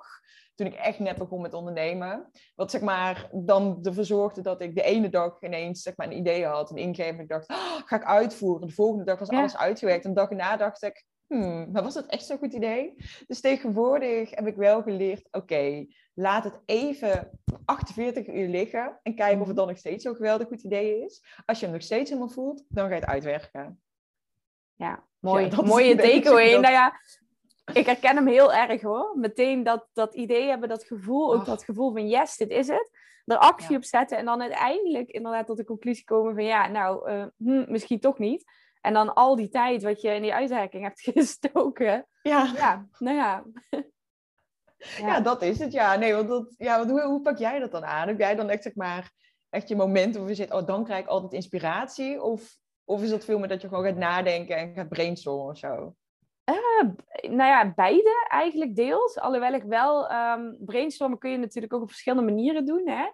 toen 0.56 0.68
ik 0.68 0.74
echt 0.74 1.00
net 1.00 1.18
begon 1.18 1.42
met 1.42 1.54
ondernemen, 1.54 2.32
wat 2.56 2.72
zeg 2.72 2.82
maar 2.82 3.30
dan 3.32 3.80
ervoor 3.84 4.04
zorgde 4.06 4.42
dat 4.42 4.62
ik 4.62 4.76
de 4.76 4.84
ene 4.84 5.10
dag 5.10 5.42
ineens 5.42 5.82
zeg 5.82 5.94
maar 5.98 6.08
een 6.08 6.18
idee 6.18 6.46
had, 6.46 6.70
een 6.70 6.78
ingeving, 6.78 7.20
ik 7.22 7.30
dacht, 7.30 7.50
oh, 7.50 7.76
ga 7.86 7.96
ik 7.96 8.06
uitvoeren. 8.06 8.68
De 8.68 8.74
volgende 8.74 9.04
dag 9.06 9.20
was 9.20 9.30
Ja. 9.30 9.38
alles 9.38 9.58
uitgewerkt 9.58 10.04
en 10.06 10.14
de 10.14 10.20
dag 10.20 10.30
erna 10.30 10.58
dacht 10.58 10.84
ik, 10.84 11.06
hmm, 11.28 11.72
maar 11.72 11.84
was 11.84 11.94
dat 11.94 12.06
echt 12.06 12.26
zo'n 12.26 12.38
goed 12.38 12.54
idee? 12.54 12.96
Dus 13.28 13.42
tegenwoordig 13.42 14.30
heb 14.30 14.48
ik 14.48 14.56
wel 14.56 14.82
geleerd, 14.82 15.28
oké, 15.32 15.86
laat 16.14 16.44
het 16.44 16.60
even 16.66 17.40
48 17.66 18.28
uur 18.28 18.48
liggen 18.48 19.00
en 19.04 19.16
kijken 19.16 19.42
of 19.42 19.48
het 19.48 19.56
dan 19.56 19.68
nog 19.68 19.78
steeds 19.78 20.04
zo'n 20.04 20.16
geweldig 20.16 20.48
goed 20.48 20.64
idee 20.64 21.04
is. 21.04 21.24
Als 21.46 21.60
je 21.60 21.66
hem 21.66 21.74
nog 21.74 21.84
steeds 21.84 22.10
helemaal 22.10 22.32
voelt, 22.34 22.64
dan 22.70 22.88
ga 22.88 22.94
je 22.94 23.00
het 23.00 23.10
uitwerken. 23.10 23.82
Ja, 24.76 25.04
mooi. 25.20 25.50
Mooie 25.64 25.96
takeaway. 25.96 26.52
dat- 26.52 26.62
Nou 26.62 26.74
ja, 26.74 26.94
ik 27.74 27.86
herken 27.86 28.16
hem 28.16 28.28
heel 28.28 28.54
erg 28.54 28.82
hoor. 28.82 29.14
Meteen 29.16 29.64
dat, 29.64 29.88
dat 29.94 30.16
idee 30.16 30.48
hebben, 30.48 30.70
dat 30.70 30.84
gevoel, 30.84 31.34
ook 31.34 31.46
dat 31.46 31.64
gevoel 31.64 31.92
van 31.92 32.08
yes, 32.08 32.38
dit 32.38 32.50
is 32.50 32.68
het. 32.68 32.90
Er 33.26 33.38
actie 33.38 33.72
Ja. 33.72 33.78
op 33.78 33.84
zetten 33.84 34.18
en 34.18 34.26
dan 34.26 34.42
uiteindelijk 34.42 35.10
inderdaad 35.10 35.46
tot 35.46 35.58
de 35.58 35.64
conclusie 35.66 36.04
komen 36.06 36.34
van 36.34 36.44
ja, 36.44 36.68
nou, 36.68 37.10
eh, 37.10 37.26
hm, 37.38 37.72
misschien 37.72 38.00
toch 38.00 38.18
niet. 38.18 38.52
En 38.82 38.94
dan 38.94 39.14
al 39.14 39.36
die 39.36 39.50
tijd 39.50 39.84
wat 39.84 40.02
je 40.02 40.10
in 40.10 40.22
die 40.22 40.34
uitwerking 40.34 40.84
hebt 40.84 41.02
gestoken. 41.12 42.08
Ja, 42.22 42.52
Ja, 42.56 42.88
nou 42.98 43.16
ja. 43.16 43.44
ja. 45.08 45.20
dat 45.20 45.42
is 45.42 45.60
het. 45.60 45.72
Ja, 45.72 45.96
nee, 45.96 46.14
want 46.14 46.28
dat, 46.28 46.54
ja, 46.58 46.86
hoe, 46.86 47.02
hoe 47.02 47.22
pak 47.22 47.38
jij 47.38 47.60
dat 47.60 47.72
dan 47.72 47.86
aan? 47.86 48.08
Heb 48.08 48.20
jij 48.20 48.36
dan 48.36 48.50
echt, 48.50 48.64
zeg 48.64 48.76
maar, 48.76 49.12
echt 49.50 49.68
je 49.68 49.76
momenten 49.76 50.20
waar 50.20 50.30
je 50.30 50.36
zit, 50.36 50.54
oh, 50.54 50.66
dan 50.66 50.84
krijg 50.84 51.04
ik 51.04 51.08
altijd 51.08 51.34
inspiratie? 51.34 52.22
Of, 52.22 52.58
of 52.84 53.02
is 53.02 53.10
dat 53.10 53.26
veel 53.26 53.40
meer 53.40 53.48
dat 53.48 53.62
je 53.62 53.68
gewoon 53.68 53.84
gaat 53.84 53.96
nadenken 53.96 54.58
en 54.58 54.74
gaat 54.74 54.90
brainstormen 54.90 55.46
of 55.46 55.58
zo? 55.58 55.96
Nou 57.22 57.50
ja, 57.50 57.74
beide 57.76 58.26
eigenlijk 58.28 58.76
deels. 58.76 59.20
Alhoewel 59.20 59.54
ik 59.54 59.64
wel, 59.64 60.08
ehm, 60.08 60.54
brainstormen 60.60 61.18
kun 61.18 61.32
je 61.32 61.38
natuurlijk 61.38 61.74
ook 61.74 61.82
op 61.82 61.88
verschillende 61.88 62.32
manieren 62.32 62.66
doen. 62.66 62.88
Hè? 62.88 63.08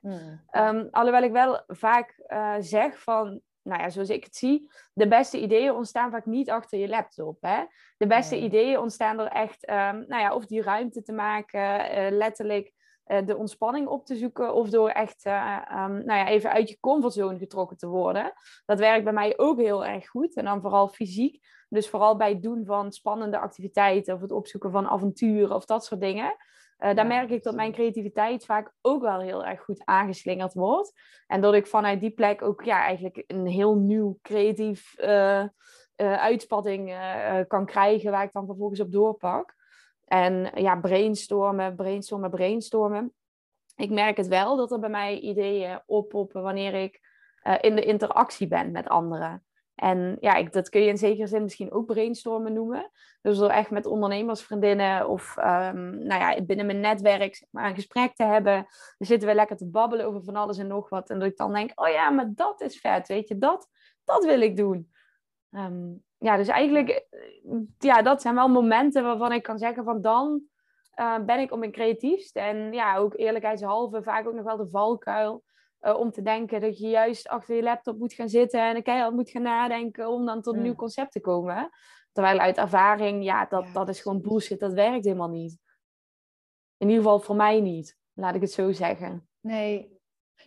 Ehm, 0.49 0.87
alhoewel 0.91 1.23
ik 1.23 1.31
wel 1.31 1.63
vaak 1.67 2.13
eh, 2.27 2.55
zeg 2.59 3.01
van, 3.01 3.41
nou 3.63 3.81
ja, 3.81 3.89
zoals 3.89 4.09
ik 4.09 4.23
het 4.23 4.35
zie, 4.35 4.71
de 4.93 5.07
beste 5.07 5.41
ideeën 5.41 5.73
ontstaan 5.73 6.11
vaak 6.11 6.25
niet 6.25 6.49
achter 6.49 6.79
je 6.79 6.87
laptop. 6.87 7.37
Hè? 7.41 7.63
De 7.97 8.07
beste 8.07 8.35
Nee. 8.35 8.43
ideeën 8.43 8.79
ontstaan 8.79 9.17
door 9.17 9.25
echt, 9.25 9.65
ehm, 9.65 10.03
nou 10.07 10.21
ja, 10.21 10.35
of 10.35 10.45
die 10.45 10.61
ruimte 10.61 11.01
te 11.01 11.13
maken, 11.13 11.89
eh, 11.89 12.11
letterlijk 12.11 12.73
eh, 13.03 13.25
de 13.25 13.37
ontspanning 13.37 13.87
op 13.87 14.05
te 14.05 14.15
zoeken, 14.15 14.53
of 14.53 14.69
door 14.69 14.89
echt, 14.89 15.25
eh, 15.25 15.57
ehm, 15.67 15.91
nou 15.91 16.19
ja, 16.19 16.27
even 16.27 16.51
uit 16.51 16.69
je 16.69 16.79
comfortzone 16.79 17.37
getrokken 17.37 17.77
te 17.77 17.87
worden. 17.87 18.33
Dat 18.65 18.79
werkt 18.79 19.03
bij 19.03 19.13
mij 19.13 19.37
ook 19.37 19.59
heel 19.59 19.85
erg 19.85 20.09
goed. 20.09 20.35
En 20.35 20.45
dan 20.45 20.61
vooral 20.61 20.87
fysiek. 20.87 21.45
Dus 21.69 21.89
vooral 21.89 22.17
bij 22.17 22.29
het 22.29 22.41
doen 22.41 22.65
van 22.65 22.91
spannende 22.91 23.39
activiteiten 23.39 24.13
of 24.15 24.21
het 24.21 24.31
opzoeken 24.31 24.71
van 24.71 24.87
avonturen 24.87 25.55
of 25.55 25.65
dat 25.65 25.85
soort 25.85 26.01
dingen. 26.01 26.35
Daar 26.77 26.95
Ja, 26.95 27.03
merk 27.03 27.29
ik 27.29 27.43
dat 27.43 27.55
mijn 27.55 27.71
creativiteit 27.71 28.45
vaak 28.45 28.73
ook 28.81 29.01
wel 29.01 29.19
heel 29.19 29.45
erg 29.45 29.61
goed 29.61 29.81
aangeslingerd 29.85 30.53
wordt. 30.53 30.93
En 31.27 31.41
dat 31.41 31.53
ik 31.53 31.67
vanuit 31.67 31.99
die 31.99 32.11
plek 32.11 32.41
ook 32.41 32.63
ja, 32.63 32.83
eigenlijk 32.83 33.23
een 33.27 33.47
heel 33.47 33.75
nieuw 33.75 34.19
creatief 34.21 34.95
eh, 34.97 35.43
eh, 35.95 36.13
uitspatting 36.13 36.89
eh, 36.89 37.39
eh, 37.39 37.47
kan 37.47 37.65
krijgen, 37.65 38.11
waar 38.11 38.23
ik 38.23 38.31
dan 38.31 38.45
vervolgens 38.45 38.79
op 38.79 38.91
doorpak. 38.91 39.55
En 40.05 40.51
ja, 40.55 40.75
brainstormen, 40.75 41.75
brainstormen, 41.75 42.29
brainstormen. 42.29 43.13
Ik 43.75 43.89
merk 43.89 44.17
het 44.17 44.27
wel 44.27 44.55
dat 44.55 44.71
er 44.71 44.79
bij 44.79 44.89
mij 44.89 45.19
ideeën 45.19 45.81
oppoppen 45.85 46.41
wanneer 46.41 46.73
ik 46.73 47.11
in 47.61 47.75
de 47.75 47.83
interactie 47.83 48.47
ben 48.47 48.71
met 48.71 48.87
anderen. 48.87 49.43
En 49.83 50.17
ja, 50.19 50.35
ik, 50.35 50.53
dat 50.53 50.69
kun 50.69 50.81
je 50.81 50.87
in 50.87 50.97
zekere 50.97 51.27
zin 51.27 51.43
misschien 51.43 51.71
ook 51.71 51.85
brainstormen 51.85 52.53
noemen. 52.53 52.91
Dus 53.21 53.37
door 53.37 53.49
echt 53.49 53.69
met 53.69 53.85
ondernemersvriendinnen 53.85 55.09
of 55.09 55.37
ehm, 55.37 55.97
nou 55.97 56.21
ja, 56.21 56.43
binnen 56.43 56.65
mijn 56.65 56.79
netwerk 56.79 57.45
maar, 57.51 57.69
een 57.69 57.75
gesprek 57.75 58.15
te 58.15 58.23
hebben. 58.23 58.53
Dan 58.97 59.07
zitten 59.07 59.27
we 59.27 59.35
lekker 59.35 59.57
te 59.57 59.69
babbelen 59.69 60.05
over 60.05 60.23
van 60.23 60.35
alles 60.35 60.57
en 60.57 60.67
nog 60.67 60.89
wat. 60.89 61.09
En 61.09 61.19
dat 61.19 61.29
ik 61.29 61.37
dan 61.37 61.53
denk, 61.53 61.71
oh 61.75 61.87
ja, 61.87 62.09
maar 62.09 62.31
dat 62.35 62.61
is 62.61 62.79
vet, 62.79 63.07
weet 63.07 63.27
je, 63.27 63.37
dat, 63.37 63.67
dat 64.03 64.25
wil 64.25 64.41
ik 64.41 64.57
doen. 64.57 64.91
Ehm, 65.51 65.91
ja, 66.17 66.37
dus 66.37 66.47
eigenlijk, 66.47 66.89
eh, 66.89 67.59
ja, 67.77 68.01
dat 68.01 68.21
zijn 68.21 68.35
wel 68.35 68.49
momenten 68.49 69.03
waarvan 69.03 69.31
ik 69.31 69.43
kan 69.43 69.57
zeggen 69.57 69.83
van 69.83 70.01
dan 70.01 70.41
eh, 70.91 71.19
ben 71.25 71.39
ik 71.39 71.51
op 71.51 71.59
mijn 71.59 71.71
creatiefst. 71.71 72.35
En 72.35 72.73
ja, 72.73 72.97
ook 72.97 73.17
eerlijkheidshalve 73.17 74.03
vaak 74.03 74.27
ook 74.27 74.33
nog 74.33 74.45
wel 74.45 74.57
de 74.57 74.69
valkuil 74.69 75.43
eh, 75.83 75.99
om 75.99 76.11
te 76.11 76.21
denken 76.21 76.61
dat 76.61 76.77
je 76.77 76.87
juist 76.89 77.27
achter 77.27 77.55
je 77.55 77.63
laptop 77.63 77.97
moet 77.99 78.13
gaan 78.13 78.29
zitten 78.29 78.61
en 78.75 78.83
keihard 78.83 79.13
moet 79.13 79.29
gaan 79.29 79.41
nadenken 79.41 80.09
om 80.09 80.25
dan 80.25 80.41
tot 80.41 80.53
een 80.53 80.59
Mm. 80.59 80.65
nieuw 80.65 80.75
concept 80.75 81.11
te 81.11 81.21
komen. 81.21 81.69
Terwijl 82.11 82.39
uit 82.39 82.57
ervaring, 82.57 83.23
ja, 83.23 83.45
dat, 83.45 83.65
Ja, 83.65 83.73
dat 83.73 83.89
is 83.89 84.01
gewoon 84.01 84.21
bullshit. 84.21 84.59
Dat 84.59 84.73
werkt 84.73 85.05
helemaal 85.05 85.29
niet. 85.29 85.57
In 86.77 86.87
ieder 86.89 87.03
geval 87.03 87.19
voor 87.19 87.35
mij 87.35 87.61
niet. 87.61 87.97
Laat 88.13 88.35
ik 88.35 88.41
het 88.41 88.51
zo 88.51 88.71
zeggen. 88.71 89.27
Nee. 89.39 89.99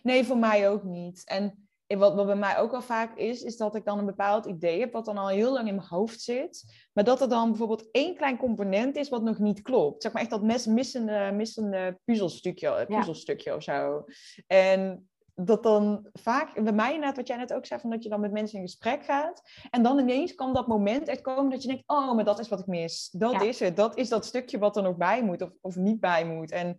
nee, 0.03 0.23
voor 0.25 0.37
mij 0.37 0.69
ook 0.69 0.83
niet. 0.83 1.21
En 1.25 1.67
wat, 1.87 2.15
wat 2.15 2.25
bij 2.25 2.35
mij 2.35 2.57
ook 2.57 2.71
wel 2.71 2.81
vaak 2.81 3.17
is, 3.17 3.41
is 3.41 3.57
dat 3.57 3.75
ik 3.75 3.85
dan 3.85 3.99
een 3.99 4.05
bepaald 4.05 4.45
idee 4.45 4.79
heb, 4.79 4.91
wat 4.93 5.05
dan 5.05 5.17
al 5.17 5.27
heel 5.27 5.51
lang 5.53 5.67
in 5.67 5.75
mijn 5.75 5.87
hoofd 5.87 6.21
zit. 6.21 6.87
Maar 6.93 7.03
dat 7.03 7.21
er 7.21 7.29
dan 7.29 7.49
bijvoorbeeld 7.49 7.91
één 7.91 8.15
klein 8.15 8.37
component 8.37 8.95
is 8.95 9.09
wat 9.09 9.23
nog 9.23 9.39
niet 9.39 9.61
klopt. 9.61 10.01
Zeg 10.01 10.13
maar 10.13 10.21
echt 10.21 10.31
dat 10.31 10.43
mes- 10.43 10.65
missende, 10.65 11.31
missende 11.33 11.99
puzzelstukje, 12.05 12.85
puzzelstukje 12.87 13.55
of 13.55 13.63
zo. 13.63 14.03
En 14.47 15.09
dat 15.41 15.63
dan 15.63 16.07
vaak, 16.13 16.63
bij 16.63 16.73
mij 16.73 16.93
inderdaad, 16.93 17.15
wat 17.15 17.27
jij 17.27 17.37
net 17.37 17.53
ook 17.53 17.65
zei, 17.65 17.79
van 17.81 17.89
dat 17.89 18.03
je 18.03 18.09
dan 18.09 18.19
met 18.19 18.31
mensen 18.31 18.59
in 18.59 18.65
gesprek 18.65 19.03
gaat. 19.03 19.41
En 19.69 19.83
dan 19.83 19.99
ineens 19.99 20.35
kan 20.35 20.53
dat 20.53 20.67
moment 20.67 21.09
uitkomen 21.09 21.51
dat 21.51 21.61
je 21.61 21.67
denkt, 21.67 21.83
oh, 21.87 22.15
maar 22.15 22.23
dat 22.23 22.39
is 22.39 22.47
wat 22.47 22.59
ik 22.59 22.65
mis. 22.65 23.09
Dat 23.11 23.31
Ja. 23.31 23.41
is 23.41 23.59
het. 23.59 23.75
Dat 23.75 23.97
is 23.97 24.09
dat 24.09 24.25
stukje 24.25 24.57
wat 24.57 24.77
er 24.77 24.83
nog 24.83 24.95
bij 24.97 25.23
moet 25.23 25.41
of, 25.41 25.51
of 25.61 25.75
niet 25.75 25.99
bij 25.99 26.25
moet. 26.25 26.51
En 26.51 26.75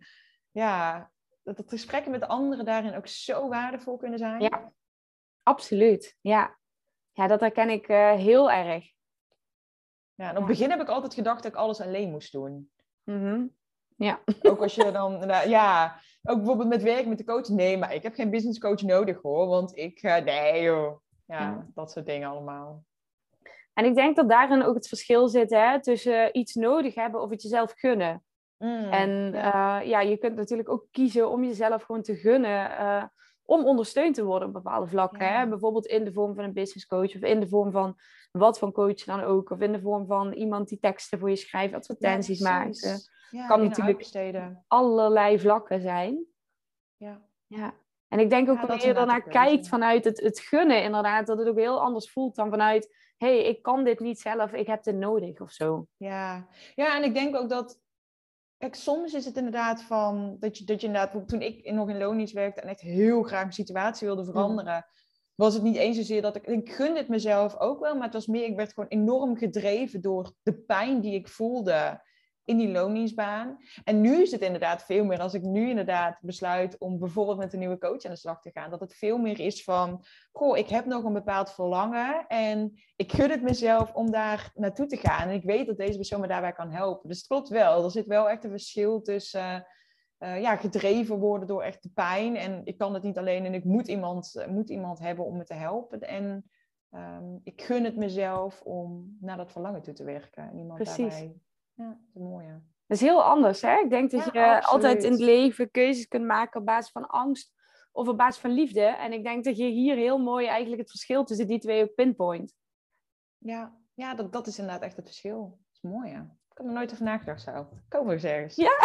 ja, 0.51 1.09
dat, 1.43 1.57
dat 1.57 1.69
gesprekken 1.69 2.11
met 2.11 2.27
anderen 2.27 2.65
daarin 2.65 2.95
ook 2.95 3.07
zo 3.07 3.47
waardevol 3.47 3.97
kunnen 3.97 4.19
zijn. 4.19 4.41
Ja, 4.41 4.71
absoluut. 5.43 6.17
Ja, 6.21 6.57
ja 7.11 7.27
dat 7.27 7.39
herken 7.39 7.69
ik 7.69 7.87
eh, 7.87 8.13
heel 8.13 8.51
erg. 8.51 8.91
Ja, 10.13 10.29
en 10.29 10.31
op 10.31 10.37
het 10.37 10.45
begin 10.45 10.69
heb 10.69 10.81
ik 10.81 10.87
altijd 10.89 11.13
gedacht 11.13 11.43
dat 11.43 11.51
ik 11.51 11.57
alles 11.57 11.81
alleen 11.81 12.09
moest 12.09 12.31
doen. 12.31 12.71
Mhm. 13.03 13.45
Ja. 13.95 14.19
Ook 14.41 14.61
als 14.61 14.75
je 14.75 14.91
dan, 14.91 15.25
nou, 15.25 15.49
ja, 15.49 15.99
ook 16.23 16.37
bijvoorbeeld 16.37 16.69
met 16.69 16.83
werk 16.83 17.05
met 17.07 17.17
de 17.17 17.23
coach. 17.23 17.47
Nee, 17.47 17.77
maar 17.77 17.93
ik 17.93 18.03
heb 18.03 18.13
geen 18.13 18.29
business 18.29 18.59
coach 18.59 18.81
nodig 18.81 19.21
hoor, 19.21 19.47
want 19.47 19.77
ik, 19.77 20.01
eh, 20.01 20.23
nee 20.23 20.61
joh. 20.61 20.99
Ja, 21.25 21.39
Ja. 21.39 21.65
dat 21.75 21.91
soort 21.91 22.05
dingen 22.05 22.29
allemaal. 22.29 22.83
En 23.73 23.85
ik 23.85 23.95
denk 23.95 24.15
dat 24.15 24.29
daarin 24.29 24.63
ook 24.63 24.75
het 24.75 24.87
verschil 24.87 25.27
zit 25.27 25.49
hè, 25.49 25.81
tussen 25.81 26.37
iets 26.37 26.53
nodig 26.55 26.95
hebben 26.95 27.21
of 27.21 27.29
het 27.29 27.41
jezelf 27.41 27.73
gunnen. 27.75 28.23
Mm, 28.57 28.91
En 28.91 29.31
ja. 29.31 29.31
ja. 29.33 29.79
ja, 29.79 30.01
je 30.01 30.17
kunt 30.17 30.35
natuurlijk 30.35 30.69
ook 30.69 30.87
kiezen 30.91 31.29
om 31.29 31.43
jezelf 31.43 31.83
gewoon 31.83 32.01
te 32.01 32.15
gunnen 32.15 32.77
eh, 32.77 33.03
om 33.49 33.65
ondersteund 33.65 34.15
te 34.15 34.23
worden 34.23 34.47
op 34.47 34.53
bepaalde 34.53 34.87
vlakken. 34.87 35.25
Ja. 35.25 35.39
Hè? 35.39 35.47
Bijvoorbeeld 35.47 35.85
in 35.85 36.03
de 36.03 36.13
vorm 36.13 36.35
van 36.35 36.43
een 36.43 36.53
business 36.53 36.87
coach 36.87 37.15
of 37.15 37.21
in 37.21 37.39
de 37.39 37.47
vorm 37.47 37.71
van 37.71 37.95
wat 38.31 38.59
voor 38.59 38.71
coach 38.71 39.03
dan 39.03 39.21
ook. 39.21 39.49
Of 39.49 39.59
in 39.59 39.71
de 39.71 39.81
vorm 39.81 40.05
van 40.05 40.33
iemand 40.33 40.67
die 40.67 40.79
teksten 40.79 41.19
voor 41.19 41.29
je 41.29 41.35
schrijft, 41.35 41.73
advertenties 41.73 42.39
Ja, 42.39 42.49
maakt. 42.49 42.83
eh, 42.83 42.95
Ja, 43.29 43.47
kan 43.47 43.63
natuurlijk- 43.63 44.03
allerlei 44.67 45.39
vlakken 45.39 45.81
zijn. 45.81 46.25
Ja. 46.97 47.21
Ja. 47.47 47.73
En 48.07 48.19
ik 48.19 48.29
denk 48.29 48.49
ook 48.49 48.67
dat 48.67 48.83
je 48.83 48.93
keuze. 48.93 49.23
kijkt 49.29 49.67
vanuit 49.67 50.03
het, 50.05 50.19
het 50.19 50.39
gunnen, 50.39 50.83
inderdaad, 50.83 51.27
dat 51.27 51.37
het 51.37 51.47
ook 51.47 51.57
heel 51.57 51.81
anders 51.81 52.11
voelt 52.11 52.35
dan 52.35 52.49
vanuit, 52.49 52.95
hé, 53.17 53.27
hey, 53.27 53.43
ik 53.45 53.61
kan 53.61 53.83
dit 53.83 53.99
niet 53.99 54.19
zelf, 54.19 54.51
ik 54.53 54.67
heb 54.67 54.83
dit 54.83 54.95
nodig 54.95 55.41
of 55.41 55.51
zo. 55.51 55.85
Ja. 55.97 56.47
ja, 56.75 56.95
en 56.95 57.03
ik 57.03 57.13
denk 57.13 57.35
ook 57.35 57.49
dat. 57.49 57.79
Kijk, 58.59 58.75
soms 58.75 59.13
is 59.13 59.25
het 59.25 59.37
inderdaad 59.37 59.81
van 59.81 60.37
dat 60.39 60.57
je, 60.57 60.65
dat 60.65 60.81
je 60.81 60.87
inderdaad, 60.87 61.27
toen 61.27 61.41
ik 61.41 61.71
nog 61.71 61.89
in 61.89 61.97
loondienst 61.97 62.33
werkte 62.33 62.61
en 62.61 62.69
echt 62.69 62.81
heel 62.81 63.23
graag 63.23 63.45
een 63.45 63.53
situatie 63.53 64.07
wilde 64.07 64.25
veranderen, 64.25 64.85
was 65.35 65.53
het 65.53 65.63
niet 65.63 65.75
eens 65.75 65.97
zozeer 65.97 66.21
dat 66.21 66.35
ik. 66.35 66.47
Ik 66.47 66.71
gunde 66.71 66.99
het 66.99 67.07
mezelf 67.07 67.57
ook 67.57 67.79
wel, 67.79 67.93
maar 67.93 68.03
het 68.03 68.13
was 68.13 68.27
meer, 68.27 68.45
ik 68.45 68.55
werd 68.55 68.73
gewoon 68.73 68.89
enorm 68.89 69.37
gedreven 69.37 70.01
door 70.01 70.33
de 70.43 70.53
pijn 70.53 71.01
die 71.01 71.13
ik 71.13 71.27
voelde 71.27 72.01
in 72.49 72.57
die 72.57 72.71
loondienstbaan. 72.71 73.57
En 73.83 74.01
nu 74.01 74.21
is 74.21 74.31
het 74.31 74.41
inderdaad 74.41 74.83
veel 74.83 75.05
meer, 75.05 75.19
als 75.19 75.33
ik 75.33 75.41
nu 75.41 75.69
inderdaad 75.69 76.17
besluit 76.21 76.77
om 76.77 76.99
bijvoorbeeld 76.99 77.37
met 77.37 77.53
een 77.53 77.59
nieuwe 77.59 77.77
coach 77.77 78.03
aan 78.03 78.11
de 78.11 78.17
slag 78.17 78.41
te 78.41 78.51
gaan, 78.51 78.69
dat 78.69 78.79
het 78.79 78.93
veel 78.93 79.17
meer 79.17 79.39
is 79.39 79.63
van, 79.63 80.03
goh, 80.31 80.57
ik 80.57 80.69
heb 80.69 80.85
nog 80.85 81.03
een 81.03 81.13
bepaald 81.13 81.51
verlangen 81.51 82.27
en 82.27 82.73
ik 82.95 83.11
gun 83.11 83.29
het 83.29 83.41
mezelf 83.41 83.93
om 83.93 84.11
daar 84.11 84.51
naartoe 84.55 84.85
te 84.85 84.97
gaan. 84.97 85.29
En 85.29 85.35
ik 85.35 85.43
weet 85.43 85.67
dat 85.67 85.77
deze 85.77 85.95
persoon 85.95 86.21
me 86.21 86.27
daarbij 86.27 86.51
kan 86.51 86.71
helpen. 86.71 87.09
Dus 87.09 87.17
het 87.17 87.27
klopt 87.27 87.49
wel, 87.49 87.83
er 87.83 87.91
zit 87.91 88.05
wel 88.05 88.29
echt 88.29 88.43
een 88.43 88.49
verschil 88.49 89.01
tussen 89.01 89.67
eh, 90.17 90.41
ja, 90.41 90.55
gedreven 90.55 91.19
worden 91.19 91.47
door 91.47 91.61
echt 91.63 91.83
de 91.83 91.89
pijn. 91.93 92.35
En 92.35 92.61
ik 92.65 92.77
kan 92.77 92.93
het 92.93 93.03
niet 93.03 93.17
alleen 93.17 93.45
en 93.45 93.53
ik 93.53 93.63
moet 93.63 93.87
iemand, 93.87 94.35
eh, 94.35 94.47
moet 94.47 94.69
iemand 94.69 94.99
hebben 94.99 95.25
om 95.25 95.37
me 95.37 95.43
te 95.43 95.53
helpen. 95.53 95.99
En 95.99 96.49
ehm, 96.89 97.37
ik 97.43 97.61
gun 97.61 97.83
het 97.83 97.95
mezelf 97.95 98.61
om 98.61 99.17
naar 99.21 99.37
dat 99.37 99.51
verlangen 99.51 99.81
toe 99.81 99.93
te 99.93 100.03
werken. 100.03 100.49
En 100.49 100.57
iemand 100.57 100.83
Precies. 100.83 100.97
daarbij... 100.97 101.47
Ja, 101.79 101.87
dat 101.87 101.97
is 102.13 102.21
mooi. 102.21 102.45
ja. 102.45 102.61
Dat 102.87 102.97
is 102.97 103.01
heel 103.01 103.23
anders, 103.23 103.61
hè? 103.61 103.77
Ik 103.79 103.89
denk 103.89 104.11
dat 104.11 104.33
Ja, 104.33 104.55
je 104.55 104.63
altijd 104.63 105.03
in 105.03 105.11
het 105.11 105.19
leven 105.19 105.71
keuzes 105.71 106.07
kunt 106.07 106.25
maken 106.25 106.59
op 106.59 106.65
basis 106.65 106.91
van 106.91 107.07
angst 107.07 107.53
of 107.91 108.07
op 108.07 108.17
basis 108.17 108.41
van 108.41 108.51
liefde. 108.51 108.81
En 108.81 109.13
ik 109.13 109.23
denk 109.23 109.43
dat 109.43 109.57
je 109.57 109.65
hier 109.65 109.95
heel 109.95 110.17
mooi 110.17 110.47
eigenlijk 110.47 110.81
het 110.81 110.89
verschil 110.89 111.23
tussen 111.23 111.47
die 111.47 111.59
twee 111.59 111.83
ook 111.83 111.93
pinpoint. 111.95 112.53
Ja, 113.37 113.77
ja 113.93 114.15
dat, 114.15 114.31
dat 114.33 114.47
is 114.47 114.59
inderdaad 114.59 114.81
echt 114.83 114.95
het 114.95 115.05
verschil. 115.05 115.41
Dat 115.49 115.75
is 115.83 115.89
mooi, 115.91 116.09
ja. 116.09 116.21
Ik 116.51 116.57
had 116.57 116.65
er 116.65 116.73
nooit 116.73 116.91
over 116.91 117.03
nagedacht 117.03 117.41
zo. 117.41 117.69
Komen 117.89 118.07
we 118.07 118.13
eens 118.13 118.23
ergens. 118.23 118.55
Ja. 118.55 118.77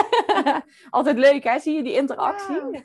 altijd 0.91 1.17
leuk, 1.17 1.45
hè? 1.45 1.59
Zie 1.59 1.75
je 1.75 1.83
die 1.83 1.95
interactie? 1.95 2.85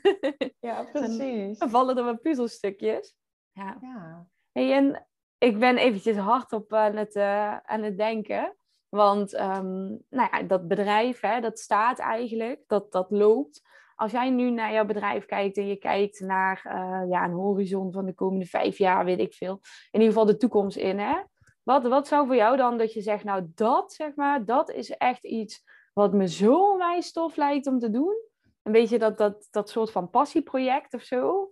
Ja, 0.60 0.84
precies. 0.92 1.58
Dan 1.58 1.70
vallen 1.70 1.96
er 1.96 2.04
wat 2.04 2.20
puzzelstukjes. 2.22 3.14
Ja. 3.52 3.78
Ja. 3.80 4.26
Hey, 4.52 4.72
en 4.72 5.06
ik 5.38 5.58
ben 5.58 5.76
eventjes 5.76 6.16
hardop 6.16 6.72
aan 6.72 6.96
het, 6.96 7.14
eh, 7.14 7.56
aan 7.56 7.82
het 7.82 7.96
denken. 7.98 8.54
Want 8.90 9.34
ehm, 9.34 9.86
nou 10.08 10.28
ja, 10.32 10.42
dat 10.42 10.68
bedrijf, 10.68 11.20
hè, 11.20 11.40
dat 11.40 11.58
staat 11.58 11.98
eigenlijk, 11.98 12.62
dat, 12.66 12.92
dat 12.92 13.10
loopt. 13.10 13.62
Als 13.94 14.12
jij 14.12 14.30
nu 14.30 14.50
naar 14.50 14.72
jouw 14.72 14.84
bedrijf 14.84 15.26
kijkt 15.26 15.56
en 15.56 15.66
je 15.66 15.76
kijkt 15.76 16.20
naar 16.20 16.60
eh, 16.64 17.10
ja, 17.10 17.24
een 17.24 17.32
horizon 17.32 17.92
van 17.92 18.06
de 18.06 18.14
komende 18.14 18.46
vijf 18.46 18.78
jaar, 18.78 19.04
weet 19.04 19.18
ik 19.20 19.34
veel. 19.34 19.60
In 19.90 20.00
ieder 20.00 20.08
geval 20.08 20.24
de 20.24 20.36
toekomst 20.36 20.76
in. 20.76 20.98
Hè? 20.98 21.22
Wat, 21.62 21.82
wat 21.82 22.08
zou 22.08 22.26
voor 22.26 22.36
jou 22.36 22.56
dan 22.56 22.78
dat 22.78 22.92
je 22.92 23.00
zegt, 23.00 23.24
nou 23.24 23.46
dat 23.54 23.92
zeg 23.92 24.14
maar, 24.14 24.44
dat 24.44 24.70
is 24.70 24.90
echt 24.90 25.24
iets 25.24 25.62
wat 25.92 26.12
me 26.12 26.28
zo 26.28 26.70
onwijs 26.70 27.12
tof 27.12 27.36
lijkt 27.36 27.66
om 27.66 27.78
te 27.78 27.90
doen. 27.90 28.16
Een 28.62 28.72
beetje 28.72 28.98
dat, 28.98 29.18
dat, 29.18 29.48
dat 29.50 29.70
soort 29.70 29.90
van 29.90 30.10
passieproject 30.10 30.94
of 30.94 31.02
zo. 31.02 31.50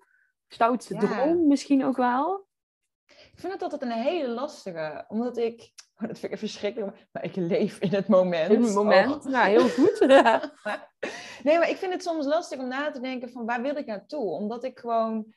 Stoutste 0.48 0.94
Ja. 0.94 1.00
droom 1.00 1.46
misschien 1.46 1.84
ook 1.84 1.96
wel. 1.96 2.46
Ik 3.06 3.32
vind 3.34 3.52
het 3.52 3.62
altijd 3.62 3.82
een 3.82 3.90
hele 3.90 4.28
lastige, 4.28 5.04
omdat 5.08 5.36
ik, 5.36 5.72
oh, 5.98 6.08
dat 6.08 6.18
vind 6.18 6.32
ik 6.32 6.38
verschrikkelijk, 6.38 7.06
maar 7.12 7.24
ik 7.24 7.36
leef 7.36 7.78
in 7.78 7.94
het 7.94 8.08
moment. 8.08 8.52
In 8.52 8.62
het 8.62 8.74
moment. 8.74 9.26
Oh. 9.26 9.32
Nou, 9.32 9.48
heel 9.48 9.68
goed. 9.68 10.06
Nee, 11.42 11.58
maar 11.58 11.70
ik 11.70 11.76
vind 11.76 11.92
het 11.92 12.02
soms 12.02 12.26
lastig 12.26 12.58
om 12.58 12.68
na 12.68 12.90
te 12.90 13.00
denken 13.00 13.30
van 13.30 13.46
waar 13.46 13.62
wil 13.62 13.76
ik 13.76 13.86
naartoe? 13.86 14.30
Omdat 14.30 14.64
ik 14.64 14.78
gewoon, 14.78 15.34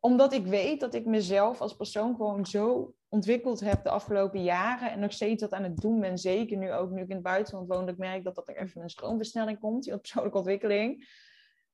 omdat 0.00 0.32
ik 0.32 0.46
weet 0.46 0.80
dat 0.80 0.94
ik 0.94 1.06
mezelf 1.06 1.60
als 1.60 1.76
persoon 1.76 2.16
gewoon 2.16 2.46
zo 2.46 2.94
ontwikkeld 3.08 3.60
heb 3.60 3.84
de 3.84 3.90
afgelopen 3.90 4.42
jaren 4.42 4.90
en 4.90 5.00
nog 5.00 5.12
steeds 5.12 5.40
dat 5.40 5.52
aan 5.52 5.62
het 5.62 5.76
doen 5.76 6.00
ben. 6.00 6.18
Zeker 6.18 6.56
nu 6.56 6.72
ook, 6.72 6.90
nu 6.90 7.02
ik 7.02 7.08
in 7.08 7.14
het 7.14 7.24
buitenland 7.24 7.68
woon, 7.68 7.80
dat 7.86 7.94
ik 7.94 8.00
merk 8.00 8.24
dat 8.24 8.34
dat 8.34 8.48
er 8.48 8.56
even 8.56 8.82
een 8.82 8.90
stroomversnelling 8.90 9.58
komt 9.60 9.86
in 9.86 10.00
persoonlijke 10.00 10.38
ontwikkeling. 10.38 11.08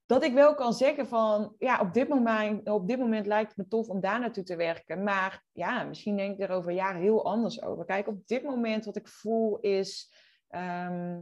Dat 0.09 0.23
ik 0.23 0.33
wel 0.33 0.55
kan 0.55 0.73
zeggen 0.73 1.07
van, 1.07 1.55
ja, 1.59 1.79
op 1.79 1.93
dit, 1.93 2.07
moment, 2.07 2.69
op 2.69 2.87
dit 2.87 2.99
moment 2.99 3.25
lijkt 3.25 3.47
het 3.47 3.57
me 3.57 3.67
tof 3.67 3.89
om 3.89 3.99
daar 3.99 4.19
naartoe 4.19 4.43
te 4.43 4.55
werken. 4.55 5.03
Maar 5.03 5.43
ja, 5.51 5.83
misschien 5.83 6.17
denk 6.17 6.33
ik 6.33 6.49
er 6.49 6.55
over 6.55 6.71
jaren 6.71 7.01
heel 7.01 7.25
anders 7.25 7.61
over. 7.61 7.85
Kijk, 7.85 8.07
op 8.07 8.27
dit 8.27 8.43
moment 8.43 8.85
wat 8.85 8.95
ik 8.95 9.07
voel 9.07 9.59
is 9.59 10.13
ehm, 10.47 11.21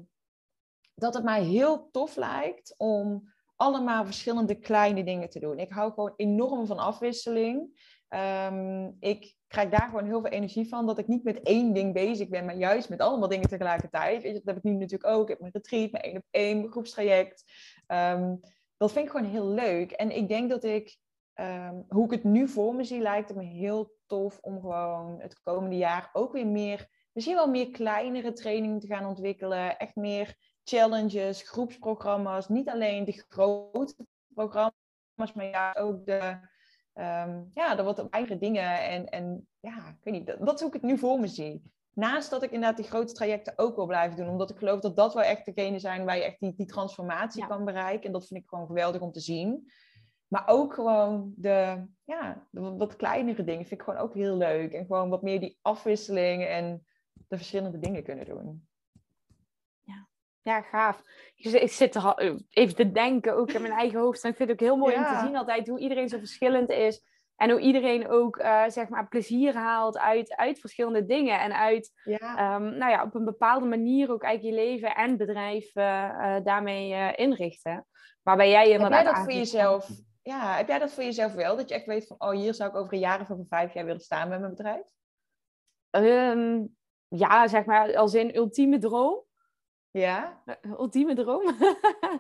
dat 0.95 1.13
het 1.13 1.23
mij 1.23 1.43
heel 1.43 1.89
tof 1.91 2.15
lijkt 2.15 2.75
om 2.77 3.33
allemaal 3.55 4.05
verschillende 4.05 4.59
kleine 4.59 5.03
dingen 5.03 5.29
te 5.29 5.39
doen. 5.39 5.59
Ik 5.59 5.71
hou 5.71 5.93
gewoon 5.93 6.13
enorm 6.15 6.67
van 6.67 6.77
afwisseling. 6.77 7.79
Ehm, 8.07 8.91
ik 8.99 9.35
krijg 9.47 9.69
daar 9.69 9.88
gewoon 9.89 10.05
heel 10.05 10.21
veel 10.21 10.31
energie 10.31 10.67
van. 10.67 10.85
Dat 10.85 10.97
ik 10.97 11.07
niet 11.07 11.23
met 11.23 11.41
één 11.41 11.73
ding 11.73 11.93
bezig 11.93 12.29
ben, 12.29 12.45
maar 12.45 12.57
juist 12.57 12.89
met 12.89 12.99
allemaal 12.99 13.29
dingen 13.29 13.49
tegelijkertijd. 13.49 14.23
Weet 14.23 14.31
je, 14.31 14.41
dat 14.43 14.55
heb 14.55 14.57
ik 14.57 14.63
nu 14.63 14.71
natuurlijk 14.71 15.09
ook. 15.09 15.21
Ik 15.21 15.29
heb 15.29 15.39
mijn 15.39 15.53
retreat, 15.53 15.91
mijn 15.91 16.03
één 16.03 16.17
op 16.17 16.25
één, 16.29 16.71
groepstraject. 16.71 17.43
Ehm, 17.88 18.35
dat 18.78 18.91
vind 18.91 19.05
ik 19.05 19.11
gewoon 19.11 19.30
heel 19.30 19.47
leuk. 19.47 19.91
En 19.91 20.15
ik 20.15 20.28
denk 20.28 20.49
dat 20.49 20.63
ik, 20.63 20.97
ehm, 21.34 21.82
hoe 21.88 22.05
ik 22.05 22.11
het 22.11 22.23
nu 22.23 22.47
voor 22.47 22.75
me 22.75 22.84
zie, 22.84 23.01
lijkt 23.01 23.30
het 23.30 23.38
me 23.38 23.43
heel 23.43 23.95
tof 24.05 24.39
om 24.41 24.59
gewoon 24.61 25.19
het 25.21 25.41
komende 25.41 25.78
jaar 25.78 26.09
ook 26.13 26.32
weer 26.32 26.47
meer, 26.47 26.89
misschien 27.11 27.36
wel 27.36 27.49
meer 27.49 27.71
kleinere 27.71 28.34
trainingen 28.34 28.80
te 28.80 28.88
gaan 28.88 29.05
ontwikkelen. 29.05 29.78
Echt 29.78 29.95
meer 29.95 30.36
challenges, 30.63 31.41
groepsprogramma's. 31.41 32.47
Niet 32.47 32.69
alleen 32.69 33.05
de 33.05 33.23
grote 33.28 33.95
programma's, 34.34 35.34
maar 35.34 35.45
ja, 35.45 35.75
ook 35.80 36.05
de, 36.05 36.19
um, 36.93 37.51
ja, 37.53 37.75
de 37.75 37.84
wat 37.84 38.09
eigen 38.09 38.39
dingen. 38.39 38.84
En, 38.84 39.05
en 39.09 39.47
ja, 39.59 39.88
ik 39.88 40.03
weet 40.03 40.13
niet, 40.13 40.28
dat, 40.28 40.45
dat 40.45 40.53
is 40.53 40.59
hoe 40.59 40.69
ik 40.69 40.82
het 40.82 40.91
nu 40.91 40.97
voor 40.97 41.19
me 41.19 41.28
zie. 41.28 41.71
Naast 41.97 42.29
dat 42.29 42.43
ik 42.43 42.51
inderdaad 42.51 42.77
die 42.77 42.85
grote 42.85 43.13
trajecten 43.13 43.53
ook 43.55 43.75
wil 43.75 43.85
blijven 43.85 44.17
doen. 44.17 44.29
Omdat 44.29 44.49
ik 44.49 44.57
geloof 44.57 44.79
dat 44.79 44.95
dat 44.95 45.13
wel 45.13 45.23
echt 45.23 45.45
degene 45.45 45.79
zijn 45.79 46.05
waar 46.05 46.17
je 46.17 46.23
echt 46.23 46.39
die, 46.39 46.53
die 46.55 46.65
transformatie 46.65 47.47
kan 47.47 47.65
bereiken. 47.65 48.05
En 48.05 48.11
dat 48.11 48.27
vind 48.27 48.43
ik 48.43 48.49
gewoon 48.49 48.65
geweldig 48.67 49.01
om 49.01 49.11
te 49.11 49.19
zien. 49.19 49.71
Maar 50.27 50.47
ook 50.47 50.73
gewoon 50.73 51.33
de, 51.35 51.87
ja, 52.03 52.47
de 52.51 52.61
wat 52.61 52.95
kleinere 52.95 53.43
dingen 53.43 53.65
vind 53.65 53.79
ik 53.79 53.85
gewoon 53.85 53.99
ook 53.99 54.13
heel 54.13 54.37
leuk. 54.37 54.73
En 54.73 54.85
gewoon 54.85 55.09
wat 55.09 55.21
meer 55.21 55.39
die 55.39 55.57
afwisseling 55.61 56.45
en 56.45 56.85
de 57.27 57.37
verschillende 57.37 57.79
dingen 57.79 58.03
kunnen 58.03 58.25
doen. 58.25 58.67
Ja, 59.83 60.07
ja 60.41 60.61
gaaf. 60.61 61.03
Ik 61.35 61.69
zit 61.69 61.95
er 61.95 62.41
even 62.49 62.75
te 62.75 62.91
denken, 62.91 63.35
ook 63.35 63.51
in 63.51 63.61
mijn 63.61 63.73
eigen 63.73 63.99
hoofd. 63.99 64.23
En 64.23 64.29
ik 64.29 64.35
vind 64.35 64.49
het 64.49 64.61
ook 64.61 64.67
heel 64.67 64.77
mooi 64.77 64.95
om 64.95 65.03
te 65.03 65.19
zien 65.25 65.35
altijd 65.35 65.67
hoe 65.67 65.79
iedereen 65.79 66.09
zo 66.09 66.17
verschillend 66.17 66.69
is. 66.69 67.16
En 67.38 67.49
hoe 67.49 67.59
iedereen 67.59 68.07
ook 68.07 68.38
uh, 68.38 68.63
zeg 68.67 68.89
maar 68.89 69.07
plezier 69.07 69.55
haalt 69.55 69.97
uit, 69.97 70.35
uit 70.35 70.59
verschillende 70.59 71.05
dingen. 71.05 71.39
En 71.39 71.53
uit, 71.53 71.91
ehm, 72.03 72.77
nou 72.77 72.91
ja, 72.91 73.03
op 73.03 73.15
een 73.15 73.25
bepaalde 73.25 73.65
manier 73.65 74.11
ook 74.11 74.23
eigenlijk 74.23 74.55
je 74.55 74.63
leven 74.63 74.95
en 74.95 75.17
bedrijf 75.17 75.75
uh, 75.75 76.35
daarmee 76.43 77.15
inrichten. 77.15 77.88
Waarbij 78.23 78.49
jij 78.49 78.69
inderdaad... 78.69 79.05
Heb 79.05 79.05
jij 79.05 79.13
dat 79.13 79.23
voor 79.23 79.33
jezelf... 79.33 79.89
Ja, 80.21 80.55
heb 80.55 80.67
jij 80.67 80.79
dat 80.79 80.91
voor 80.91 81.03
jezelf 81.03 81.33
wel? 81.33 81.55
Dat 81.55 81.69
je 81.69 81.75
echt 81.75 81.85
weet 81.85 82.07
van, 82.07 82.15
oh, 82.19 82.31
hier 82.31 82.53
zou 82.53 82.69
ik 82.69 82.75
over 82.75 82.93
een 82.93 82.99
jaar 82.99 83.21
of 83.21 83.31
over 83.31 83.45
vijf 83.49 83.73
jaar 83.73 83.85
willen 83.85 84.01
staan 84.01 84.29
met 84.29 84.39
mijn 84.39 84.55
bedrijf? 84.55 84.85
Um, 85.91 86.75
ja, 87.07 87.47
zeg 87.47 87.65
maar, 87.65 87.95
als 87.95 88.13
in 88.13 88.35
ultieme 88.35 88.77
droom. 88.77 89.23
Ja. 89.97 90.43
Ultieme 90.77 91.15
droom. 91.15 91.43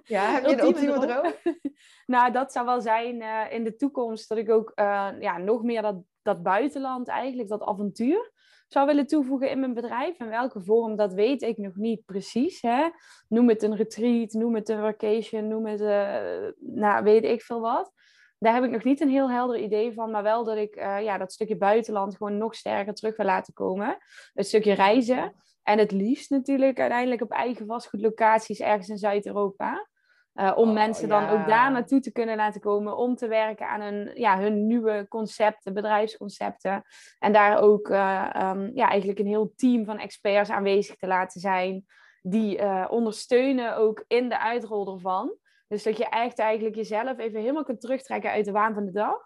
Ja, 0.03 0.31
heb 0.31 0.45
je 0.45 0.51
een 0.51 0.59
ultieme 0.59 0.99
droom? 0.99 1.33
nou, 2.15 2.31
dat 2.31 2.51
zou 2.51 2.65
wel 2.65 2.81
zijn 2.81 3.21
uh, 3.21 3.41
in 3.49 3.63
de 3.63 3.75
toekomst 3.75 4.29
dat 4.29 4.37
ik 4.37 4.49
ook 4.49 4.71
uh, 4.75 5.09
ja, 5.19 5.37
nog 5.37 5.63
meer 5.63 5.81
dat, 5.81 5.95
dat 6.21 6.43
buitenland 6.43 7.07
eigenlijk, 7.07 7.49
dat 7.49 7.63
avontuur 7.63 8.31
zou 8.67 8.85
willen 8.85 9.07
toevoegen 9.07 9.49
in 9.49 9.59
mijn 9.59 9.73
bedrijf. 9.73 10.19
In 10.19 10.29
welke 10.29 10.61
vorm, 10.61 10.95
dat 10.95 11.13
weet 11.13 11.41
ik 11.41 11.57
nog 11.57 11.75
niet 11.75 12.05
precies. 12.05 12.61
Hè? 12.61 12.89
Noem 13.27 13.49
het 13.49 13.63
een 13.63 13.75
retreat, 13.75 14.31
noem 14.31 14.55
het 14.55 14.69
een 14.69 14.81
vacation, 14.81 15.47
noem 15.47 15.65
het, 15.65 15.81
uh, 15.81 16.49
nou, 16.59 17.03
weet 17.03 17.23
ik 17.23 17.41
veel 17.41 17.61
wat. 17.61 17.91
Daar 18.39 18.53
heb 18.53 18.63
ik 18.63 18.71
nog 18.71 18.83
niet 18.83 19.01
een 19.01 19.09
heel 19.09 19.29
helder 19.31 19.59
idee 19.59 19.93
van, 19.93 20.11
maar 20.11 20.23
wel 20.23 20.43
dat 20.43 20.57
ik 20.57 20.75
ja, 20.75 21.17
dat 21.17 21.33
stukje 21.33 21.57
buitenland 21.57 22.15
gewoon 22.15 22.37
nog 22.37 22.55
sterker 22.55 22.93
terug 22.93 23.17
wil 23.17 23.25
laten 23.25 23.53
komen. 23.53 23.97
Een 24.33 24.43
stukje 24.43 24.73
reizen. 24.73 25.33
En 25.67 25.77
het 25.77 25.91
liefst 25.91 26.29
natuurlijk 26.29 26.79
uiteindelijk 26.79 27.21
op 27.21 27.31
eigen 27.31 27.65
vastgoedlocaties 27.65 28.59
ergens 28.59 28.89
in 28.89 28.97
Zuid-Europa. 28.97 29.87
Uh, 30.33 30.53
om 30.55 30.67
oh, 30.67 30.73
mensen 30.73 31.09
dan 31.09 31.29
ook 31.29 31.47
daar 31.47 31.71
naartoe 31.71 31.99
te 31.99 32.11
kunnen 32.11 32.35
laten 32.35 32.61
komen 32.61 32.97
om 32.97 33.15
te 33.15 33.27
werken 33.27 33.67
aan 33.67 33.81
hun, 33.81 34.11
ja, 34.13 34.39
hun 34.39 34.67
nieuwe 34.67 35.05
concepten, 35.09 35.73
bedrijfsconcepten. 35.73 36.83
En 37.19 37.33
daar 37.33 37.61
ook 37.61 37.89
uh, 37.89 38.29
um, 38.35 38.71
ja, 38.73 38.89
eigenlijk 38.89 39.19
een 39.19 39.27
heel 39.27 39.53
team 39.55 39.85
van 39.85 39.97
experts 39.97 40.49
aanwezig 40.49 40.95
te 40.95 41.07
laten 41.07 41.41
zijn. 41.41 41.85
Die 42.21 42.57
uh, 42.57 42.85
ondersteunen 42.89 43.77
ook 43.77 44.03
in 44.07 44.29
de 44.29 44.39
uitrol 44.39 44.93
ervan. 44.93 45.35
Dus 45.67 45.83
dat 45.83 45.97
je 45.97 46.09
echt 46.09 46.39
eigenlijk 46.39 46.75
jezelf 46.75 47.17
even 47.17 47.39
helemaal 47.39 47.63
kunt 47.63 47.81
terugtrekken 47.81 48.31
uit 48.31 48.45
de 48.45 48.51
waan 48.51 48.73
van 48.73 48.85
de 48.85 48.91
dag. 48.91 49.21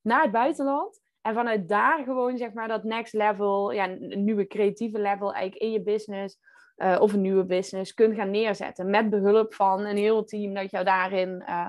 Naar 0.00 0.22
het 0.22 0.32
buitenland. 0.32 0.99
En 1.20 1.34
vanuit 1.34 1.68
daar 1.68 2.04
gewoon 2.04 2.38
zeg 2.38 2.52
maar 2.52 2.68
dat 2.68 2.84
next 2.84 3.12
level, 3.12 3.72
ja, 3.72 3.88
een 3.88 4.24
nieuwe 4.24 4.46
creatieve 4.46 4.98
level 4.98 5.32
eigenlijk 5.32 5.62
in 5.62 5.72
je 5.72 5.82
business 5.82 6.38
uh, 6.76 6.96
of 7.00 7.12
een 7.12 7.20
nieuwe 7.20 7.44
business 7.44 7.94
kunt 7.94 8.14
gaan 8.14 8.30
neerzetten. 8.30 8.90
Met 8.90 9.10
behulp 9.10 9.54
van 9.54 9.80
een 9.80 9.96
heel 9.96 10.24
team 10.24 10.54
dat 10.54 10.70
jou 10.70 10.84
daarin 10.84 11.44
uh, 11.48 11.68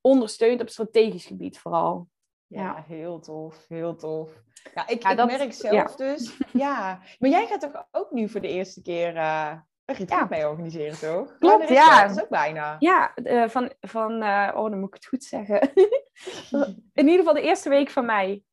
ondersteunt 0.00 0.60
op 0.60 0.68
strategisch 0.68 1.26
gebied 1.26 1.58
vooral. 1.58 2.08
Ja, 2.46 2.62
ja, 2.62 2.84
heel 2.86 3.20
tof, 3.20 3.64
heel 3.68 3.96
tof. 3.96 4.30
Ja, 4.74 4.88
ik, 4.88 5.04
ik 5.04 5.24
merk 5.24 5.52
zelf 5.52 5.96
dus. 5.96 6.38
Ja, 6.52 7.00
maar 7.18 7.30
jij 7.30 7.46
gaat 7.46 7.60
toch 7.60 7.86
ook 7.90 8.10
nu 8.10 8.28
voor 8.28 8.40
de 8.40 8.48
eerste 8.48 8.82
keer 8.82 9.16
uh, 9.16 9.52
een 9.84 9.94
retreat 9.94 10.30
mee 10.30 10.48
organiseren, 10.48 10.98
toch? 10.98 11.38
Klopt, 11.38 11.68
ja. 11.68 12.02
Dat 12.06 12.16
is 12.16 12.22
ook 12.22 12.28
bijna. 12.28 12.76
Ja, 12.78 13.14
van, 13.48 13.72
van 13.80 14.22
oh, 14.22 14.70
dan 14.70 14.78
moet 14.78 14.88
ik 14.88 14.94
het 14.94 15.06
goed 15.06 15.24
zeggen. 15.24 15.60
in 16.92 17.04
ieder 17.04 17.18
geval 17.18 17.34
de 17.34 17.42
eerste 17.42 17.68
week 17.68 17.90
van 17.90 18.04
mei 18.04 18.44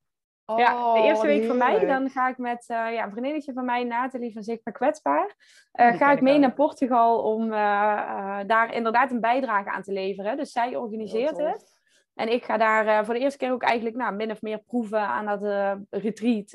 ja, 0.57 0.93
de 0.93 1.01
eerste 1.01 1.27
oh, 1.27 1.31
week 1.31 1.45
van 1.45 1.57
mei, 1.57 1.85
dan 1.85 2.09
ga 2.09 2.29
ik 2.29 2.37
met 2.37 2.65
uh, 2.67 2.93
ja, 2.93 3.03
een 3.03 3.11
vriendinnetje 3.11 3.53
van 3.53 3.65
mij, 3.65 3.83
Nathalie 3.83 4.33
van 4.33 4.43
Zichtbaar 4.43 4.73
Kwetsbaar, 4.73 5.35
uh, 5.73 5.97
ga 5.97 6.11
ik 6.11 6.21
mee 6.21 6.39
naar 6.39 6.53
Portugal 6.53 7.21
om 7.21 7.43
uh, 7.43 8.39
daar 8.47 8.73
inderdaad 8.73 9.11
een 9.11 9.19
bijdrage 9.19 9.69
aan 9.69 9.81
te 9.81 9.91
leveren. 9.91 10.37
Dus 10.37 10.51
zij 10.51 10.75
organiseert 10.75 11.37
het. 11.37 11.77
En 12.15 12.31
ik 12.31 12.43
ga 12.43 12.57
daar 12.57 13.05
voor 13.05 13.13
de 13.13 13.19
eerste 13.19 13.37
keer 13.37 13.51
ook 13.51 13.63
eigenlijk 13.63 13.95
nou, 13.95 14.15
min 14.15 14.31
of 14.31 14.41
meer 14.41 14.59
proeven 14.59 14.99
aan 14.99 15.25
dat 15.25 15.41
retreat 15.89 16.49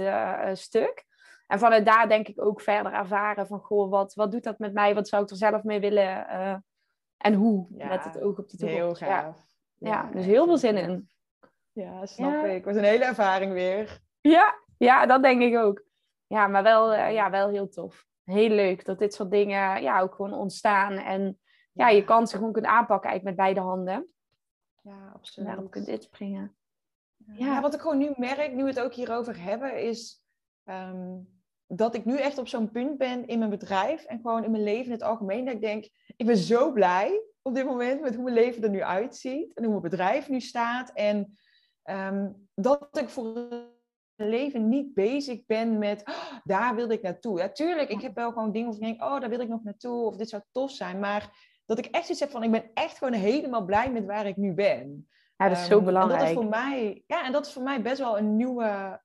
stuk. 0.58 1.04
En 1.46 1.58
vanuit 1.58 1.86
daar 1.86 2.08
denk 2.08 2.28
ik 2.28 2.44
ook 2.44 2.60
verder 2.60 2.92
ervaren 2.92 3.46
van, 3.46 3.58
goh, 3.58 3.90
wat, 3.90 4.14
wat 4.14 4.32
doet 4.32 4.44
dat 4.44 4.58
met 4.58 4.72
mij? 4.72 4.94
Wat 4.94 5.08
zou 5.08 5.22
ik 5.22 5.30
er 5.30 5.36
zelf 5.36 5.62
mee 5.62 5.80
willen? 5.80 6.26
en 7.16 7.34
hoe? 7.34 7.66
met 7.70 8.04
het 8.04 8.20
oog 8.20 8.38
op 8.38 8.48
de 8.48 8.56
toekomst. 8.56 9.00
Heel 9.00 9.08
gaaf. 9.08 9.36
Ja, 9.78 9.90
ja 9.90 10.10
dus 10.12 10.24
heel 10.24 10.44
veel 10.44 10.58
zin 10.58 10.76
in. 10.76 11.08
Ja, 11.74 12.06
snap 12.06 12.44
ik. 12.44 12.64
Wat 12.64 12.76
een 12.76 12.84
hele 12.84 13.04
ervaring 13.04 13.52
weer. 13.52 14.00
Ja, 14.20 14.54
ja, 14.78 15.06
dat 15.06 15.22
denk 15.22 15.42
ik 15.42 15.56
ook. 15.56 15.82
Ja, 16.26 16.46
maar 16.46 16.62
wel, 16.62 16.94
uh, 16.94 17.12
ja, 17.12 17.30
wel 17.30 17.48
heel 17.48 17.68
tof. 17.68 18.06
Heel 18.24 18.48
leuk 18.48 18.84
dat 18.84 18.98
dit 18.98 19.14
soort 19.14 19.30
dingen 19.30 19.82
ja, 19.82 20.00
ook 20.00 20.14
gewoon 20.14 20.32
ontstaan. 20.32 20.92
En 20.92 21.38
ja, 21.72 21.88
je 21.88 22.04
kansen 22.04 22.38
gewoon 22.38 22.52
kunt 22.52 22.66
aanpakken 22.66 23.10
eigenlijk 23.10 23.36
met 23.36 23.46
beide 23.46 23.68
handen. 23.68 24.06
Ja, 24.82 25.10
absoluut. 25.14 25.48
En 25.48 25.54
daarop 25.54 25.70
kunt 25.70 25.88
inspringen. 25.88 26.56
Ja. 27.16 27.46
ja, 27.46 27.60
wat 27.60 27.74
ik 27.74 27.80
gewoon 27.80 27.98
nu 27.98 28.12
merk, 28.16 28.52
nu 28.52 28.62
we 28.62 28.68
het 28.68 28.80
ook 28.80 28.94
hierover 28.94 29.42
hebben, 29.42 29.82
is 29.82 30.24
um, 30.64 31.28
dat 31.66 31.94
ik 31.94 32.04
nu 32.04 32.18
echt 32.18 32.38
op 32.38 32.48
zo'n 32.48 32.70
punt 32.70 32.98
ben 32.98 33.26
in 33.26 33.38
mijn 33.38 33.50
bedrijf 33.50 34.04
en 34.04 34.20
gewoon 34.20 34.44
in 34.44 34.50
mijn 34.50 34.62
leven 34.62 34.84
in 34.84 34.92
het 34.92 35.02
algemeen. 35.02 35.44
Dat 35.44 35.54
ik 35.54 35.60
denk, 35.60 35.88
ik 36.16 36.26
ben 36.26 36.36
zo 36.36 36.72
blij 36.72 37.22
op 37.42 37.54
dit 37.54 37.66
moment 37.66 38.00
met 38.00 38.14
hoe 38.14 38.24
mijn 38.24 38.36
leven 38.36 38.62
er 38.62 38.70
nu 38.70 38.82
uitziet. 38.82 39.54
En 39.54 39.62
hoe 39.64 39.72
mijn 39.72 39.90
bedrijf 39.90 40.28
nu 40.28 40.40
staat. 40.40 40.90
En 40.92 41.38
Ehm, 41.84 42.30
dat 42.54 42.98
ik 42.98 43.08
voor 43.08 43.32
mijn 44.14 44.30
leven 44.30 44.68
niet 44.68 44.94
bezig 44.94 45.46
ben 45.46 45.78
met, 45.78 46.02
oh, 46.08 46.38
daar 46.44 46.74
wilde 46.74 46.94
ik 46.94 47.02
naartoe. 47.02 47.38
Ja, 47.38 47.48
tuurlijk, 47.48 47.88
ik 47.88 48.00
heb 48.00 48.14
wel 48.14 48.32
gewoon 48.32 48.52
dingen 48.52 48.68
of 48.68 48.74
ik 48.74 48.80
denk, 48.80 49.02
oh, 49.02 49.20
daar 49.20 49.28
wil 49.28 49.40
ik 49.40 49.48
nog 49.48 49.62
naartoe, 49.62 50.04
of 50.04 50.16
dit 50.16 50.28
zou 50.28 50.42
tof 50.52 50.70
zijn. 50.70 50.98
Maar 50.98 51.52
dat 51.64 51.78
ik 51.78 51.86
echt 51.86 52.08
iets 52.08 52.20
heb 52.20 52.30
van, 52.30 52.42
ik 52.42 52.50
ben 52.50 52.70
echt 52.74 52.98
gewoon 52.98 53.12
helemaal 53.12 53.64
blij 53.64 53.92
met 53.92 54.06
waar 54.06 54.26
ik 54.26 54.36
nu 54.36 54.54
ben. 54.54 55.08
Ja, 55.36 55.48
dat 55.48 55.58
is 55.58 55.66
zo 55.66 55.82
belangrijk. 55.82 56.20
Ehm, 56.20 56.28
en 56.28 56.34
dat 56.36 56.44
is 56.44 56.50
voor 56.52 56.60
mij, 56.60 57.02
ja, 57.06 57.24
en 57.24 57.32
dat 57.32 57.46
is 57.46 57.52
voor 57.52 57.62
mij 57.62 57.82
best 57.82 57.98
wel 57.98 58.18
een 58.18 58.36
nieuwe, 58.36 59.00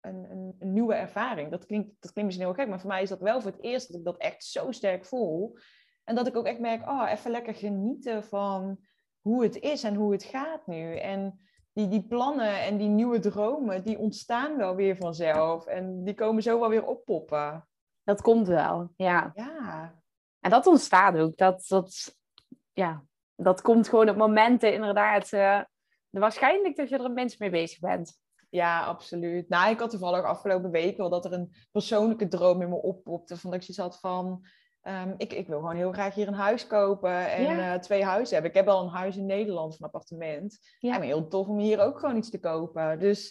een, 0.00 0.30
een, 0.30 0.56
een, 0.58 0.72
nieuwe 0.72 0.94
ervaring. 0.94 1.50
Dat 1.50 1.66
klinkt, 1.66 1.88
dat 2.00 2.12
klinkt 2.12 2.30
misschien 2.30 2.46
heel 2.46 2.54
gek, 2.54 2.68
maar 2.68 2.80
voor 2.80 2.90
mij 2.90 3.02
is 3.02 3.08
dat 3.08 3.20
wel 3.20 3.40
voor 3.40 3.50
het 3.50 3.62
eerst 3.62 3.88
dat 3.88 3.96
ik 3.96 4.04
dat 4.04 4.16
echt 4.16 4.44
zo 4.44 4.70
sterk 4.70 5.04
voel. 5.04 5.58
En 6.04 6.14
dat 6.14 6.26
ik 6.26 6.36
ook 6.36 6.46
echt 6.46 6.58
merk, 6.58 6.88
oh, 6.88 7.10
even 7.10 7.30
lekker 7.30 7.54
genieten 7.54 8.24
van 8.24 8.78
hoe 9.20 9.42
het 9.42 9.56
is 9.58 9.82
en 9.82 9.94
hoe 9.94 10.12
het 10.12 10.24
gaat 10.24 10.66
nu. 10.66 10.96
En 10.96 11.40
die, 11.72 11.88
die 11.88 12.06
plannen 12.06 12.60
en 12.60 12.76
die 12.76 12.88
nieuwe 12.88 13.18
dromen, 13.18 13.84
die 13.84 13.98
ontstaan 13.98 14.56
wel 14.56 14.74
weer 14.74 14.96
vanzelf. 14.96 15.66
En 15.66 16.04
die 16.04 16.14
komen 16.14 16.42
zo 16.42 16.60
wel 16.60 16.68
weer 16.68 16.84
oppoppen. 16.84 17.68
Dat 18.04 18.22
komt 18.22 18.46
wel, 18.46 18.92
ja. 18.96 19.30
Ja. 19.34 20.00
En 20.40 20.50
dat 20.50 20.66
ontstaat 20.66 21.16
ook. 21.16 21.36
Dat, 21.36 21.64
dat, 21.68 22.16
ja, 22.72 23.04
dat 23.34 23.62
komt 23.62 23.88
gewoon 23.88 24.08
op 24.08 24.16
momenten 24.16 24.72
inderdaad. 24.72 25.32
Uh, 25.32 25.60
waarschijnlijk 26.10 26.76
dat 26.76 26.88
je 26.88 26.96
er 26.96 27.04
het 27.04 27.14
minst 27.14 27.38
mee 27.38 27.50
bezig 27.50 27.78
bent. 27.78 28.20
Ja, 28.50 28.84
absoluut. 28.84 29.48
Nou, 29.48 29.70
ik 29.70 29.78
had 29.78 29.90
toevallig 29.90 30.24
afgelopen 30.24 30.70
week 30.70 30.96
wel 30.96 31.10
dat 31.10 31.24
er 31.24 31.32
een 31.32 31.54
persoonlijke 31.70 32.28
droom 32.28 32.62
in 32.62 32.68
me 32.68 32.82
oppopte. 32.82 33.36
Van 33.36 33.50
dat 33.50 33.60
ik 33.60 33.66
zoiets 33.66 33.94
had 33.94 34.00
van... 34.00 34.46
Ehm, 34.82 35.14
ik, 35.16 35.32
ik 35.32 35.46
wil 35.46 35.58
gewoon 35.58 35.76
heel 35.76 35.92
graag 35.92 36.14
hier 36.14 36.28
een 36.28 36.34
huis 36.34 36.66
kopen 36.66 37.30
en 37.30 37.58
eh, 37.58 37.78
twee 37.78 38.04
huizen 38.04 38.32
hebben. 38.32 38.50
Ik 38.50 38.56
heb 38.56 38.68
al 38.68 38.82
een 38.82 38.94
huis 38.94 39.16
in 39.16 39.26
Nederland, 39.26 39.74
een 39.74 39.86
appartement. 39.86 40.58
Ja. 40.78 40.94
En 40.94 41.02
heel 41.02 41.28
tof 41.28 41.46
om 41.46 41.58
hier 41.58 41.80
ook 41.80 41.98
gewoon 41.98 42.16
iets 42.16 42.30
te 42.30 42.40
kopen. 42.40 42.98
Dus 42.98 43.30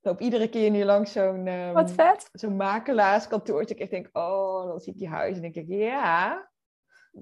ik 0.00 0.12
loop 0.12 0.20
iedere 0.20 0.48
keer 0.48 0.70
nu 0.70 0.84
langs 0.84 1.12
zo'n 1.12 1.46
um, 1.46 1.86
zo'n 2.32 2.56
makelaarskantoortje. 2.56 3.74
Ik 3.74 3.90
denk, 3.90 4.08
oh, 4.12 4.66
dan 4.66 4.80
zie 4.80 4.92
ik 4.92 4.98
die 4.98 5.08
huis 5.08 5.36
en 5.36 5.42
denk 5.42 5.54
ik, 5.54 5.68
ja, 5.68 6.48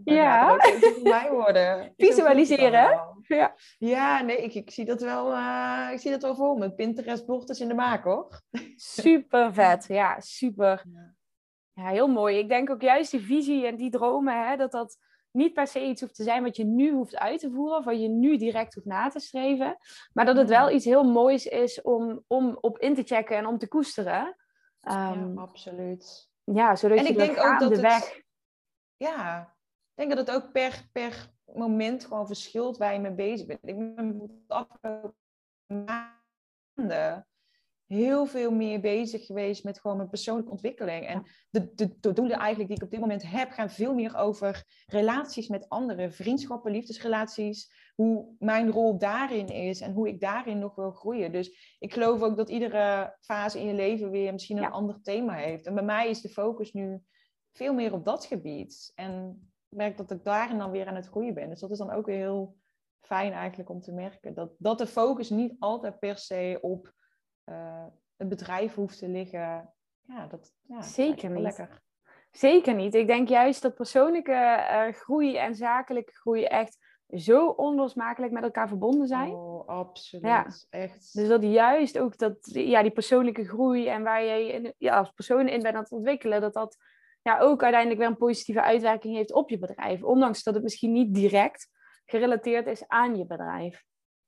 ja. 0.04 0.56
voor 0.58 1.02
mij 1.02 1.30
worden. 1.30 1.92
Visualiseren. 1.96 3.12
Ja. 3.22 3.54
ja, 3.78 4.22
nee, 4.22 4.36
ik, 4.36 4.54
ik, 4.54 4.70
zie 4.70 4.84
dat 4.84 5.00
wel, 5.00 5.32
uh, 5.32 5.88
ik 5.92 6.00
zie 6.00 6.10
dat 6.10 6.22
wel 6.22 6.34
voor 6.34 6.58
me. 6.58 6.74
Pinterest-bord 6.74 7.48
is 7.48 7.60
in 7.60 7.68
de 7.68 7.74
maak, 7.74 8.04
hoor. 8.04 8.40
Super 8.76 9.54
vet, 9.54 9.84
ja, 9.88 10.20
super. 10.20 10.84
Ja, 10.92 11.13
heel 11.74 12.08
mooi. 12.08 12.38
Ik 12.38 12.48
denk 12.48 12.70
ook 12.70 12.82
juist 12.82 13.10
die 13.10 13.20
visie 13.20 13.66
en 13.66 13.76
die 13.76 13.90
dromen, 13.90 14.48
hè, 14.48 14.56
dat 14.56 14.72
dat 14.72 14.98
niet 15.30 15.52
per 15.52 15.66
se 15.66 15.86
iets 15.86 16.00
hoeft 16.00 16.14
te 16.14 16.22
zijn 16.22 16.42
wat 16.42 16.56
je 16.56 16.64
nu 16.64 16.92
hoeft 16.92 17.16
uit 17.16 17.40
te 17.40 17.50
voeren, 17.50 17.78
of 17.78 17.84
wat 17.84 18.00
je 18.00 18.08
nu 18.08 18.36
direct 18.36 18.74
hoeft 18.74 18.86
na 18.86 19.08
te 19.08 19.20
streven, 19.20 19.76
maar 20.12 20.24
dat 20.24 20.36
het 20.36 20.48
wel 20.48 20.70
iets 20.70 20.84
heel 20.84 21.04
moois 21.04 21.46
is 21.46 21.82
om, 21.82 22.24
om 22.26 22.58
op 22.60 22.78
in 22.78 22.94
te 22.94 23.02
checken 23.02 23.36
en 23.36 23.46
om 23.46 23.58
te 23.58 23.68
koesteren. 23.68 24.36
Um, 24.82 24.92
ja, 24.92 25.32
absoluut. 25.36 26.30
Ja, 26.44 26.76
zodat 26.76 26.98
en 26.98 27.04
je 27.04 27.10
ik 27.10 27.16
denk 27.16 27.38
ook 27.38 27.58
dat 27.58 27.74
de 27.74 27.80
weg... 27.80 28.22
Ja, 28.96 29.42
ik 29.94 29.94
denk 29.94 30.16
dat 30.16 30.26
het 30.26 30.36
ook 30.36 30.52
per, 30.52 30.88
per 30.92 31.32
moment 31.44 32.04
gewoon 32.04 32.26
verschilt 32.26 32.76
waar 32.76 32.92
je 32.92 33.00
mee 33.00 33.14
bezig 33.14 33.46
bent. 33.46 33.60
Ik 33.62 33.76
ben 33.76 34.18
de 34.46 34.54
afgelopen 34.54 35.16
maanden 36.76 37.26
heel 37.94 38.26
veel 38.26 38.50
meer 38.50 38.80
bezig 38.80 39.26
geweest 39.26 39.64
met 39.64 39.80
gewoon 39.80 39.96
mijn 39.96 40.08
persoonlijke 40.08 40.50
ontwikkeling. 40.50 41.06
En 41.06 41.22
de, 41.50 41.74
de, 41.74 41.96
de 42.00 42.12
doelen 42.12 42.36
eigenlijk 42.36 42.68
die 42.68 42.78
ik 42.78 42.84
op 42.84 42.90
dit 42.90 43.00
moment 43.00 43.30
heb, 43.30 43.50
gaan 43.50 43.70
veel 43.70 43.94
meer 43.94 44.16
over 44.16 44.64
relaties 44.86 45.48
met 45.48 45.68
anderen, 45.68 46.12
vriendschappen, 46.12 46.72
liefdesrelaties, 46.72 47.72
hoe 47.94 48.34
mijn 48.38 48.70
rol 48.70 48.98
daarin 48.98 49.46
is 49.46 49.80
en 49.80 49.92
hoe 49.92 50.08
ik 50.08 50.20
daarin 50.20 50.58
nog 50.58 50.74
wil 50.74 50.90
groeien. 50.90 51.32
Dus 51.32 51.76
ik 51.78 51.92
geloof 51.92 52.22
ook 52.22 52.36
dat 52.36 52.50
iedere 52.50 53.16
fase 53.20 53.60
in 53.60 53.66
je 53.66 53.74
leven 53.74 54.10
weer 54.10 54.32
misschien 54.32 54.56
een 54.56 54.70
ander 54.70 55.00
thema 55.02 55.34
heeft. 55.34 55.66
En 55.66 55.74
bij 55.74 55.84
mij 55.84 56.08
is 56.08 56.20
de 56.20 56.28
focus 56.28 56.72
nu 56.72 57.02
veel 57.52 57.74
meer 57.74 57.92
op 57.92 58.04
dat 58.04 58.24
gebied. 58.24 58.92
En 58.94 59.42
ik 59.68 59.76
merk 59.76 59.96
dat 59.96 60.10
ik 60.10 60.24
daarin 60.24 60.58
dan 60.58 60.70
weer 60.70 60.86
aan 60.86 60.94
het 60.94 61.06
groeien 61.06 61.34
ben. 61.34 61.48
Dus 61.48 61.60
dat 61.60 61.70
is 61.70 61.78
dan 61.78 61.90
ook 61.90 62.06
weer 62.06 62.16
heel 62.16 62.56
fijn 63.00 63.32
eigenlijk 63.32 63.70
om 63.70 63.80
te 63.80 63.92
merken. 63.92 64.34
Dat, 64.34 64.50
dat 64.58 64.78
de 64.78 64.86
focus 64.86 65.30
niet 65.30 65.56
altijd 65.58 65.98
per 65.98 66.18
se 66.18 66.58
op 66.60 66.92
uh, 67.46 67.84
een 68.16 68.28
bedrijf 68.28 68.74
hoeft 68.74 68.98
te 68.98 69.08
liggen. 69.08 69.72
Ja, 70.00 70.26
dat 70.26 70.52
ja, 70.62 70.82
Zeker 70.82 71.30
niet. 71.30 71.42
Lekker. 71.42 71.82
Zeker 72.30 72.74
niet. 72.74 72.94
Ik 72.94 73.06
denk 73.06 73.28
juist 73.28 73.62
dat 73.62 73.74
persoonlijke 73.74 74.32
uh, 74.32 74.92
groei 74.92 75.36
en 75.36 75.54
zakelijke 75.54 76.12
groei 76.12 76.44
echt 76.44 76.78
zo 77.08 77.46
onlosmakelijk 77.46 78.32
met 78.32 78.42
elkaar 78.42 78.68
verbonden 78.68 79.06
zijn. 79.06 79.30
Oh, 79.30 79.68
absoluut. 79.68 80.24
Ja. 80.24 80.46
Echt. 80.70 81.14
Dus 81.14 81.28
dat 81.28 81.42
juist 81.42 81.98
ook 81.98 82.18
dat, 82.18 82.36
ja, 82.42 82.82
die 82.82 82.90
persoonlijke 82.90 83.44
groei 83.44 83.88
en 83.88 84.02
waar 84.02 84.22
je 84.22 84.74
ja, 84.78 84.98
als 84.98 85.10
persoon 85.10 85.48
in 85.48 85.62
bent 85.62 85.74
aan 85.74 85.82
het 85.82 85.92
ontwikkelen, 85.92 86.40
dat 86.40 86.54
dat 86.54 86.76
ja, 87.22 87.38
ook 87.38 87.62
uiteindelijk 87.62 88.00
weer 88.00 88.10
een 88.10 88.16
positieve 88.16 88.62
uitwerking 88.62 89.14
heeft 89.14 89.32
op 89.32 89.50
je 89.50 89.58
bedrijf. 89.58 90.02
Ondanks 90.02 90.42
dat 90.42 90.54
het 90.54 90.62
misschien 90.62 90.92
niet 90.92 91.14
direct 91.14 91.68
gerelateerd 92.04 92.66
is 92.66 92.88
aan 92.88 93.16
je 93.16 93.26
bedrijf. 93.26 93.84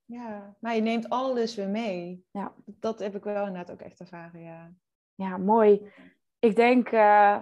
Ja, 0.07 0.57
maar 0.61 0.75
je 0.75 0.81
neemt 0.81 1.09
alles 1.09 1.55
weer 1.55 1.69
mee. 1.69 2.25
Ja. 2.31 2.55
Dat 2.65 2.99
heb 2.99 3.15
ik 3.15 3.25
wel 3.25 3.47
inderdaad 3.47 3.71
ook 3.71 3.81
echt 3.81 4.01
ervaren, 4.01 4.41
ja. 4.41 4.73
Ja, 5.15 5.37
mooi. 5.37 5.93
Ik 6.39 6.57
denk, 6.57 6.93
uh, 6.93 7.39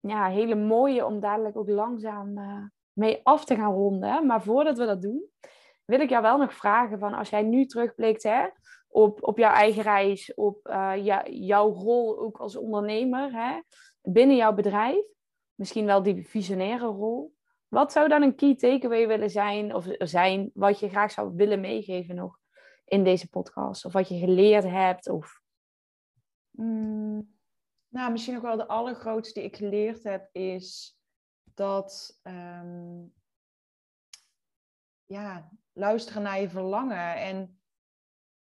ja, 0.00 0.28
hele 0.28 0.54
mooie 0.54 1.06
om 1.06 1.20
dadelijk 1.20 1.56
ook 1.56 1.68
langzaam 1.68 2.38
uh, 2.38 2.64
mee 2.92 3.20
af 3.22 3.44
te 3.44 3.54
gaan 3.54 3.72
ronden. 3.72 4.26
Maar 4.26 4.42
voordat 4.42 4.78
we 4.78 4.86
dat 4.86 5.02
doen, 5.02 5.30
wil 5.84 6.00
ik 6.00 6.10
jou 6.10 6.22
wel 6.22 6.38
nog 6.38 6.54
vragen 6.54 6.98
van 6.98 7.14
als 7.14 7.30
jij 7.30 7.42
nu 7.42 7.66
terugblikt 7.66 8.22
hè, 8.22 8.46
op, 8.88 9.22
op 9.22 9.38
jouw 9.38 9.52
eigen 9.52 9.82
reis, 9.82 10.34
op 10.34 10.68
uh, 10.68 10.92
jouw 11.24 11.72
rol 11.72 12.18
ook 12.18 12.38
als 12.38 12.56
ondernemer 12.56 13.32
hè, 13.32 13.60
binnen 14.02 14.36
jouw 14.36 14.52
bedrijf. 14.52 15.04
Misschien 15.54 15.86
wel 15.86 16.02
die 16.02 16.28
visionaire 16.28 16.86
rol. 16.86 17.35
Wat 17.68 17.92
zou 17.92 18.08
dan 18.08 18.22
een 18.22 18.34
key 18.34 18.56
takeaway 18.56 19.06
willen 19.06 19.30
zijn, 19.30 19.74
of 19.74 19.86
zijn 19.98 20.50
wat 20.54 20.80
je 20.80 20.88
graag 20.88 21.10
zou 21.10 21.34
willen 21.34 21.60
meegeven 21.60 22.14
nog 22.14 22.38
in 22.84 23.04
deze 23.04 23.28
podcast? 23.28 23.84
Of 23.84 23.92
wat 23.92 24.08
je 24.08 24.18
geleerd 24.18 24.64
hebt? 24.64 25.08
Of... 25.08 25.40
Mm, 26.50 27.38
nou, 27.88 28.12
misschien 28.12 28.36
ook 28.36 28.42
wel 28.42 28.56
de 28.56 28.68
allergrootste 28.68 29.40
die 29.40 29.48
ik 29.48 29.56
geleerd 29.56 30.02
heb, 30.02 30.28
is 30.32 30.98
dat 31.54 32.20
ehm, 32.22 33.04
ja, 35.04 35.50
luisteren 35.72 36.22
naar 36.22 36.40
je 36.40 36.48
verlangen 36.48 37.16
en 37.16 37.60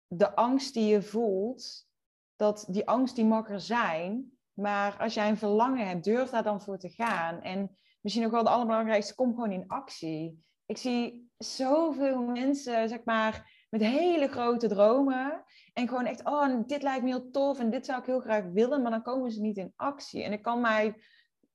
de 0.07 0.35
angst 0.35 0.75
die 0.75 0.87
je 0.87 1.03
voelt, 1.03 1.89
dat 2.37 2.66
die 2.68 2.89
angst 2.89 3.16
die 3.16 3.25
mag 3.25 3.51
er 3.51 3.61
zijn, 3.61 4.39
maar 4.53 4.97
als 4.99 5.14
jij 5.14 5.29
een 5.29 5.39
verlangen 5.39 5.89
hebt, 5.89 6.05
durf 6.05 6.31
daar 6.31 6.43
dan 6.43 6.62
voor 6.62 6.79
te 6.79 6.89
gaan. 6.89 7.43
En 7.43 7.77
misschien 8.01 8.22
nog 8.22 8.32
wel 8.32 8.40
het 8.40 8.51
allerbelangrijkste, 8.51 9.14
kom 9.14 9.34
gewoon 9.34 9.53
in 9.53 9.68
actie. 9.68 10.44
Ik 10.66 10.76
zie 10.76 11.30
zoveel 11.38 12.22
mensen, 12.22 12.88
zeg 12.88 13.05
maar, 13.05 13.64
met 13.70 13.80
hele 13.80 14.28
grote 14.28 14.68
dromen. 14.68 15.44
En 15.72 15.88
gewoon 15.88 16.07
echt, 16.07 16.24
oh, 16.24 16.66
dit 16.66 16.82
lijkt 16.82 17.03
me 17.03 17.09
heel 17.09 17.30
tof 17.30 17.59
en 17.59 17.70
dit 17.70 17.86
zou 17.86 18.01
ik 18.01 18.07
heel 18.07 18.20
graag 18.20 18.44
willen, 18.53 18.82
maar 18.82 18.90
dan 18.90 19.03
komen 19.03 19.30
ze 19.30 19.40
niet 19.40 19.57
in 19.57 19.72
actie. 19.76 20.22
En 20.22 20.32
ik 20.32 20.42
kan 20.42 20.61
mij, 20.61 20.94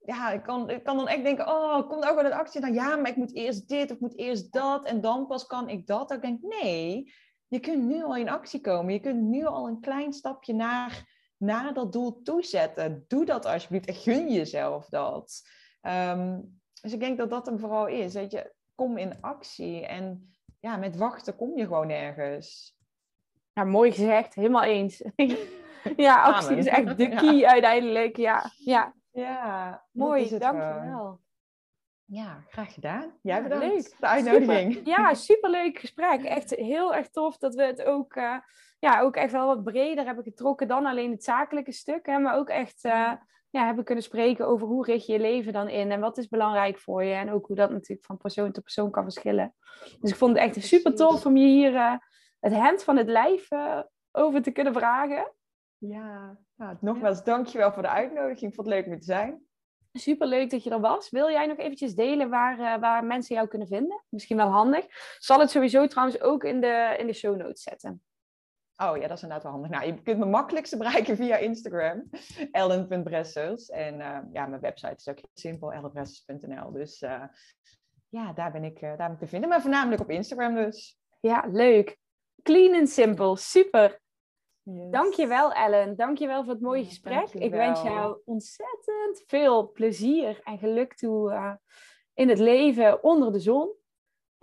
ja, 0.05 0.31
ik 0.31 0.43
kan, 0.43 0.69
ik 0.69 0.83
kan 0.83 0.97
dan 0.97 1.07
echt 1.07 1.23
denken, 1.23 1.47
oh, 1.47 1.89
komt 1.89 2.05
ook 2.05 2.15
wel 2.15 2.25
in 2.25 2.33
actie? 2.33 2.61
Dan 2.61 2.73
ja, 2.73 2.95
maar 2.95 3.09
ik 3.09 3.15
moet 3.15 3.35
eerst 3.35 3.67
dit 3.67 3.91
of 3.91 3.99
moet 3.99 4.17
eerst 4.17 4.53
dat 4.53 4.85
en 4.85 5.01
dan 5.01 5.27
pas 5.27 5.45
kan 5.45 5.69
ik 5.69 5.87
dat. 5.87 6.09
Dan 6.09 6.19
denk 6.19 6.43
ik, 6.43 6.61
nee, 6.61 7.13
je 7.47 7.59
kunt 7.59 7.83
nu 7.83 8.03
al 8.03 8.15
in 8.15 8.29
actie 8.29 8.61
komen. 8.61 8.93
Je 8.93 8.99
kunt 8.99 9.21
nu 9.21 9.45
al 9.45 9.67
een 9.67 9.79
klein 9.79 10.13
stapje 10.13 10.53
naar, 10.53 11.05
naar 11.37 11.73
dat 11.73 11.91
doel 11.91 12.21
toezetten. 12.21 13.05
Doe 13.07 13.25
dat 13.25 13.45
alsjeblieft 13.45 13.87
en 13.87 13.95
gun 13.95 14.31
jezelf 14.31 14.85
dat. 14.89 15.41
Ehm, 15.86 16.39
dus 16.81 16.93
ik 16.93 16.99
denk 16.99 17.17
dat 17.17 17.29
dat 17.29 17.45
hem 17.45 17.59
vooral 17.59 17.88
is. 17.88 18.13
Weet 18.13 18.31
je, 18.31 18.53
kom 18.75 18.97
in 18.97 19.21
actie. 19.21 19.86
En 19.86 20.33
ja, 20.59 20.77
met 20.77 20.97
wachten 20.97 21.36
kom 21.36 21.57
je 21.57 21.63
gewoon 21.63 21.89
ergens. 21.89 22.77
Ja, 23.53 23.63
mooi 23.63 23.91
gezegd. 23.91 24.36
Helemaal 24.36 24.63
eens. 24.63 25.03
ja, 25.97 26.23
actie 26.23 26.55
is 26.57 26.65
echt 26.65 26.97
de 26.97 27.09
key 27.21 27.45
uiteindelijk. 27.45 28.17
Ja, 28.17 28.51
ja. 28.57 28.93
ja 29.11 29.83
mooi. 29.91 30.38
Dankjewel. 30.38 31.19
Ja, 32.05 32.43
graag 32.49 32.73
gedaan. 32.73 33.17
Jij 33.21 33.43
bedankt 33.43 33.65
leuk. 33.65 33.95
de 33.99 34.07
uitnodiging. 34.07 34.73
Super, 34.73 34.91
ja, 34.91 35.13
superleuk 35.13 35.79
gesprek. 35.79 36.23
Echt 36.23 36.49
heel 36.49 36.95
erg 36.95 37.09
tof 37.09 37.38
dat 37.38 37.55
we 37.55 37.63
het 37.63 37.83
ook, 37.83 38.15
uh, 38.15 38.38
ja, 38.79 39.01
ook 39.01 39.15
echt 39.15 39.31
wel 39.31 39.47
wat 39.47 39.63
breder 39.63 40.05
hebben 40.05 40.23
getrokken 40.23 40.67
dan 40.67 40.86
alleen 40.86 41.11
het 41.11 41.23
zakelijke 41.23 41.71
stuk. 41.71 42.05
Hè, 42.05 42.19
maar 42.19 42.36
ook 42.36 42.49
echt 42.49 42.86
uh, 42.86 43.11
ja, 43.55 43.65
hebben 43.65 43.83
kunnen 43.83 44.03
spreken 44.03 44.47
over 44.47 44.67
hoe 44.67 44.85
richt 44.85 45.05
je 45.05 45.13
je 45.13 45.19
leven 45.19 45.53
dan 45.53 45.69
in 45.69 45.91
en 45.91 45.99
wat 45.99 46.17
is 46.17 46.27
belangrijk 46.27 46.77
voor 46.77 47.03
je. 47.03 47.13
En 47.13 47.31
ook 47.31 47.47
hoe 47.47 47.55
dat 47.55 47.71
natuurlijk 47.71 48.05
van 48.05 48.17
persoon 48.17 48.51
tot 48.51 48.63
persoon 48.63 48.91
kan 48.91 49.03
verschillen. 49.03 49.55
Dus 49.99 50.11
ik 50.11 50.15
vond 50.15 50.37
het 50.37 50.41
echt 50.41 50.65
super 50.65 50.95
tof 50.95 51.25
om 51.25 51.37
je 51.37 51.47
hier 51.47 51.73
uh, 51.73 51.95
het 52.39 52.53
hand 52.53 52.83
van 52.83 52.97
het 52.97 53.07
lijf 53.07 53.51
uh, 53.51 53.81
over 54.11 54.41
te 54.41 54.51
kunnen 54.51 54.73
vragen. 54.73 55.31
Ja, 55.77 56.37
nou, 56.55 56.77
nogmaals 56.81 57.23
dankjewel 57.23 57.71
voor 57.71 57.81
de 57.81 57.89
uitnodiging. 57.89 58.49
Ik 58.49 58.55
vond 58.55 58.67
het 58.67 58.75
leuk 58.75 58.85
om 58.85 58.99
te 58.99 59.05
zijn. 59.05 59.43
Super 59.93 60.27
leuk 60.27 60.49
dat 60.49 60.63
je 60.63 60.69
er 60.69 60.79
was. 60.79 61.09
Wil 61.09 61.29
jij 61.29 61.45
nog 61.45 61.57
eventjes 61.57 61.95
delen 61.95 62.29
waar, 62.29 62.59
uh, 62.59 62.77
waar 62.77 63.05
mensen 63.05 63.35
jou 63.35 63.47
kunnen 63.47 63.67
vinden? 63.67 64.03
Misschien 64.09 64.37
wel 64.37 64.49
handig. 64.49 64.85
Zal 65.17 65.39
het 65.39 65.49
sowieso 65.49 65.87
trouwens 65.87 66.21
ook 66.21 66.43
in 66.43 66.61
de, 66.61 66.95
in 66.97 67.07
de 67.07 67.13
show 67.13 67.35
notes 67.35 67.61
zetten. 67.61 68.03
Oh 68.78 68.97
ja, 68.97 69.07
dat 69.07 69.17
is 69.17 69.23
inderdaad 69.23 69.43
wel 69.43 69.51
handig. 69.51 69.71
Nou, 69.71 69.86
je 69.86 70.01
kunt 70.01 70.17
me 70.19 70.26
makkelijkst 70.26 70.78
bereiken 70.78 71.15
via 71.15 71.38
Instagram, 71.38 72.09
ellen.bressers. 72.51 73.69
En 73.69 73.99
uh, 73.99 74.19
ja, 74.32 74.45
mijn 74.45 74.61
website 74.61 74.95
is 74.95 75.07
ook 75.07 75.19
simpel, 75.34 75.73
ellenbressers.nl. 75.73 76.71
Dus 76.71 77.01
uh, 77.01 77.23
ja, 78.09 78.34
daar 78.34 78.51
ben, 78.51 78.63
ik, 78.63 78.82
uh, 78.82 78.82
daar 78.82 78.97
ben 78.97 79.11
ik 79.11 79.19
te 79.19 79.28
vinden. 79.28 79.49
Maar 79.49 79.61
voornamelijk 79.61 80.01
op 80.01 80.09
Instagram 80.09 80.55
dus. 80.55 80.99
Ja, 81.19 81.45
leuk. 81.51 81.97
Clean 82.43 82.73
en 82.73 82.88
simpel. 82.88 83.36
Super. 83.36 83.99
Yes. 84.61 84.91
Dankjewel 84.91 85.53
Ellen. 85.53 85.95
Dankjewel 85.95 86.43
voor 86.43 86.53
het 86.53 86.61
mooie 86.61 86.86
gesprek. 86.86 87.30
Ik 87.30 87.51
wens 87.51 87.82
jou 87.82 88.21
ontzettend 88.26 89.23
veel 89.28 89.71
plezier 89.71 90.39
en 90.43 90.57
geluk 90.57 90.93
toe 90.93 91.59
in 92.13 92.30
het 92.30 92.39
leven 92.39 93.03
onder 93.03 93.32
de 93.32 93.39
zon. 93.39 93.73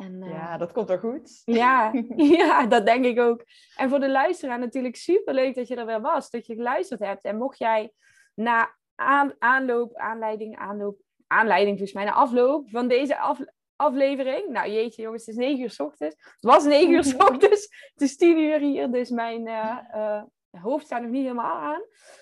En, 0.05 0.22
ja, 0.28 0.57
dat 0.57 0.72
komt 0.72 0.90
er 0.90 0.98
goed. 0.98 1.42
Ja, 1.44 1.92
ja, 2.38 2.66
dat 2.66 2.86
denk 2.86 3.05
ik 3.05 3.20
ook. 3.20 3.44
En 3.76 3.88
voor 3.88 4.00
de 4.00 4.11
luisteraar 4.11 4.59
natuurlijk 4.59 4.96
super 4.96 5.34
leuk 5.34 5.55
dat 5.55 5.68
je 5.68 5.76
er 5.76 5.86
weer 5.86 6.00
was, 6.00 6.30
dat 6.30 6.46
je 6.46 6.55
geluisterd 6.55 7.00
hebt. 7.00 7.24
En 7.24 7.36
mocht 7.36 7.59
jij 7.59 7.92
na 8.34 8.74
aan, 8.94 9.32
aanloop, 9.38 9.96
aanleiding, 9.96 10.57
aanloop, 10.57 10.96
aanleiding 11.26 11.78
volgens 11.78 11.96
mij, 11.96 12.05
na 12.05 12.12
afloop 12.12 12.70
van 12.70 12.88
deze 12.88 13.18
af, 13.18 13.38
aflevering. 13.76 14.48
Nou 14.48 14.70
jeetje 14.70 15.03
jongens, 15.03 15.26
het 15.26 15.34
is 15.34 15.40
9 15.40 15.62
uur 15.62 15.70
s 15.70 15.80
ochtends. 15.80 16.16
Het 16.16 16.36
was 16.40 16.64
9 16.64 16.90
uur 16.90 17.05
s 17.05 17.16
ochtends. 17.28 17.90
Het 17.92 18.03
is 18.03 18.16
10 18.16 18.38
uur 18.38 18.59
hier, 18.59 18.90
dus 18.90 19.11
mijn 19.11 19.46
uh, 19.46 19.78
uh, 19.94 20.22
hoofd 20.50 20.84
staat 20.84 21.03
nog 21.03 21.11
niet 21.11 21.22
helemaal 21.22 21.57
aan. 21.57 21.80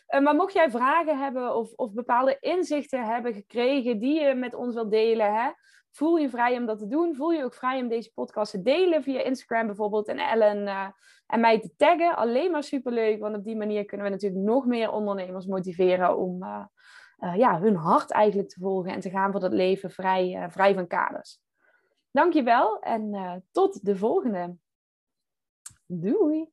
Uh, 0.09 0.21
maar 0.21 0.35
mocht 0.35 0.53
jij 0.53 0.71
vragen 0.71 1.19
hebben 1.19 1.55
of, 1.55 1.73
of 1.73 1.93
bepaalde 1.93 2.37
inzichten 2.41 3.05
hebben 3.05 3.35
gekregen 3.35 3.99
die 3.99 4.21
je 4.21 4.35
met 4.35 4.55
ons 4.55 4.75
wilt 4.75 4.91
delen, 4.91 5.35
hè, 5.35 5.51
voel 5.91 6.17
je 6.17 6.29
vrij 6.29 6.57
om 6.57 6.67
dat 6.67 6.79
te 6.79 6.87
doen. 6.87 7.15
Voel 7.15 7.33
je 7.33 7.45
ook 7.45 7.55
vrij 7.55 7.81
om 7.81 7.89
deze 7.89 8.13
podcast 8.13 8.51
te 8.51 8.63
delen 8.63 9.03
via 9.03 9.23
Instagram 9.23 9.67
bijvoorbeeld. 9.67 10.09
En 10.09 10.19
Ellen 10.19 10.63
uh, 10.63 10.89
en 11.27 11.41
mij 11.41 11.61
te 11.61 11.75
taggen. 11.77 12.17
Alleen 12.17 12.51
maar 12.51 12.63
superleuk, 12.63 13.21
want 13.21 13.37
op 13.37 13.45
die 13.45 13.57
manier 13.57 13.85
kunnen 13.85 14.07
we 14.07 14.13
natuurlijk 14.13 14.43
nog 14.43 14.67
meer 14.67 14.91
ondernemers 14.91 15.47
motiveren 15.47 16.17
om, 16.17 16.43
uh, 16.43 17.37
ja, 17.37 17.61
hun 17.61 17.77
hart 17.77 18.11
eigenlijk 18.11 18.49
te 18.49 18.61
volgen 18.61 18.93
en 18.93 19.01
te 19.01 19.11
gaan 19.11 19.31
voor 19.31 19.41
dat 19.41 19.53
leven 19.53 19.91
vrij, 19.91 20.47
vrij 20.51 20.75
van 20.75 20.87
kaders. 20.87 21.41
Dankjewel 22.11 22.81
en 22.81 23.45
tot 23.51 23.85
de 23.85 23.97
volgende. 23.97 24.57
Doei! 25.87 26.51